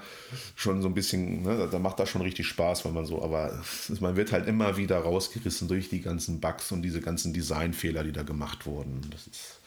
[0.55, 1.68] schon so ein bisschen, ne?
[1.72, 3.63] da macht das schon richtig Spaß, wenn man so, aber
[4.01, 8.11] man wird halt immer wieder rausgerissen durch die ganzen Bugs und diese ganzen Designfehler, die
[8.11, 9.01] da gemacht wurden.
[9.11, 9.59] Das ist,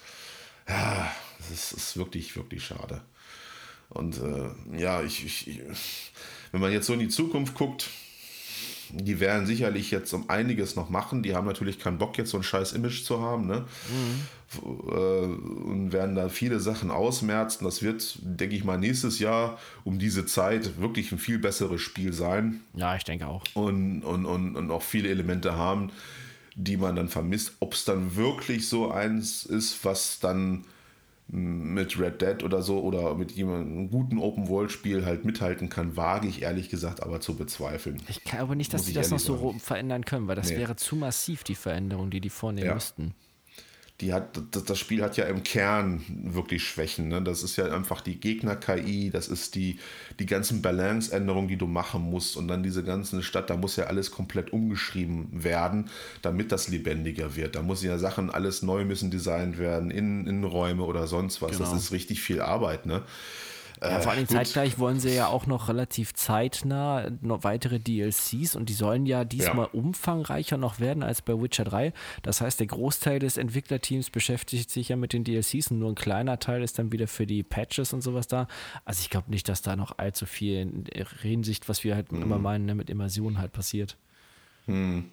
[0.68, 3.00] ja, das ist, ist wirklich, wirklich schade.
[3.90, 6.12] Und äh, ja, ich, ich,
[6.52, 7.88] wenn man jetzt so in die Zukunft guckt,
[8.90, 11.22] die werden sicherlich jetzt um einiges noch machen.
[11.22, 13.46] Die haben natürlich keinen Bock, jetzt so ein scheiß Image zu haben.
[13.46, 13.66] Ne?
[13.90, 14.62] Mhm.
[14.62, 17.64] Und werden da viele Sachen ausmerzen.
[17.64, 22.12] Das wird, denke ich mal, nächstes Jahr um diese Zeit wirklich ein viel besseres Spiel
[22.12, 22.60] sein.
[22.74, 23.44] Ja, ich denke auch.
[23.54, 25.90] Und, und, und, und auch viele Elemente haben,
[26.54, 27.52] die man dann vermisst.
[27.60, 30.64] Ob es dann wirklich so eins ist, was dann
[31.30, 36.26] mit Red Dead oder so oder mit jemandem einem guten Open-World-Spiel halt mithalten kann, wage
[36.26, 38.00] ich ehrlich gesagt aber zu bezweifeln.
[38.08, 39.60] Ich glaube aber nicht, dass sie das noch so sagen.
[39.60, 40.56] verändern können, weil das nee.
[40.56, 42.74] wäre zu massiv, die Veränderung, die die vornehmen ja.
[42.74, 43.14] müssten
[44.00, 47.08] die hat, das Spiel hat ja im Kern wirklich Schwächen.
[47.08, 47.20] Ne?
[47.20, 49.80] Das ist ja einfach die Gegner-KI, das ist die,
[50.20, 53.84] die ganzen Balance-Änderungen, die du machen musst und dann diese ganze Stadt, da muss ja
[53.84, 55.90] alles komplett umgeschrieben werden,
[56.22, 57.56] damit das lebendiger wird.
[57.56, 61.58] Da muss ja Sachen, alles neu müssen designt werden, in Innenräume oder sonst was.
[61.58, 61.64] Genau.
[61.64, 62.86] Das ist richtig viel Arbeit.
[62.86, 63.02] Ne?
[63.80, 68.56] Ja, vor allem äh, zeitgleich wollen sie ja auch noch relativ zeitnah noch weitere DLCs
[68.56, 69.78] und die sollen ja diesmal ja.
[69.78, 71.92] umfangreicher noch werden als bei Witcher 3.
[72.22, 75.94] Das heißt, der Großteil des Entwicklerteams beschäftigt sich ja mit den DLCs und nur ein
[75.94, 78.48] kleiner Teil ist dann wieder für die Patches und sowas da.
[78.84, 80.84] Also ich glaube nicht, dass da noch allzu viel in
[81.20, 82.22] Hinsicht, was wir halt mhm.
[82.22, 83.96] immer meinen, ne, mit Immersion halt passiert.
[84.66, 85.10] Mhm.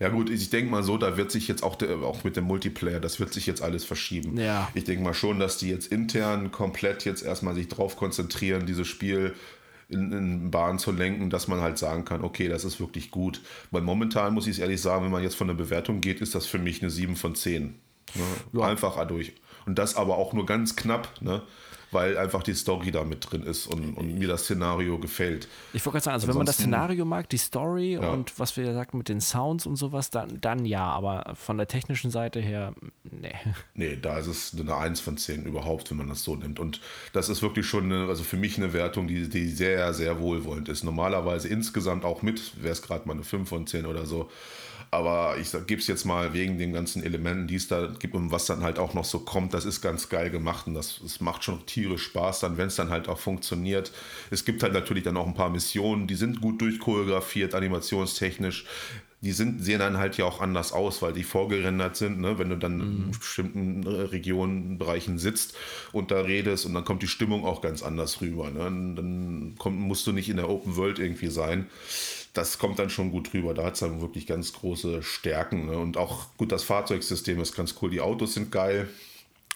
[0.00, 2.44] Ja gut, ich denke mal so, da wird sich jetzt auch, der, auch mit dem
[2.44, 4.40] Multiplayer, das wird sich jetzt alles verschieben.
[4.40, 4.70] Ja.
[4.72, 8.88] Ich denke mal schon, dass die jetzt intern komplett jetzt erstmal sich drauf konzentrieren, dieses
[8.88, 9.34] Spiel
[9.90, 13.42] in, in Bahn zu lenken, dass man halt sagen kann, okay, das ist wirklich gut.
[13.70, 16.34] Weil momentan muss ich es ehrlich sagen, wenn man jetzt von der Bewertung geht, ist
[16.34, 17.74] das für mich eine 7 von 10.
[18.14, 18.22] Ne?
[18.54, 18.60] Ja.
[18.62, 19.34] Einfach durch.
[19.66, 21.20] Und das aber auch nur ganz knapp.
[21.20, 21.42] Ne?
[21.90, 25.48] Weil einfach die Story da mit drin ist und, und mir das Szenario gefällt.
[25.72, 28.10] Ich wollte gerade sagen, also wenn man das Szenario mag, die Story Ja.
[28.10, 31.66] und was wir sagten mit den Sounds und sowas, dann, dann ja, aber von der
[31.68, 33.34] technischen Seite her, nee.
[33.74, 36.58] Nee, da ist es eine 1 von 10 überhaupt, wenn man das so nimmt.
[36.60, 36.80] Und
[37.12, 40.68] das ist wirklich schon, eine, also für mich eine Wertung, die, die sehr, sehr wohlwollend
[40.68, 40.84] ist.
[40.84, 44.30] Normalerweise insgesamt auch mit, wäre es gerade mal eine 5 von 10 oder so.
[44.92, 48.32] Aber ich gebe es jetzt mal wegen den ganzen Elementen, die es da gibt und
[48.32, 51.20] was dann halt auch noch so kommt, das ist ganz geil gemacht und das, das
[51.20, 53.92] macht schon tierisch Spaß dann, wenn es dann halt auch funktioniert.
[54.30, 58.64] Es gibt halt natürlich dann auch ein paar Missionen, die sind gut durchchoreografiert, animationstechnisch.
[59.22, 62.38] Die sind, sehen dann halt ja auch anders aus, weil die vorgerendert sind, ne?
[62.38, 65.54] wenn du dann in bestimmten äh, Regionen, Bereichen sitzt
[65.92, 68.50] und da redest und dann kommt die Stimmung auch ganz anders rüber.
[68.50, 68.60] Ne?
[68.96, 71.66] Dann kommt, musst du nicht in der Open World irgendwie sein.
[72.32, 73.54] Das kommt dann schon gut rüber.
[73.54, 75.66] Da hat es dann wirklich ganz große Stärken.
[75.66, 75.78] Ne?
[75.78, 77.90] Und auch gut, das Fahrzeugsystem ist ganz cool.
[77.90, 78.88] Die Autos sind geil.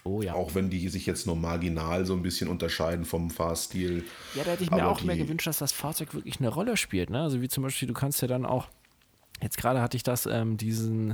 [0.03, 0.35] Oh ja.
[0.35, 4.05] Auch wenn die sich jetzt nur marginal so ein bisschen unterscheiden vom Fahrstil.
[4.35, 6.77] Ja, da hätte ich mir Aber auch mehr gewünscht, dass das Fahrzeug wirklich eine Rolle
[6.77, 7.09] spielt.
[7.09, 7.21] Ne?
[7.21, 8.67] Also wie zum Beispiel, du kannst ja dann auch,
[9.41, 11.11] jetzt gerade hatte ich das, ähm, diesen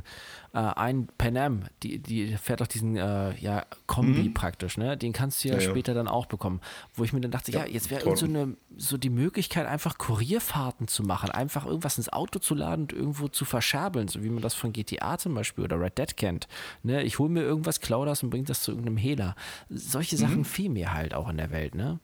[0.53, 4.95] äh, ein Pan Am, die, die fährt auch diesen äh, ja, Kombi praktisch, ne?
[4.97, 5.59] Den kannst du ja, Mhm.
[5.61, 5.71] Ja, ja.
[5.71, 6.61] später dann auch bekommen.
[6.93, 9.97] Wo ich mir dann dachte, ja, Ja, jetzt wäre so eine so die Möglichkeit, einfach
[9.97, 14.29] Kurierfahrten zu machen, einfach irgendwas ins Auto zu laden und irgendwo zu verscherbeln, so wie
[14.29, 16.47] man das von GTA zum Beispiel oder Red Dead kennt.
[16.83, 17.03] Ne?
[17.03, 19.35] Ich hole mir irgendwas, klau das und bring das zu irgendeinem Hehler.
[19.69, 20.19] Solche Mhm.
[20.19, 21.99] Sachen fehlen mir halt auch in der Welt, ne?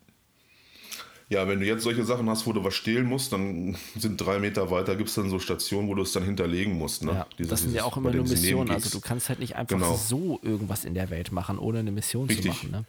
[1.30, 4.40] Ja, wenn du jetzt solche Sachen hast, wo du was stehlen musst, dann sind drei
[4.40, 7.04] Meter weiter, gibt es dann so Stationen, wo du es dann hinterlegen musst.
[7.04, 7.12] Ne?
[7.12, 8.72] Ja, Dieses- das sind ja auch immer nur Missionen.
[8.72, 9.96] Also du kannst halt nicht einfach Genau.
[9.98, 12.46] so irgendwas in der Welt machen, ohne eine Mission Richtig.
[12.46, 12.72] zu machen.
[12.72, 12.84] Ne?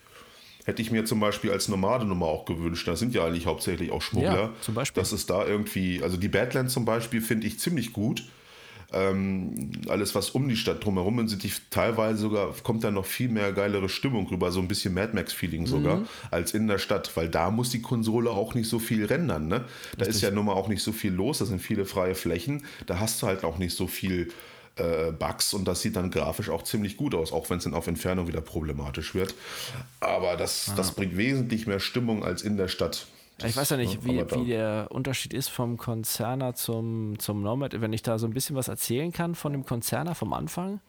[0.66, 2.86] Hätte ich mir zum Beispiel als Nomadenummer auch gewünscht.
[2.86, 4.34] Das sind ja eigentlich hauptsächlich auch Schmuggler.
[4.34, 5.00] Ja, zum Beispiel.
[5.02, 8.24] Dass es da irgendwie, also die Badlands zum Beispiel finde ich ziemlich gut.
[8.90, 13.04] Ähm, alles, was um die Stadt drumherum ist, sind die teilweise sogar, kommt da noch
[13.04, 16.08] viel mehr geilere Stimmung rüber, so ein bisschen Mad Max-Feeling sogar, Mhm.
[16.30, 19.46] als in der Stadt, weil da muss die Konsole auch nicht so viel rendern.
[19.46, 19.64] Ne?
[19.98, 22.64] Da ist ja nun mal auch nicht so viel los, da sind viele freie Flächen,
[22.86, 24.32] da hast du halt auch nicht so viel
[24.76, 27.74] äh, Bugs und das sieht dann grafisch auch ziemlich gut aus, auch wenn es dann
[27.74, 29.34] auf Entfernung wieder problematisch wird.
[30.00, 33.06] Aber das, das bringt wesentlich mehr Stimmung als in der Stadt.
[33.44, 37.80] Ich weiß ja nicht, Ja, wie, wie der Unterschied ist vom Konzerner zum, zum Nomad.
[37.80, 40.80] Wenn ich da so ein bisschen was erzählen kann von dem Konzerner vom Anfang.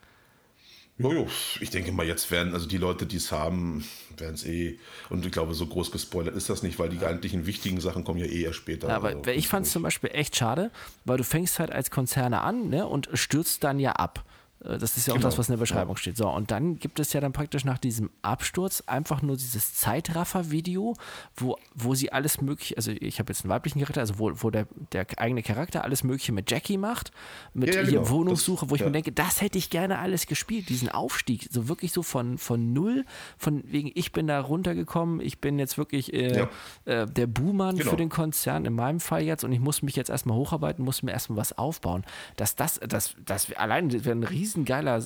[0.97, 1.27] Jojo,
[1.61, 3.85] ich denke mal, jetzt werden, also die Leute, die es haben,
[4.17, 4.77] werden es eh,
[5.09, 8.19] und ich glaube, so groß gespoilert ist das nicht, weil die eigentlichen wichtigen Sachen kommen
[8.19, 8.89] ja eh erst später.
[8.89, 10.71] Ja, aber Also, ich fand es zum Beispiel echt schade,
[11.05, 14.25] weil du fängst halt als Konzerne an ne, und stürzt dann ja ab.
[14.63, 16.17] Äh, Das ist ja auch Genau, das, was in der Beschreibung steht.
[16.17, 20.95] So, und dann gibt es ja dann praktisch nach diesem Absturz einfach nur dieses Zeitraffer-Video,
[21.35, 24.49] wo, wo sie alles mögliche, also ich habe jetzt einen weiblichen Charakter, also wo, wo
[24.49, 27.11] der, der eigene Charakter alles mögliche mit Jackie macht,
[27.53, 28.09] mit Ja, ja, genau.
[28.09, 29.01] Wohnungssuche, wo ich Das- mir ja.
[29.03, 33.05] denke, das hätte ich gerne alles gespielt, diesen Aufstieg, so wirklich so von, von null,
[33.37, 36.49] von wegen, ich bin da runtergekommen, ich bin jetzt wirklich äh, Ja.
[36.85, 37.91] äh, der Buhmann Genau.
[37.91, 41.03] für den Konzern, in meinem Fall jetzt, und ich muss mich jetzt erstmal hocharbeiten, muss
[41.03, 42.03] mir erstmal was aufbauen.
[42.35, 45.01] Dass das, das, das allein das wäre ein riesengeiler äh,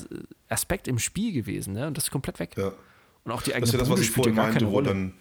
[0.49, 1.87] Aspekt im Spiel gewesen, ne?
[1.87, 2.51] Und das ist komplett weg.
[2.57, 2.71] Ja.
[3.23, 5.13] Und auch die Das eigene ist ja das, was ich ja vorhin meinte, wo dann,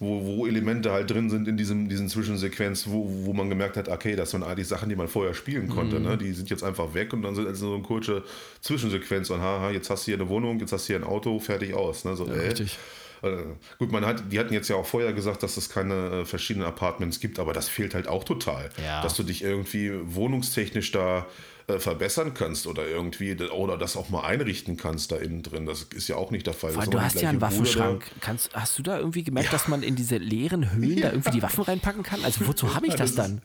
[0.00, 3.88] wo, wo Elemente halt drin sind in diesem, diesen Zwischensequenz, wo, wo man gemerkt hat,
[3.88, 6.06] okay, das sind eigentlich Sachen, die man vorher spielen konnte, Mhm.
[6.06, 6.18] ne?
[6.18, 8.24] die sind jetzt einfach weg und dann sind also so eine kurze
[8.60, 11.38] Zwischensequenz und haha, jetzt hast du hier eine Wohnung, jetzt hast du hier ein Auto,
[11.38, 12.04] fertig aus.
[12.04, 12.16] Ne?
[12.16, 12.32] So, äh.
[12.48, 12.78] richtig.
[13.22, 13.28] Äh,
[13.78, 16.66] Gut, man hat, die hatten jetzt ja auch vorher gesagt, dass es keine äh, verschiedenen
[16.68, 18.70] Apartments gibt, aber das fehlt halt auch total.
[18.80, 19.02] Ja.
[19.02, 21.26] Dass du dich irgendwie wohnungstechnisch da
[21.68, 25.66] äh, verbessern kannst oder irgendwie oder das auch mal einrichten kannst da innen drin.
[25.66, 26.72] Das ist ja auch nicht der Fall.
[26.72, 27.42] Das du hast ja einen.
[27.42, 28.06] Waffenschrank.
[28.22, 31.42] Kannst, hast du da irgendwie gemerkt, dass man in diese leeren Höhlen da irgendwie die
[31.42, 32.24] Waffen reinpacken kann?
[32.24, 33.42] Also wozu habe ich Ja, das, das dann?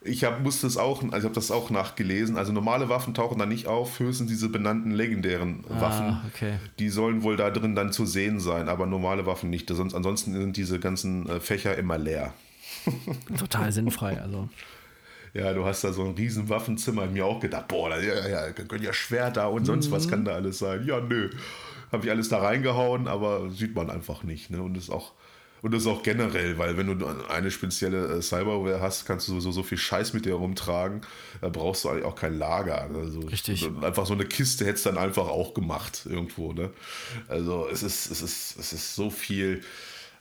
[0.00, 2.36] Ich habe musste es auch, also ich habe das auch nachgelesen.
[2.36, 6.06] Also normale Waffen tauchen da nicht auf, höchstens diese benannten legendären Waffen.
[6.06, 6.58] Ah, okay.
[6.80, 9.70] Die sollen wohl da drin dann zu sehen sein, aber normale Waffen nicht.
[9.70, 12.34] Sonst, ansonsten sind diese ganzen äh, Fächer immer leer.
[13.38, 14.20] Total sinnfrei.
[14.20, 14.48] Also.
[15.34, 17.02] Ja, du hast da so ein riesen Waffenzimmer.
[17.02, 19.92] Hab mir auch gedacht, boah, da ja, ja, können ja Schwerter und sonst Mhm.
[19.92, 20.84] was kann da alles sein.
[20.86, 21.28] Ja, nö.
[21.92, 24.50] Habe ich alles da reingehauen, aber sieht man einfach nicht.
[24.50, 24.62] Ne?
[24.62, 25.12] Und das ist auch.
[25.62, 29.32] Und das ist auch generell, weil wenn du eine spezielle äh, Cyberware hast, kannst du
[29.32, 31.00] sowieso so viel Scheiß mit dir rumtragen.
[31.40, 32.82] Da brauchst du eigentlich auch kein Lager.
[32.94, 33.66] Also Richtig.
[33.82, 36.52] Einfach so eine Kiste hättest du dann einfach auch gemacht irgendwo.
[36.52, 36.68] Ne?
[37.28, 39.62] Also es ist, es ist, es ist so viel.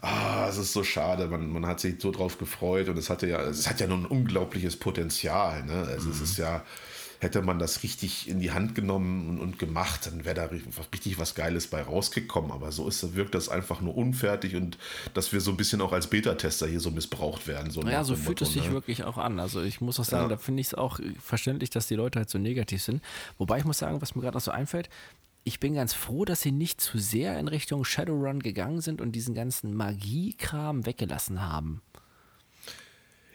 [0.06, 1.28] Ah, es ist so schade.
[1.28, 4.04] Man, man hat sich so drauf gefreut und es hatte ja, es hat ja nun
[4.04, 5.64] ein unglaubliches Potenzial.
[5.64, 5.88] Ne?
[5.90, 6.62] Also es ist ja
[7.24, 11.18] hätte man das richtig in die Hand genommen und, und gemacht, dann wäre da richtig
[11.18, 12.52] was Geiles bei rausgekommen.
[12.52, 14.78] Aber so ist, wirkt das einfach nur unfertig und
[15.14, 17.72] dass wir so ein bisschen auch als Beta-Tester hier so missbraucht werden.
[17.72, 18.74] So ja, so fühlt Motto, es sich ne?
[18.74, 19.40] wirklich auch an.
[19.40, 20.30] Also ich muss auch sagen, ja.
[20.30, 23.02] da finde ich es auch verständlich, dass die Leute halt so negativ sind.
[23.38, 24.90] Wobei ich muss sagen, was mir gerade noch so einfällt,
[25.44, 29.12] ich bin ganz froh, dass sie nicht zu sehr in Richtung Shadowrun gegangen sind und
[29.12, 31.82] diesen ganzen Magiekram weggelassen haben.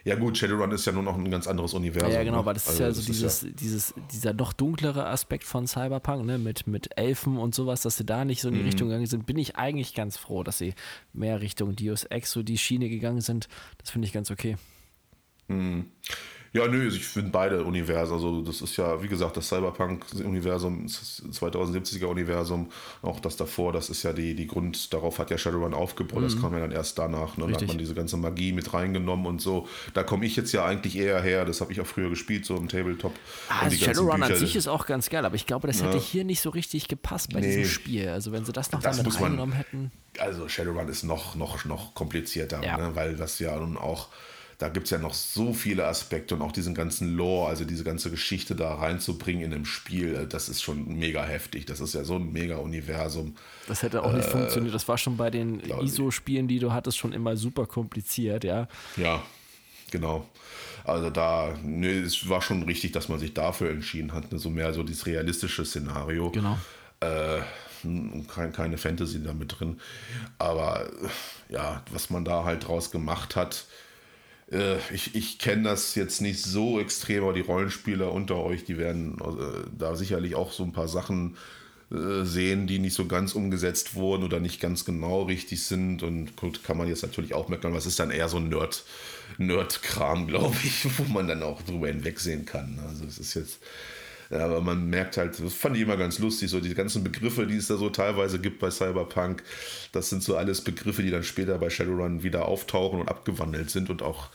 [0.05, 2.11] Ja gut, Shadowrun ist ja nur noch ein ganz anderes Universum.
[2.11, 2.45] Ja, genau, ne?
[2.45, 6.25] weil das also ist ja so dieses, ja dieses, dieser noch dunklere Aspekt von Cyberpunk,
[6.25, 8.65] ne, mit, mit Elfen und sowas, dass sie da nicht so in die mhm.
[8.67, 10.73] Richtung gegangen sind, bin ich eigentlich ganz froh, dass sie
[11.13, 13.49] mehr Richtung Deus Ex so die Schiene gegangen sind.
[13.77, 14.57] Das finde ich ganz okay.
[15.47, 15.91] Mhm.
[16.51, 18.13] Ja, nö, ich finde beide Universen.
[18.13, 22.71] Also, das ist ja, wie gesagt, das Cyberpunk-Universum, das 2070er-Universum,
[23.03, 26.19] auch das davor, das ist ja die, die Grund, darauf hat ja Shadowrun aufgebaut.
[26.19, 26.23] Mhm.
[26.23, 27.37] Das kam ja dann erst danach.
[27.37, 27.47] Ne?
[27.47, 29.67] Da hat man diese ganze Magie mit reingenommen und so.
[29.93, 31.45] Da komme ich jetzt ja eigentlich eher her.
[31.45, 33.13] Das habe ich auch früher gespielt, so im Tabletop.
[33.49, 36.03] Ah, also Shadowrun an sich ist auch ganz geil, aber ich glaube, das hätte ja.
[36.03, 37.47] hier nicht so richtig gepasst bei nee.
[37.47, 38.09] diesem Spiel.
[38.09, 39.91] Also, wenn sie das noch das damit reingenommen hätten.
[40.17, 42.77] Also, Shadowrun ist noch, noch, noch komplizierter, ja.
[42.77, 42.95] ne?
[42.95, 44.07] weil das ja nun auch
[44.59, 47.85] da gibt es ja noch so viele Aspekte und auch diesen ganzen Lore, also diese
[47.85, 51.65] ganze Geschichte da reinzubringen in einem Spiel, äh, das ist schon mega heftig.
[51.65, 53.35] Das ist ja so ein mega Universum.
[53.67, 54.75] Das hätte auch nicht äh, funktioniert.
[54.75, 58.67] Das war schon bei den ISO-Spielen, die du hattest, schon immer super kompliziert, ja.
[58.97, 59.23] Ja,
[59.91, 60.27] genau.
[60.83, 64.49] Also da, ne, es war schon richtig, dass man sich dafür entschieden hat, ne, so
[64.49, 66.31] mehr so dieses realistische Szenario.
[66.31, 66.57] Genau.
[66.99, 67.39] Äh,
[68.27, 69.79] kein, keine Fantasy damit drin.
[70.37, 70.89] Aber
[71.47, 73.65] ja, was man da halt draus gemacht hat,
[74.51, 78.77] äh, ich, ich kenne das jetzt nicht so extrem, aber die Rollenspieler unter euch, die
[78.77, 81.37] werden äh, da sicherlich auch so ein paar Sachen
[81.91, 86.03] äh, sehen, die nicht so ganz umgesetzt wurden oder nicht ganz genau richtig sind.
[86.03, 88.83] Und gut, kann man jetzt natürlich auch merken, was ist dann eher so ein Nerd,
[89.37, 92.79] Nerd-Kram, glaube ich, wo man dann auch drüber hinwegsehen kann.
[92.87, 93.59] Also es ist jetzt
[94.29, 97.47] ja, aber man merkt halt, das fand ich immer ganz lustig, so die ganzen Begriffe,
[97.47, 99.43] die es da so teilweise gibt bei Cyberpunk,
[99.91, 103.89] das sind so alles Begriffe, die dann später bei Shadowrun wieder auftauchen und abgewandelt sind
[103.89, 104.29] und auch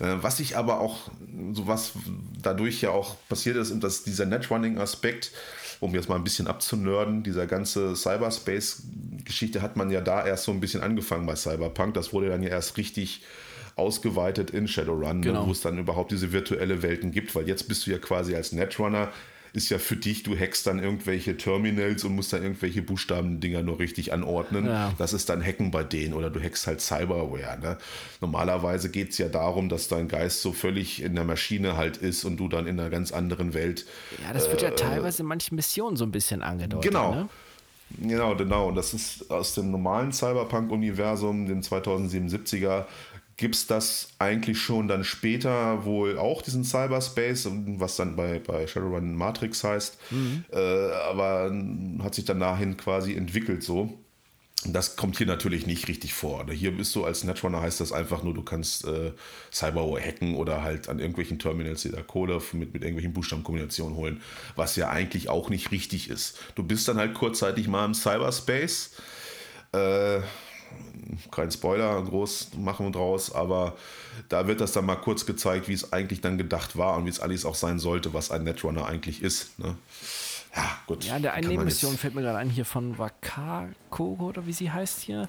[0.00, 1.10] äh, was ich aber auch,
[1.52, 1.92] so was
[2.40, 5.32] dadurch ja auch passiert ist, dass dieser Netrunning-Aspekt,
[5.80, 10.52] um jetzt mal ein bisschen abzunörden, dieser ganze Cyberspace-Geschichte hat man ja da erst so
[10.52, 11.94] ein bisschen angefangen bei Cyberpunk.
[11.94, 13.22] Das wurde dann ja erst richtig
[13.76, 15.46] ausgeweitet in Shadowrun, ne, genau.
[15.46, 18.52] wo es dann überhaupt diese virtuelle Welten gibt, weil jetzt bist du ja quasi als
[18.52, 19.12] Netrunner
[19.54, 23.78] ist ja für dich, du hackst dann irgendwelche Terminals und musst dann irgendwelche Buchstabendinger nur
[23.78, 24.66] richtig anordnen.
[24.66, 24.92] Ja.
[24.98, 27.60] Das ist dann Hacken bei denen oder du hackst halt Cyberware.
[27.60, 27.78] Ne?
[28.20, 32.24] Normalerweise geht es ja darum, dass dein Geist so völlig in der Maschine halt ist
[32.24, 33.86] und du dann in einer ganz anderen Welt.
[34.24, 36.90] Ja, das wird ja äh, teilweise in manchen Missionen so ein bisschen angedeutet.
[36.90, 37.14] Genau.
[37.14, 37.28] Ne?
[38.00, 38.68] Genau, genau.
[38.68, 42.86] Und das ist aus dem normalen Cyberpunk-Universum, den 2077er,
[43.36, 48.66] gibt es das eigentlich schon dann später wohl auch, diesen Cyberspace, was dann bei, bei
[48.66, 50.44] Shadowrun Matrix heißt, mhm.
[50.52, 51.52] äh, aber
[52.02, 53.98] hat sich dann dahin quasi entwickelt so.
[54.66, 56.46] Das kommt hier natürlich nicht richtig vor.
[56.50, 59.12] Hier bist du als Netrunner, heißt das einfach nur, du kannst äh,
[59.52, 64.22] Cyberware hacken oder halt an irgendwelchen Terminals die da Kohle mit, mit irgendwelchen Buchstabenkombinationen holen,
[64.56, 66.38] was ja eigentlich auch nicht richtig ist.
[66.54, 68.92] Du bist dann halt kurzzeitig mal im Cyberspace.
[69.72, 70.20] Äh,
[71.30, 73.76] kein Spoiler groß machen draus, aber
[74.28, 77.10] da wird das dann mal kurz gezeigt, wie es eigentlich dann gedacht war und wie
[77.10, 79.58] es alles auch sein sollte, was ein Netrunner eigentlich ist.
[79.58, 79.76] Ne?
[80.56, 81.04] Ja, gut.
[81.04, 84.70] Ja, in der einen Nebenmission fällt mir gerade ein, hier von Wakako oder wie sie
[84.70, 85.28] heißt hier.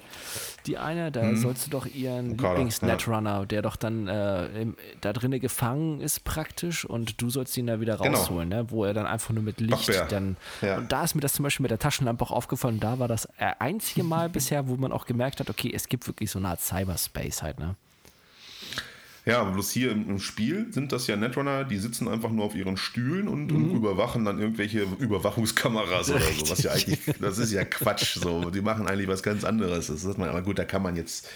[0.66, 1.36] Die eine, da hm.
[1.36, 3.44] sollst du doch ihren Lieblings-Netrunner, ja.
[3.44, 7.80] der doch dann äh, im, da drinnen gefangen ist praktisch und du sollst ihn da
[7.80, 8.18] wieder genau.
[8.18, 8.62] rausholen, genau.
[8.62, 8.70] ne?
[8.70, 10.36] wo er dann einfach nur mit Licht Ach, dann.
[10.62, 10.76] Ja.
[10.76, 12.78] Und da ist mir das zum Beispiel mit der Taschenlampe auch aufgefallen.
[12.78, 16.30] Da war das einzige Mal bisher, wo man auch gemerkt hat, okay, es gibt wirklich
[16.30, 17.74] so eine Art Cyberspace halt, ne?
[19.26, 22.54] Ja, bloß hier im, im, Spiel sind das ja Netrunner, die sitzen einfach nur auf
[22.54, 23.56] ihren Stühlen und, mhm.
[23.56, 26.50] und überwachen dann irgendwelche Überwachungskameras oder so.
[26.50, 28.18] Was ja eigentlich, das ist ja Quatsch.
[28.18, 29.88] So, die machen eigentlich was ganz anderes.
[29.88, 31.28] Das ist man, aber gut, da kann man jetzt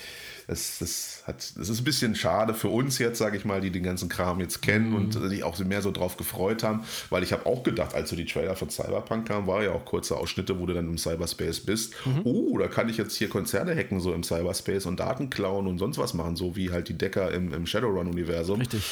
[0.51, 3.71] das, das, hat, das ist ein bisschen schade für uns jetzt, sage ich mal, die
[3.71, 4.97] den ganzen Kram jetzt kennen mhm.
[4.97, 8.17] und sich auch mehr so drauf gefreut haben, weil ich habe auch gedacht, als so
[8.17, 11.61] die Trailer von Cyberpunk kamen, war ja auch kurze Ausschnitte, wo du dann im Cyberspace
[11.61, 11.95] bist.
[12.05, 12.23] Mhm.
[12.25, 15.79] Oh, da kann ich jetzt hier Konzerne hacken, so im Cyberspace und Daten klauen und
[15.79, 18.59] sonst was machen, so wie halt die Decker im, im Shadowrun-Universum.
[18.59, 18.83] Richtig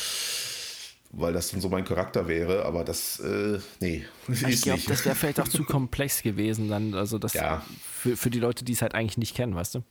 [1.11, 4.05] weil das dann so mein Charakter wäre, aber das, äh, nee.
[4.29, 7.65] Ich glaube, das wäre vielleicht auch zu komplex gewesen, dann, also das ja.
[7.83, 9.83] für, für die Leute, die es halt eigentlich nicht kennen, weißt du?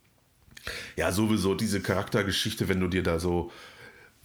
[0.96, 3.50] Ja, sowieso diese Charaktergeschichte, wenn du dir da so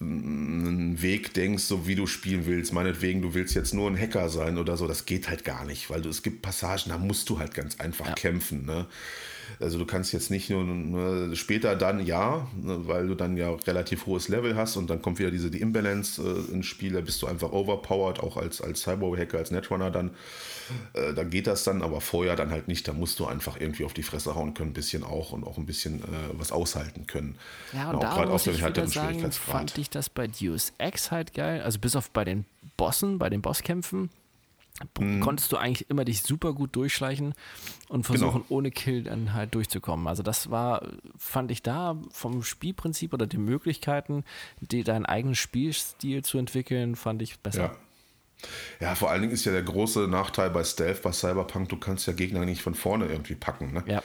[0.00, 2.72] einen Weg denkst, so wie du spielen willst.
[2.72, 5.88] Meinetwegen, du willst jetzt nur ein Hacker sein oder so, das geht halt gar nicht,
[5.88, 8.14] weil du, es gibt Passagen, da musst du halt ganz einfach ja.
[8.14, 8.66] kämpfen.
[8.66, 8.86] Ne?
[9.60, 13.52] Also du kannst jetzt nicht nur, nur später dann ja, ne, weil du dann ja
[13.52, 17.00] relativ hohes Level hast und dann kommt wieder diese die Imbalance äh, ins Spiel, da
[17.00, 20.10] bist du einfach overpowered, auch als, als Cyber-Hacker, als Netrunner dann.
[20.94, 22.86] Äh, da geht das dann, aber vorher dann halt nicht.
[22.88, 25.58] Da musst du einfach irgendwie auf die Fresse hauen können, ein bisschen auch und auch
[25.58, 27.36] ein bisschen äh, was aushalten können.
[27.72, 31.34] Ja, und ja, da muss ich halt sagen, fand ich das bei Deus Ex halt
[31.34, 31.62] geil.
[31.62, 32.44] Also bis auf bei den
[32.76, 34.10] Bossen, bei den Bosskämpfen,
[34.98, 35.20] mhm.
[35.20, 37.34] konntest du eigentlich immer dich super gut durchschleichen
[37.88, 38.18] und genau.
[38.18, 38.58] versuchen, genau.
[38.58, 40.06] ohne Kill dann halt durchzukommen.
[40.06, 40.86] Also das war,
[41.16, 44.24] fand ich da vom Spielprinzip oder den Möglichkeiten,
[44.60, 47.62] die, deinen eigenen Spielstil zu entwickeln, fand ich besser.
[47.62, 47.76] Ja.
[48.80, 52.06] Ja, vor allen Dingen ist ja der große Nachteil bei Stealth, bei Cyberpunk, du kannst
[52.06, 53.72] ja Gegner nicht von vorne irgendwie packen.
[53.72, 53.84] Ne?
[53.86, 54.02] Ja.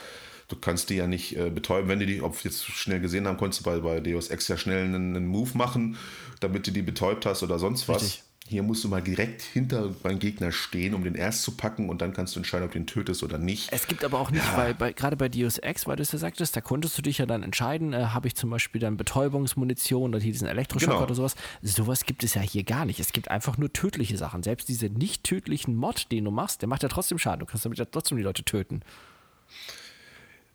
[0.48, 3.36] Du kannst die ja nicht äh, betäuben, wenn die die, ob jetzt schnell gesehen haben,
[3.36, 5.96] konntest du bei, bei Deus Ex ja schnell einen, einen Move machen,
[6.40, 8.02] damit du die betäubt hast oder sonst was.
[8.02, 8.22] Richtig.
[8.50, 12.02] Hier musst du mal direkt hinter beim Gegner stehen, um den erst zu packen und
[12.02, 13.72] dann kannst du entscheiden, ob du ihn tötest oder nicht.
[13.72, 14.56] Es gibt aber auch nicht, ja.
[14.56, 17.18] weil bei, gerade bei Deus Ex, weil du es ja sagtest, da konntest du dich
[17.18, 21.04] ja dann entscheiden, äh, habe ich zum Beispiel dann Betäubungsmunition oder hier diesen Elektroschocker genau.
[21.04, 21.36] oder sowas.
[21.62, 22.98] Sowas gibt es ja hier gar nicht.
[22.98, 24.42] Es gibt einfach nur tödliche Sachen.
[24.42, 27.38] Selbst diese nicht tödlichen Mod, den du machst, der macht ja trotzdem Schaden.
[27.38, 28.80] Du kannst damit ja trotzdem die Leute töten.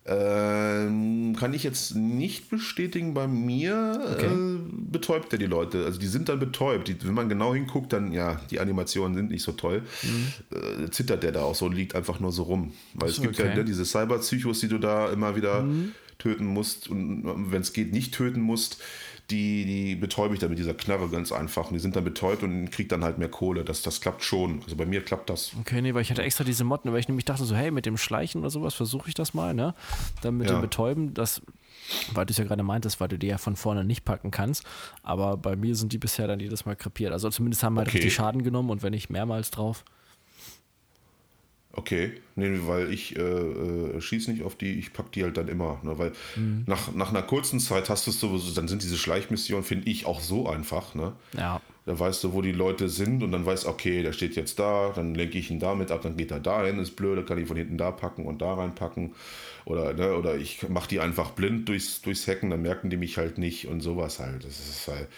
[0.08, 3.12] Ähm, kann ich jetzt nicht bestätigen.
[3.12, 4.26] Bei mir okay.
[4.26, 5.84] äh, betäubt er die Leute.
[5.84, 6.86] Also die sind dann betäubt.
[6.88, 9.82] Die, wenn man genau hinguckt, dann ja, die Animationen sind nicht so toll.
[10.02, 10.86] Mhm.
[10.86, 12.72] Äh, zittert der da auch so und liegt einfach nur so rum.
[12.94, 13.48] Weil es gibt okay.
[13.48, 15.92] ja ne, diese Cyberpsychos, die du da immer wieder mhm.
[16.18, 18.80] töten musst und wenn es geht, nicht töten musst
[19.30, 21.68] die, die betäube ich dann mit dieser Knarre ganz einfach.
[21.68, 23.64] Und die sind dann betäubt und kriegt dann halt mehr Kohle.
[23.64, 24.62] Das, das klappt schon.
[24.62, 25.52] Also bei mir klappt das.
[25.60, 27.86] Okay, nee, weil ich hatte extra diese Motten, weil ich nämlich dachte so, hey, mit
[27.86, 29.74] dem Schleichen oder sowas versuche ich das mal, ne?
[30.22, 30.56] Dann mit ja.
[30.56, 31.42] dem Betäuben, das,
[32.12, 34.64] weil du es ja gerade meintest, weil du die ja von vorne nicht packen kannst.
[35.02, 37.12] Aber bei mir sind die bisher dann jedes Mal krepiert.
[37.12, 37.98] Also zumindest haben halt okay.
[37.98, 39.84] richtig Schaden genommen und wenn nicht mehrmals drauf.
[41.78, 45.46] Okay, nee, weil ich äh, äh, schieße nicht auf die, ich packe die halt dann
[45.46, 45.78] immer.
[45.82, 45.98] Ne?
[45.98, 46.64] Weil mhm.
[46.66, 50.06] nach, nach einer kurzen Zeit hast du es sowieso, dann sind diese Schleichmissionen, finde ich,
[50.06, 50.94] auch so einfach.
[50.94, 51.12] Ne?
[51.36, 51.60] Ja.
[51.84, 54.90] Da weißt du, wo die Leute sind und dann weißt okay, der steht jetzt da,
[54.96, 57.46] dann lenke ich ihn damit ab, dann geht er dahin, ist blöd, dann kann ich
[57.46, 59.14] von hinten da packen und da reinpacken.
[59.66, 63.18] Oder, ne, oder ich mache die einfach blind durchs, durchs Hacken, dann merken die mich
[63.18, 64.44] halt nicht und sowas halt.
[64.44, 65.08] Das ist halt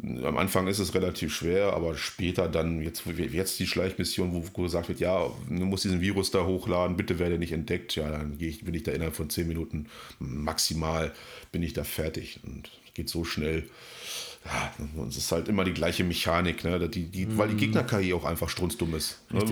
[0.00, 4.88] am Anfang ist es relativ schwer, aber später dann, jetzt, jetzt die Schleichmission, wo gesagt
[4.88, 8.64] wird, ja, du musst diesen Virus da hochladen, bitte werde nicht entdeckt, ja, dann ich,
[8.64, 9.86] bin ich da innerhalb von zehn Minuten
[10.18, 11.12] maximal,
[11.50, 13.68] bin ich da fertig und geht so schnell.
[14.44, 16.88] Ja, und es ist halt immer die gleiche Mechanik, ne?
[16.88, 17.38] die, die, mhm.
[17.38, 17.58] weil die mhm.
[17.58, 19.20] Gegner-KI auch einfach strunzdumm ist.
[19.30, 19.44] Ne?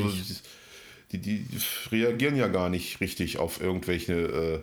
[1.12, 1.46] Die, die,
[1.90, 4.60] reagieren ja gar nicht richtig auf irgendwelche äh,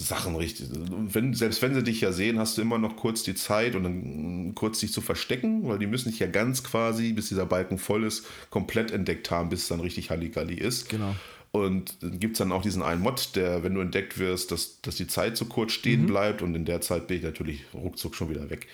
[0.00, 0.68] Sachen richtig.
[0.72, 3.82] Wenn, selbst wenn sie dich ja sehen, hast du immer noch kurz die Zeit und
[3.82, 7.78] dann kurz dich zu verstecken, weil die müssen dich ja ganz quasi, bis dieser Balken
[7.78, 10.88] voll ist, komplett entdeckt haben, bis es dann richtig Halligalli ist.
[10.88, 11.16] Genau.
[11.50, 14.80] Und dann gibt es dann auch diesen einen Mod, der, wenn du entdeckt wirst, dass,
[14.82, 16.06] dass die Zeit so kurz stehen mhm.
[16.06, 18.68] bleibt und in der Zeit bin ich natürlich ruckzuck schon wieder weg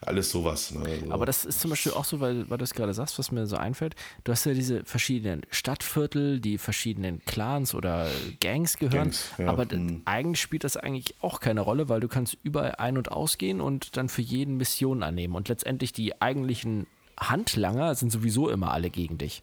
[0.00, 0.72] alles sowas.
[0.72, 1.00] Ne?
[1.04, 1.12] So.
[1.12, 3.46] Aber das ist zum Beispiel auch so, weil, weil du es gerade sagst, was mir
[3.46, 3.96] so einfällt.
[4.24, 8.08] Du hast ja diese verschiedenen Stadtviertel, die verschiedenen Clans oder
[8.40, 9.04] Gangs gehören.
[9.04, 9.48] Gangs, ja.
[9.48, 10.02] Aber hm.
[10.04, 13.96] eigentlich spielt das eigentlich auch keine Rolle, weil du kannst überall ein- und ausgehen und
[13.96, 15.34] dann für jeden Missionen annehmen.
[15.34, 16.86] Und letztendlich die eigentlichen
[17.18, 19.42] Handlanger sind sowieso immer alle gegen dich.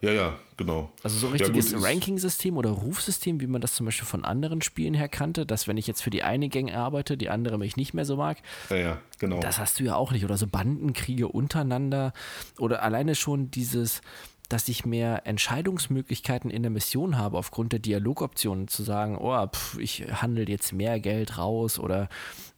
[0.00, 0.90] Ja, ja, genau.
[1.02, 4.62] Also so ein richtiges ja, Ranking-System oder Rufsystem, wie man das zum Beispiel von anderen
[4.62, 7.76] Spielen her kannte, dass wenn ich jetzt für die eine Gang arbeite, die andere mich
[7.76, 8.38] nicht mehr so mag.
[8.70, 9.40] Ja, ja, genau.
[9.40, 10.24] Das hast du ja auch nicht.
[10.24, 12.12] Oder so Bandenkriege untereinander.
[12.58, 14.00] Oder alleine schon dieses,
[14.48, 19.78] dass ich mehr Entscheidungsmöglichkeiten in der Mission habe, aufgrund der Dialogoptionen zu sagen, oh, pff,
[19.78, 22.08] ich handle jetzt mehr Geld raus oder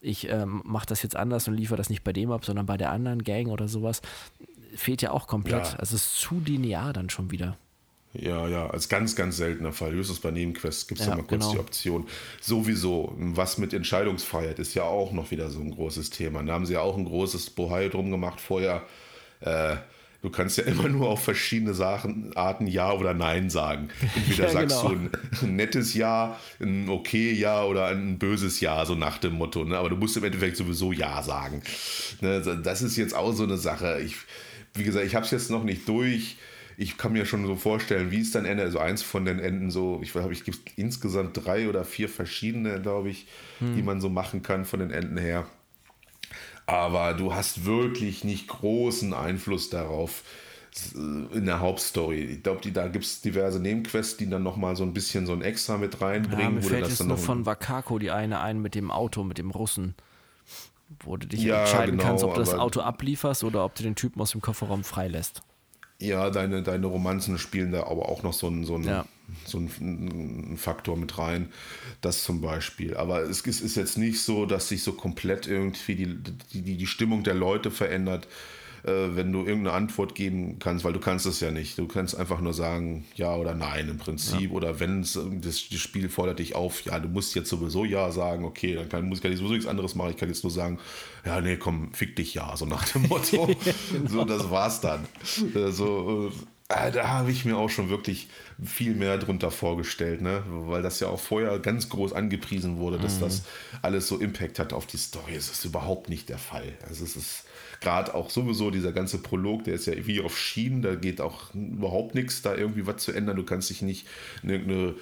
[0.00, 2.76] ich ähm, mache das jetzt anders und liefere das nicht bei dem ab, sondern bei
[2.76, 4.02] der anderen Gang oder sowas
[4.74, 5.66] fehlt ja auch komplett.
[5.66, 5.78] Ja.
[5.78, 7.56] Also es ist zu linear dann schon wieder.
[8.12, 9.92] Ja, ja, als ganz, ganz seltener Fall.
[9.92, 11.52] Höchstens bei Nebenquests gibt es ja, mal kurz genau.
[11.52, 12.06] die Option.
[12.40, 16.42] Sowieso, was mit Entscheidungsfreiheit ist ja auch noch wieder so ein großes Thema.
[16.42, 18.82] Da haben sie ja auch ein großes Bohai drum gemacht vorher.
[19.40, 19.76] Äh,
[20.22, 23.90] du kannst ja immer nur auf verschiedene Sachen, Arten Ja oder Nein sagen.
[24.16, 24.94] Entweder ja, sagst genau.
[24.94, 29.62] du ein, nettes Ja, ein okay Ja oder ein böses Ja, so nach dem Motto.
[29.64, 29.78] Ne?
[29.78, 31.62] Aber du musst im Endeffekt sowieso Ja sagen.
[32.22, 32.42] Ne?
[32.64, 34.00] Das ist jetzt auch so eine Sache.
[34.04, 34.16] Ich
[34.74, 36.36] wie gesagt, ich habe es jetzt noch nicht durch.
[36.76, 38.66] Ich kann mir schon so vorstellen, wie es dann endet.
[38.66, 42.80] Also eins von den Enden so, ich glaube, ich gibt insgesamt drei oder vier verschiedene,
[42.80, 43.26] glaube ich,
[43.58, 43.76] hm.
[43.76, 45.46] die man so machen kann von den Enden her.
[46.66, 50.22] Aber du hast wirklich nicht großen Einfluss darauf
[50.94, 52.20] äh, in der Hauptstory.
[52.20, 55.42] Ich glaube, da gibt es diverse Nebenquests, die dann nochmal so ein bisschen so ein
[55.42, 56.40] Extra mit reinbringen.
[56.40, 59.50] Ja, mir fällt jetzt nur von Wakako die eine ein mit dem Auto, mit dem
[59.50, 59.94] Russen
[61.04, 63.82] wo du dich ja, entscheiden genau, kannst, ob du das Auto ablieferst oder ob du
[63.82, 65.42] den Typen aus dem Kofferraum freilässt.
[66.00, 69.04] Ja, deine, deine Romanzen spielen da aber auch noch so, ein, so, ein, ja.
[69.44, 71.52] so ein, ein, Faktor mit rein.
[72.00, 72.96] Das zum Beispiel.
[72.96, 76.16] Aber es ist, ist jetzt nicht so, dass sich so komplett irgendwie die,
[76.54, 78.26] die, die Stimmung der Leute verändert
[78.82, 81.78] wenn du irgendeine Antwort geben kannst, weil du kannst es ja nicht.
[81.78, 84.50] Du kannst einfach nur sagen ja oder nein im Prinzip.
[84.50, 84.50] Ja.
[84.50, 88.44] Oder wenn das, das Spiel fordert dich auf, ja, du musst jetzt sowieso ja sagen,
[88.44, 90.10] okay, dann kann, muss ich, ich sowieso nichts anderes machen.
[90.10, 90.78] Ich kann jetzt nur sagen,
[91.24, 93.46] ja, nee, komm, fick dich ja, so nach dem Motto.
[93.92, 94.08] genau.
[94.08, 95.06] So, das war's dann.
[95.54, 96.32] Äh, so,
[96.70, 98.28] äh, da habe ich mir auch schon wirklich
[98.62, 100.44] viel mehr drunter vorgestellt, ne?
[100.46, 103.20] weil das ja auch vorher ganz groß angepriesen wurde, dass mhm.
[103.22, 103.42] das
[103.82, 105.34] alles so Impact hat auf die Story.
[105.34, 106.72] Es ist überhaupt nicht der Fall.
[106.88, 107.44] Also es ist
[107.80, 111.54] gerade auch sowieso dieser ganze Prolog, der ist ja wie auf Schienen, da geht auch
[111.54, 113.36] überhaupt nichts, da irgendwie was zu ändern.
[113.36, 114.06] Du kannst dich nicht
[114.42, 114.94] in irgendeine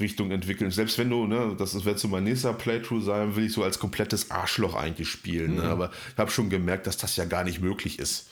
[0.00, 0.70] Richtung entwickeln.
[0.70, 3.78] Selbst wenn du, ne, das wird so mein nächster Playthrough sein, will ich so als
[3.78, 5.54] komplettes Arschloch eigentlich spielen.
[5.54, 5.62] Ne?
[5.62, 5.66] Mhm.
[5.66, 5.72] Ne?
[5.72, 8.28] Aber ich habe schon gemerkt, dass das ja gar nicht möglich ist.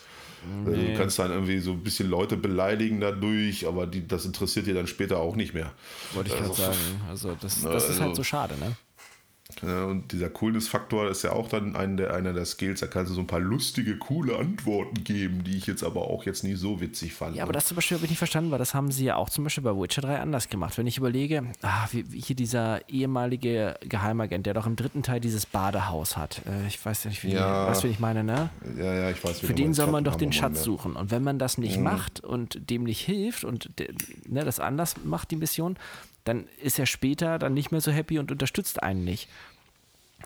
[0.46, 0.70] Nee.
[0.70, 4.66] Also du kannst dann irgendwie so ein bisschen Leute beleidigen dadurch, aber die, das interessiert
[4.66, 5.72] dir dann später auch nicht mehr.
[6.12, 6.78] Wollte ich gerade also, sagen.
[7.08, 8.76] Also das, das also, ist halt so schade, ne?
[9.62, 12.80] Und dieser Coolness-Faktor ist ja auch dann ein der, einer der Skills.
[12.80, 16.24] Da kannst du so ein paar lustige, coole Antworten geben, die ich jetzt aber auch
[16.24, 17.36] jetzt nie so witzig fand.
[17.36, 19.28] Ja, aber das zum Beispiel habe ich nicht verstanden, weil das haben sie ja auch
[19.28, 20.78] zum Beispiel bei Witcher 3 anders gemacht.
[20.78, 25.20] Wenn ich überlege, ah, wie, wie hier dieser ehemalige Geheimagent, der doch im dritten Teil
[25.20, 26.40] dieses Badehaus hat.
[26.46, 28.48] Äh, ich weiß nicht, wie, ja, wie ich meine, ne?
[28.78, 29.40] Ja, ja, ich weiß.
[29.40, 30.96] Für den soll man doch den Schatz suchen.
[30.96, 31.84] Und wenn man das nicht mhm.
[31.84, 33.70] macht und dem nicht hilft und
[34.26, 35.76] ne, das anders macht, die Mission,
[36.24, 39.28] dann ist er später dann nicht mehr so happy und unterstützt einen nicht.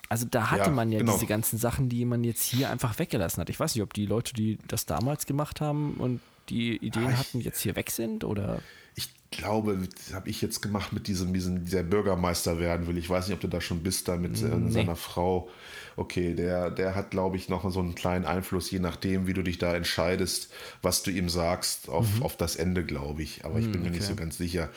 [0.09, 1.12] Also da hatte ja, man ja genau.
[1.12, 3.51] diese ganzen Sachen, die man jetzt hier einfach weggelassen hat.
[3.51, 7.19] Ich weiß nicht, ob die Leute, die das damals gemacht haben und die Ideen Ach,
[7.19, 8.61] hatten, jetzt hier weg sind oder.
[8.95, 12.97] Ich glaube, das habe ich jetzt gemacht mit diesem, diesem, dieser Bürgermeister werden will.
[12.97, 14.70] Ich weiß nicht, ob du da schon bist, da mit äh, nee.
[14.70, 15.51] seiner Frau.
[15.97, 19.43] Okay, der, der hat, glaube ich, noch so einen kleinen Einfluss, je nachdem, wie du
[19.43, 20.51] dich da entscheidest,
[20.81, 22.23] was du ihm sagst, auf, mhm.
[22.23, 23.45] auf das Ende, glaube ich.
[23.45, 23.97] Aber ich mhm, bin mir okay.
[23.97, 24.70] nicht so ganz sicher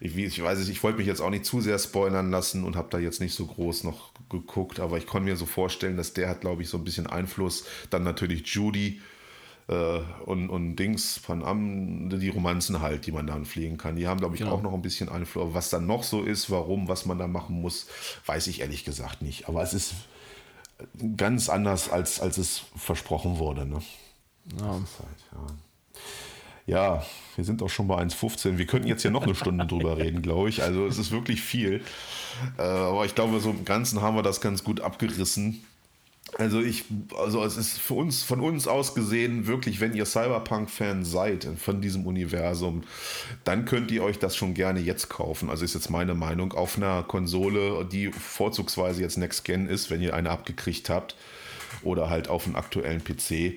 [0.00, 2.74] ich, ich weiß nicht, ich wollte mich jetzt auch nicht zu sehr spoilern lassen und
[2.74, 6.14] habe da jetzt nicht so groß noch geguckt, aber ich konnte mir so vorstellen, dass
[6.14, 7.64] der hat, glaube ich, so ein bisschen Einfluss.
[7.90, 9.02] Dann natürlich Judy
[9.68, 13.96] äh, und, und Dings von Am, die Romanzen halt, die man dann fliegen kann.
[13.96, 14.54] Die haben, glaube ich, genau.
[14.54, 15.42] auch noch ein bisschen Einfluss.
[15.44, 17.86] Aber was dann noch so ist, warum, was man da machen muss,
[18.24, 19.48] weiß ich ehrlich gesagt nicht.
[19.48, 19.94] Aber es ist
[21.18, 23.66] ganz anders, als, als es versprochen wurde.
[23.66, 23.82] Ne?
[24.58, 24.66] Ja.
[24.72, 24.86] Halt,
[25.32, 25.46] ja.
[26.70, 28.56] Ja, wir sind auch schon bei 1,15.
[28.56, 30.62] Wir könnten jetzt hier noch eine Stunde drüber reden, glaube ich.
[30.62, 31.82] Also es ist wirklich viel.
[32.58, 35.64] Äh, aber ich glaube, so im Ganzen haben wir das ganz gut abgerissen.
[36.38, 36.84] Also ich,
[37.18, 41.80] also es ist für uns, von uns aus gesehen, wirklich, wenn ihr Cyberpunk-Fan seid von
[41.80, 42.84] diesem Universum,
[43.42, 45.50] dann könnt ihr euch das schon gerne jetzt kaufen.
[45.50, 50.02] Also ist jetzt meine Meinung, auf einer Konsole, die vorzugsweise jetzt Next Gen ist, wenn
[50.02, 51.16] ihr eine abgekriegt habt,
[51.82, 53.54] oder halt auf einem aktuellen PC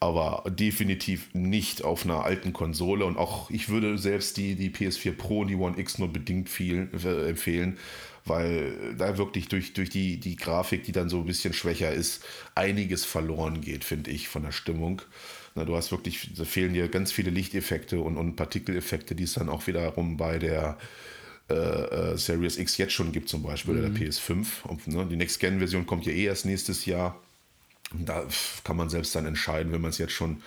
[0.00, 3.04] aber definitiv nicht auf einer alten Konsole.
[3.04, 6.48] Und auch ich würde selbst die, die PS4 Pro und die One X nur bedingt
[6.48, 7.78] viel, äh, empfehlen,
[8.24, 12.24] weil da wirklich durch, durch die, die Grafik, die dann so ein bisschen schwächer ist,
[12.54, 15.02] einiges verloren geht, finde ich, von der Stimmung.
[15.54, 19.34] Na, du hast wirklich, da fehlen dir ganz viele Lichteffekte und, und Partikeleffekte, die es
[19.34, 20.78] dann auch wiederum bei der
[21.48, 23.80] äh, äh Series X jetzt schon gibt, zum Beispiel, mhm.
[23.80, 24.46] oder der PS5.
[24.64, 27.20] Und, ne, die Next-Gen-Version kommt ja eh erst nächstes Jahr.
[27.98, 28.24] Da
[28.64, 30.42] kann man selbst dann entscheiden, wenn man es jetzt schon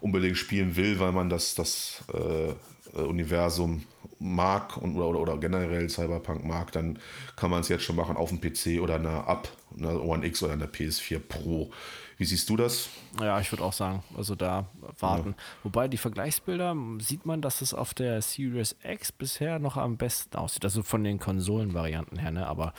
[0.00, 3.84] unbedingt spielen will, weil man das, das äh, Universum
[4.18, 6.98] mag und, oder, oder generell Cyberpunk mag, dann
[7.36, 9.48] kann man es jetzt schon machen auf dem PC oder einer App,
[9.78, 11.70] einer One X oder einer PS4 Pro.
[12.18, 12.88] Wie siehst du das?
[13.20, 14.66] Ja, ich würde auch sagen, also da
[14.98, 15.30] warten.
[15.30, 15.44] Ja.
[15.62, 20.36] Wobei die Vergleichsbilder sieht man, dass es auf der Series X bisher noch am besten
[20.36, 20.64] aussieht.
[20.64, 22.46] Also von den Konsolenvarianten her, ne?
[22.46, 22.74] Aber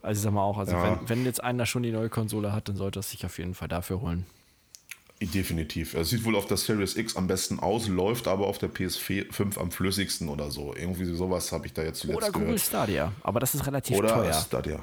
[0.00, 1.00] also ich sag mal auch, also ja.
[1.00, 3.54] wenn, wenn jetzt einer schon die neue Konsole hat, dann sollte er sich auf jeden
[3.54, 4.26] Fall dafür holen.
[5.20, 5.94] Definitiv.
[5.94, 9.58] Es sieht wohl auf der Series X am besten aus, läuft aber auf der PS5
[9.58, 10.74] am flüssigsten oder so.
[10.74, 12.60] Irgendwie sowas habe ich da jetzt zuletzt Oder Google gehört.
[12.60, 14.32] Stadia, aber das ist relativ oder teuer.
[14.32, 14.80] Stadia.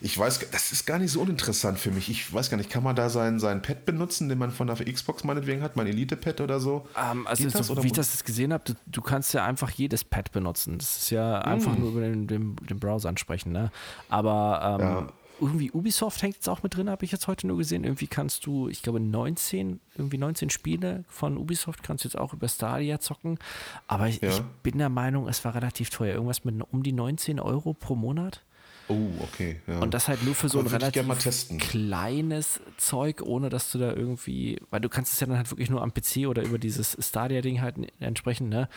[0.00, 2.08] Ich weiß, das ist gar nicht so uninteressant für mich.
[2.08, 4.76] Ich weiß gar nicht, kann man da sein, sein Pad benutzen, den man von der
[4.76, 6.86] Xbox meinetwegen hat, mein Elite-Pad oder so?
[6.94, 9.70] Um, ähm, also, das, so, wie ich das gesehen habe, du, du, kannst ja einfach
[9.70, 10.78] jedes Pad benutzen.
[10.78, 11.48] Das ist ja mm.
[11.48, 13.52] einfach nur über den, den, den, Browser ansprechen.
[13.52, 13.70] Ne?
[14.08, 15.08] Aber ähm, ja.
[15.40, 17.84] irgendwie Ubisoft hängt jetzt auch mit drin, habe ich jetzt heute nur gesehen.
[17.84, 22.32] Irgendwie kannst du, ich glaube, 19, irgendwie 19 Spiele von Ubisoft kannst du jetzt auch
[22.32, 23.38] über Stadia zocken.
[23.86, 24.30] Aber ich, ja.
[24.30, 26.14] ich bin der Meinung, es war relativ teuer.
[26.14, 28.42] Irgendwas mit um die 19 Euro pro Monat.
[28.90, 29.60] Oh, okay.
[29.68, 29.78] Ja.
[29.78, 31.06] Und das halt nur für so ein relativ
[31.58, 35.70] kleines Zeug, ohne dass du da irgendwie, weil du kannst es ja dann halt wirklich
[35.70, 38.68] nur am PC oder über dieses Stadia-Ding halt entsprechend, ne?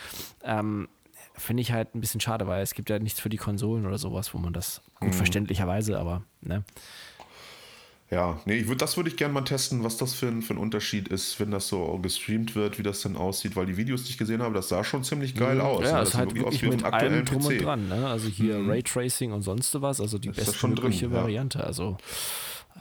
[0.44, 0.88] Ähm,
[1.36, 3.98] Finde ich halt ein bisschen schade, weil es gibt ja nichts für die Konsolen oder
[3.98, 5.14] sowas, wo man das gut mhm.
[5.14, 6.62] verständlicherweise, aber, ne?
[8.14, 10.54] Ja, nee, ich würd, das würde ich gerne mal testen, was das für ein, für
[10.54, 14.04] ein Unterschied ist, wenn das so gestreamt wird, wie das dann aussieht, weil die Videos,
[14.04, 15.84] die ich gesehen habe, das sah schon ziemlich geil aus.
[15.84, 17.62] Ja, es ist halt sieht wirklich auf mit allem drum und PC.
[17.62, 17.88] dran.
[17.88, 18.06] Ne?
[18.06, 21.12] Also hier Raytracing und sonst was, also die Ist das beste schon drin, mögliche ja.
[21.12, 21.64] Variante.
[21.64, 21.96] Also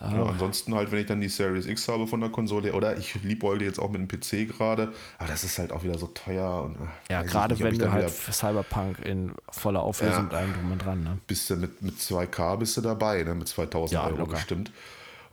[0.01, 3.15] Ja, ansonsten halt, wenn ich dann die Series X habe von der Konsole, oder ich
[3.23, 6.64] liebäugle jetzt auch mit dem PC gerade, aber das ist halt auch wieder so teuer.
[6.64, 10.22] Und, äh, ja, gerade nicht, wenn du halt für Cyberpunk in voller Auflösung Ja.
[10.23, 11.03] mit allem drum und dran.
[11.03, 11.18] Ne?
[11.27, 13.34] bist du mit, mit 2K bist du dabei, ne?
[13.34, 14.34] mit 2000 Ja, Euro locker.
[14.34, 14.72] bestimmt.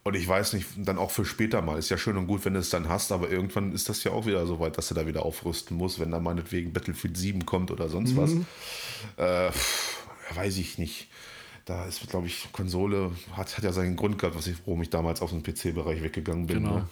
[0.03, 1.79] Und ich weiß nicht, dann auch für später mal.
[1.79, 4.13] Ist ja schön und gut, wenn du es dann hast, aber irgendwann ist das ja
[4.13, 7.45] auch wieder so weit, dass du da wieder aufrüsten musst, wenn da meinetwegen Battlefield 7
[7.45, 8.31] kommt oder sonst was.
[8.31, 8.47] Mhm.
[9.19, 11.09] Äh, pff, weiß ich nicht.
[11.67, 14.91] Da ist, glaube ich, Konsole hat, hat ja seinen Grund gehabt, was ich, warum ich
[14.91, 16.65] damals aus dem PC-Bereich weggegangen bin.
[16.65, 16.77] Genau.
[16.77, 16.89] Ne?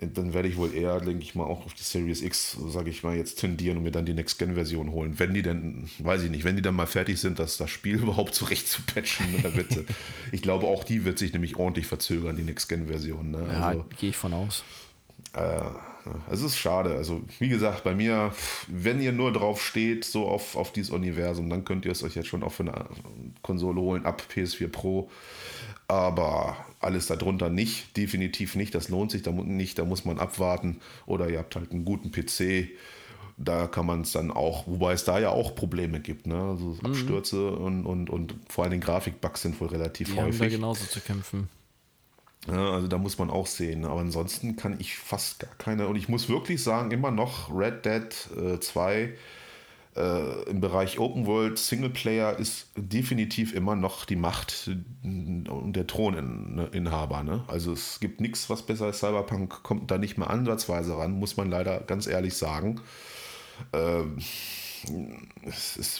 [0.00, 2.90] Und Dann werde ich wohl eher, denke ich mal, auch auf die Series X, sage
[2.90, 5.18] ich mal, jetzt tendieren und mir dann die Next-Gen-Version holen.
[5.18, 7.96] Wenn die denn, weiß ich nicht, wenn die dann mal fertig sind, das, das Spiel
[8.02, 9.26] überhaupt zurecht zu patchen.
[9.54, 9.84] Wird, sie-
[10.32, 13.30] ich glaube, auch die wird sich nämlich ordentlich verzögern, die Next-Gen-Version.
[13.30, 13.46] Ne?
[13.52, 14.64] Ja, Also, gehe ich von aus.
[15.34, 15.60] äh,
[16.30, 16.94] es ist schade.
[16.96, 18.32] Also, wie gesagt, bei mir,
[18.68, 22.14] wenn ihr nur drauf steht, so auf, auf dieses Universum, dann könnt ihr es euch
[22.16, 22.86] jetzt schon auch für eine
[23.42, 25.10] Konsole holen, ab PS4 Pro.
[25.88, 28.74] Aber alles darunter nicht, definitiv nicht.
[28.74, 30.80] Das lohnt sich da nicht, da muss man abwarten.
[31.06, 32.70] Oder ihr habt halt einen guten PC.
[33.36, 36.36] Da kann man es dann auch, wobei es da ja auch Probleme gibt, ne?
[36.40, 36.86] Also Mhm.
[36.86, 40.52] Abstürze und, und, und vor allem Grafikbugs sind wohl relativ Die haben da häufig.
[40.54, 41.48] genauso zu kämpfen.
[42.48, 43.84] Ja, also da muss man auch sehen.
[43.84, 45.86] Aber ansonsten kann ich fast gar keine.
[45.86, 49.14] Und ich muss wirklich sagen, immer noch Red Dead äh, 2
[49.94, 57.22] äh, im Bereich Open World Singleplayer ist definitiv immer noch die Macht äh, der Throninhaber.
[57.22, 57.44] Ne?
[57.46, 61.36] Also es gibt nichts, was besser als Cyberpunk kommt da nicht mehr ansatzweise ran, muss
[61.36, 62.80] man leider ganz ehrlich sagen.
[63.72, 64.18] Ähm,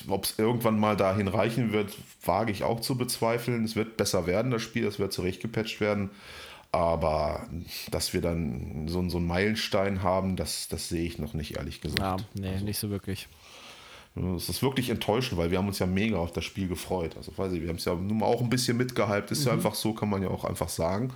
[0.08, 3.64] ob es irgendwann mal dahin reichen wird, wage ich auch zu bezweifeln.
[3.64, 6.10] Es wird besser werden, das Spiel, es wird zurechtgepatcht werden.
[6.72, 7.46] Aber
[7.90, 11.82] dass wir dann so, so einen Meilenstein haben, das, das sehe ich noch nicht, ehrlich
[11.82, 12.00] gesagt.
[12.00, 13.28] Ja, nee, nicht so wirklich.
[14.36, 17.16] Es ist wirklich enttäuschend, weil wir haben uns ja mega auf das Mal gefreut.
[17.16, 19.30] Also weiß ich, wir haben es ja nun mal auch ein bisschen mitgehypt.
[19.30, 21.12] Ist ja einfach so, kann man ja auch einfach sagen.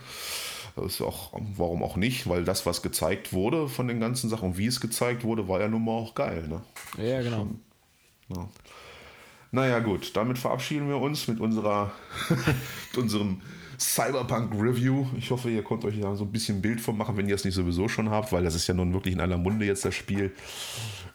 [0.85, 4.57] Ist auch, warum auch nicht, weil das, was gezeigt wurde von den ganzen Sachen und
[4.57, 6.47] wie es gezeigt wurde, war ja nun mal auch geil.
[6.47, 6.61] Ne?
[7.03, 7.47] Ja, genau.
[8.29, 8.49] Ja.
[9.51, 11.91] Naja, gut, damit verabschieden wir uns mit unserer
[12.29, 13.41] mit unserem
[13.79, 15.05] Cyberpunk Review.
[15.17, 17.35] Ich hoffe, ihr könnt euch da so ein bisschen ein Bild von machen, wenn ihr
[17.35, 19.85] es nicht sowieso schon habt, weil das ist ja nun wirklich in aller Munde jetzt
[19.85, 20.33] das Spiel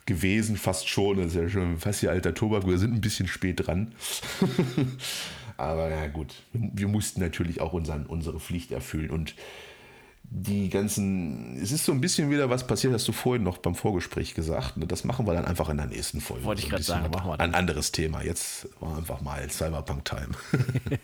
[0.06, 1.18] gewesen, fast schon.
[1.18, 2.66] Das ist ja schon fast hier alter Tobak.
[2.66, 3.94] Wir sind ein bisschen spät dran.
[5.62, 9.36] Aber na gut, wir mussten natürlich auch unseren, unsere Pflicht erfüllen und
[10.24, 13.76] die ganzen, es ist so ein bisschen wieder was passiert, hast du vorhin noch beim
[13.76, 14.76] Vorgespräch gesagt.
[14.76, 14.88] ne?
[14.88, 16.44] Das machen wir dann einfach in der nächsten Folge.
[16.44, 17.50] Wollte ich gerade sagen, machen wir dann.
[17.50, 18.24] Ein anderes Thema.
[18.24, 20.30] Jetzt war einfach mal Cyberpunk-Time.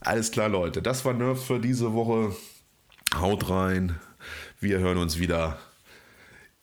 [0.00, 0.82] Alles klar, Leute.
[0.82, 2.34] Das war Nerf für diese Woche.
[3.14, 4.00] Haut rein.
[4.58, 5.58] Wir hören uns wieder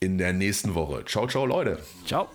[0.00, 1.06] in der nächsten Woche.
[1.06, 1.78] Ciao, ciao, Leute.
[2.04, 2.28] Ciao.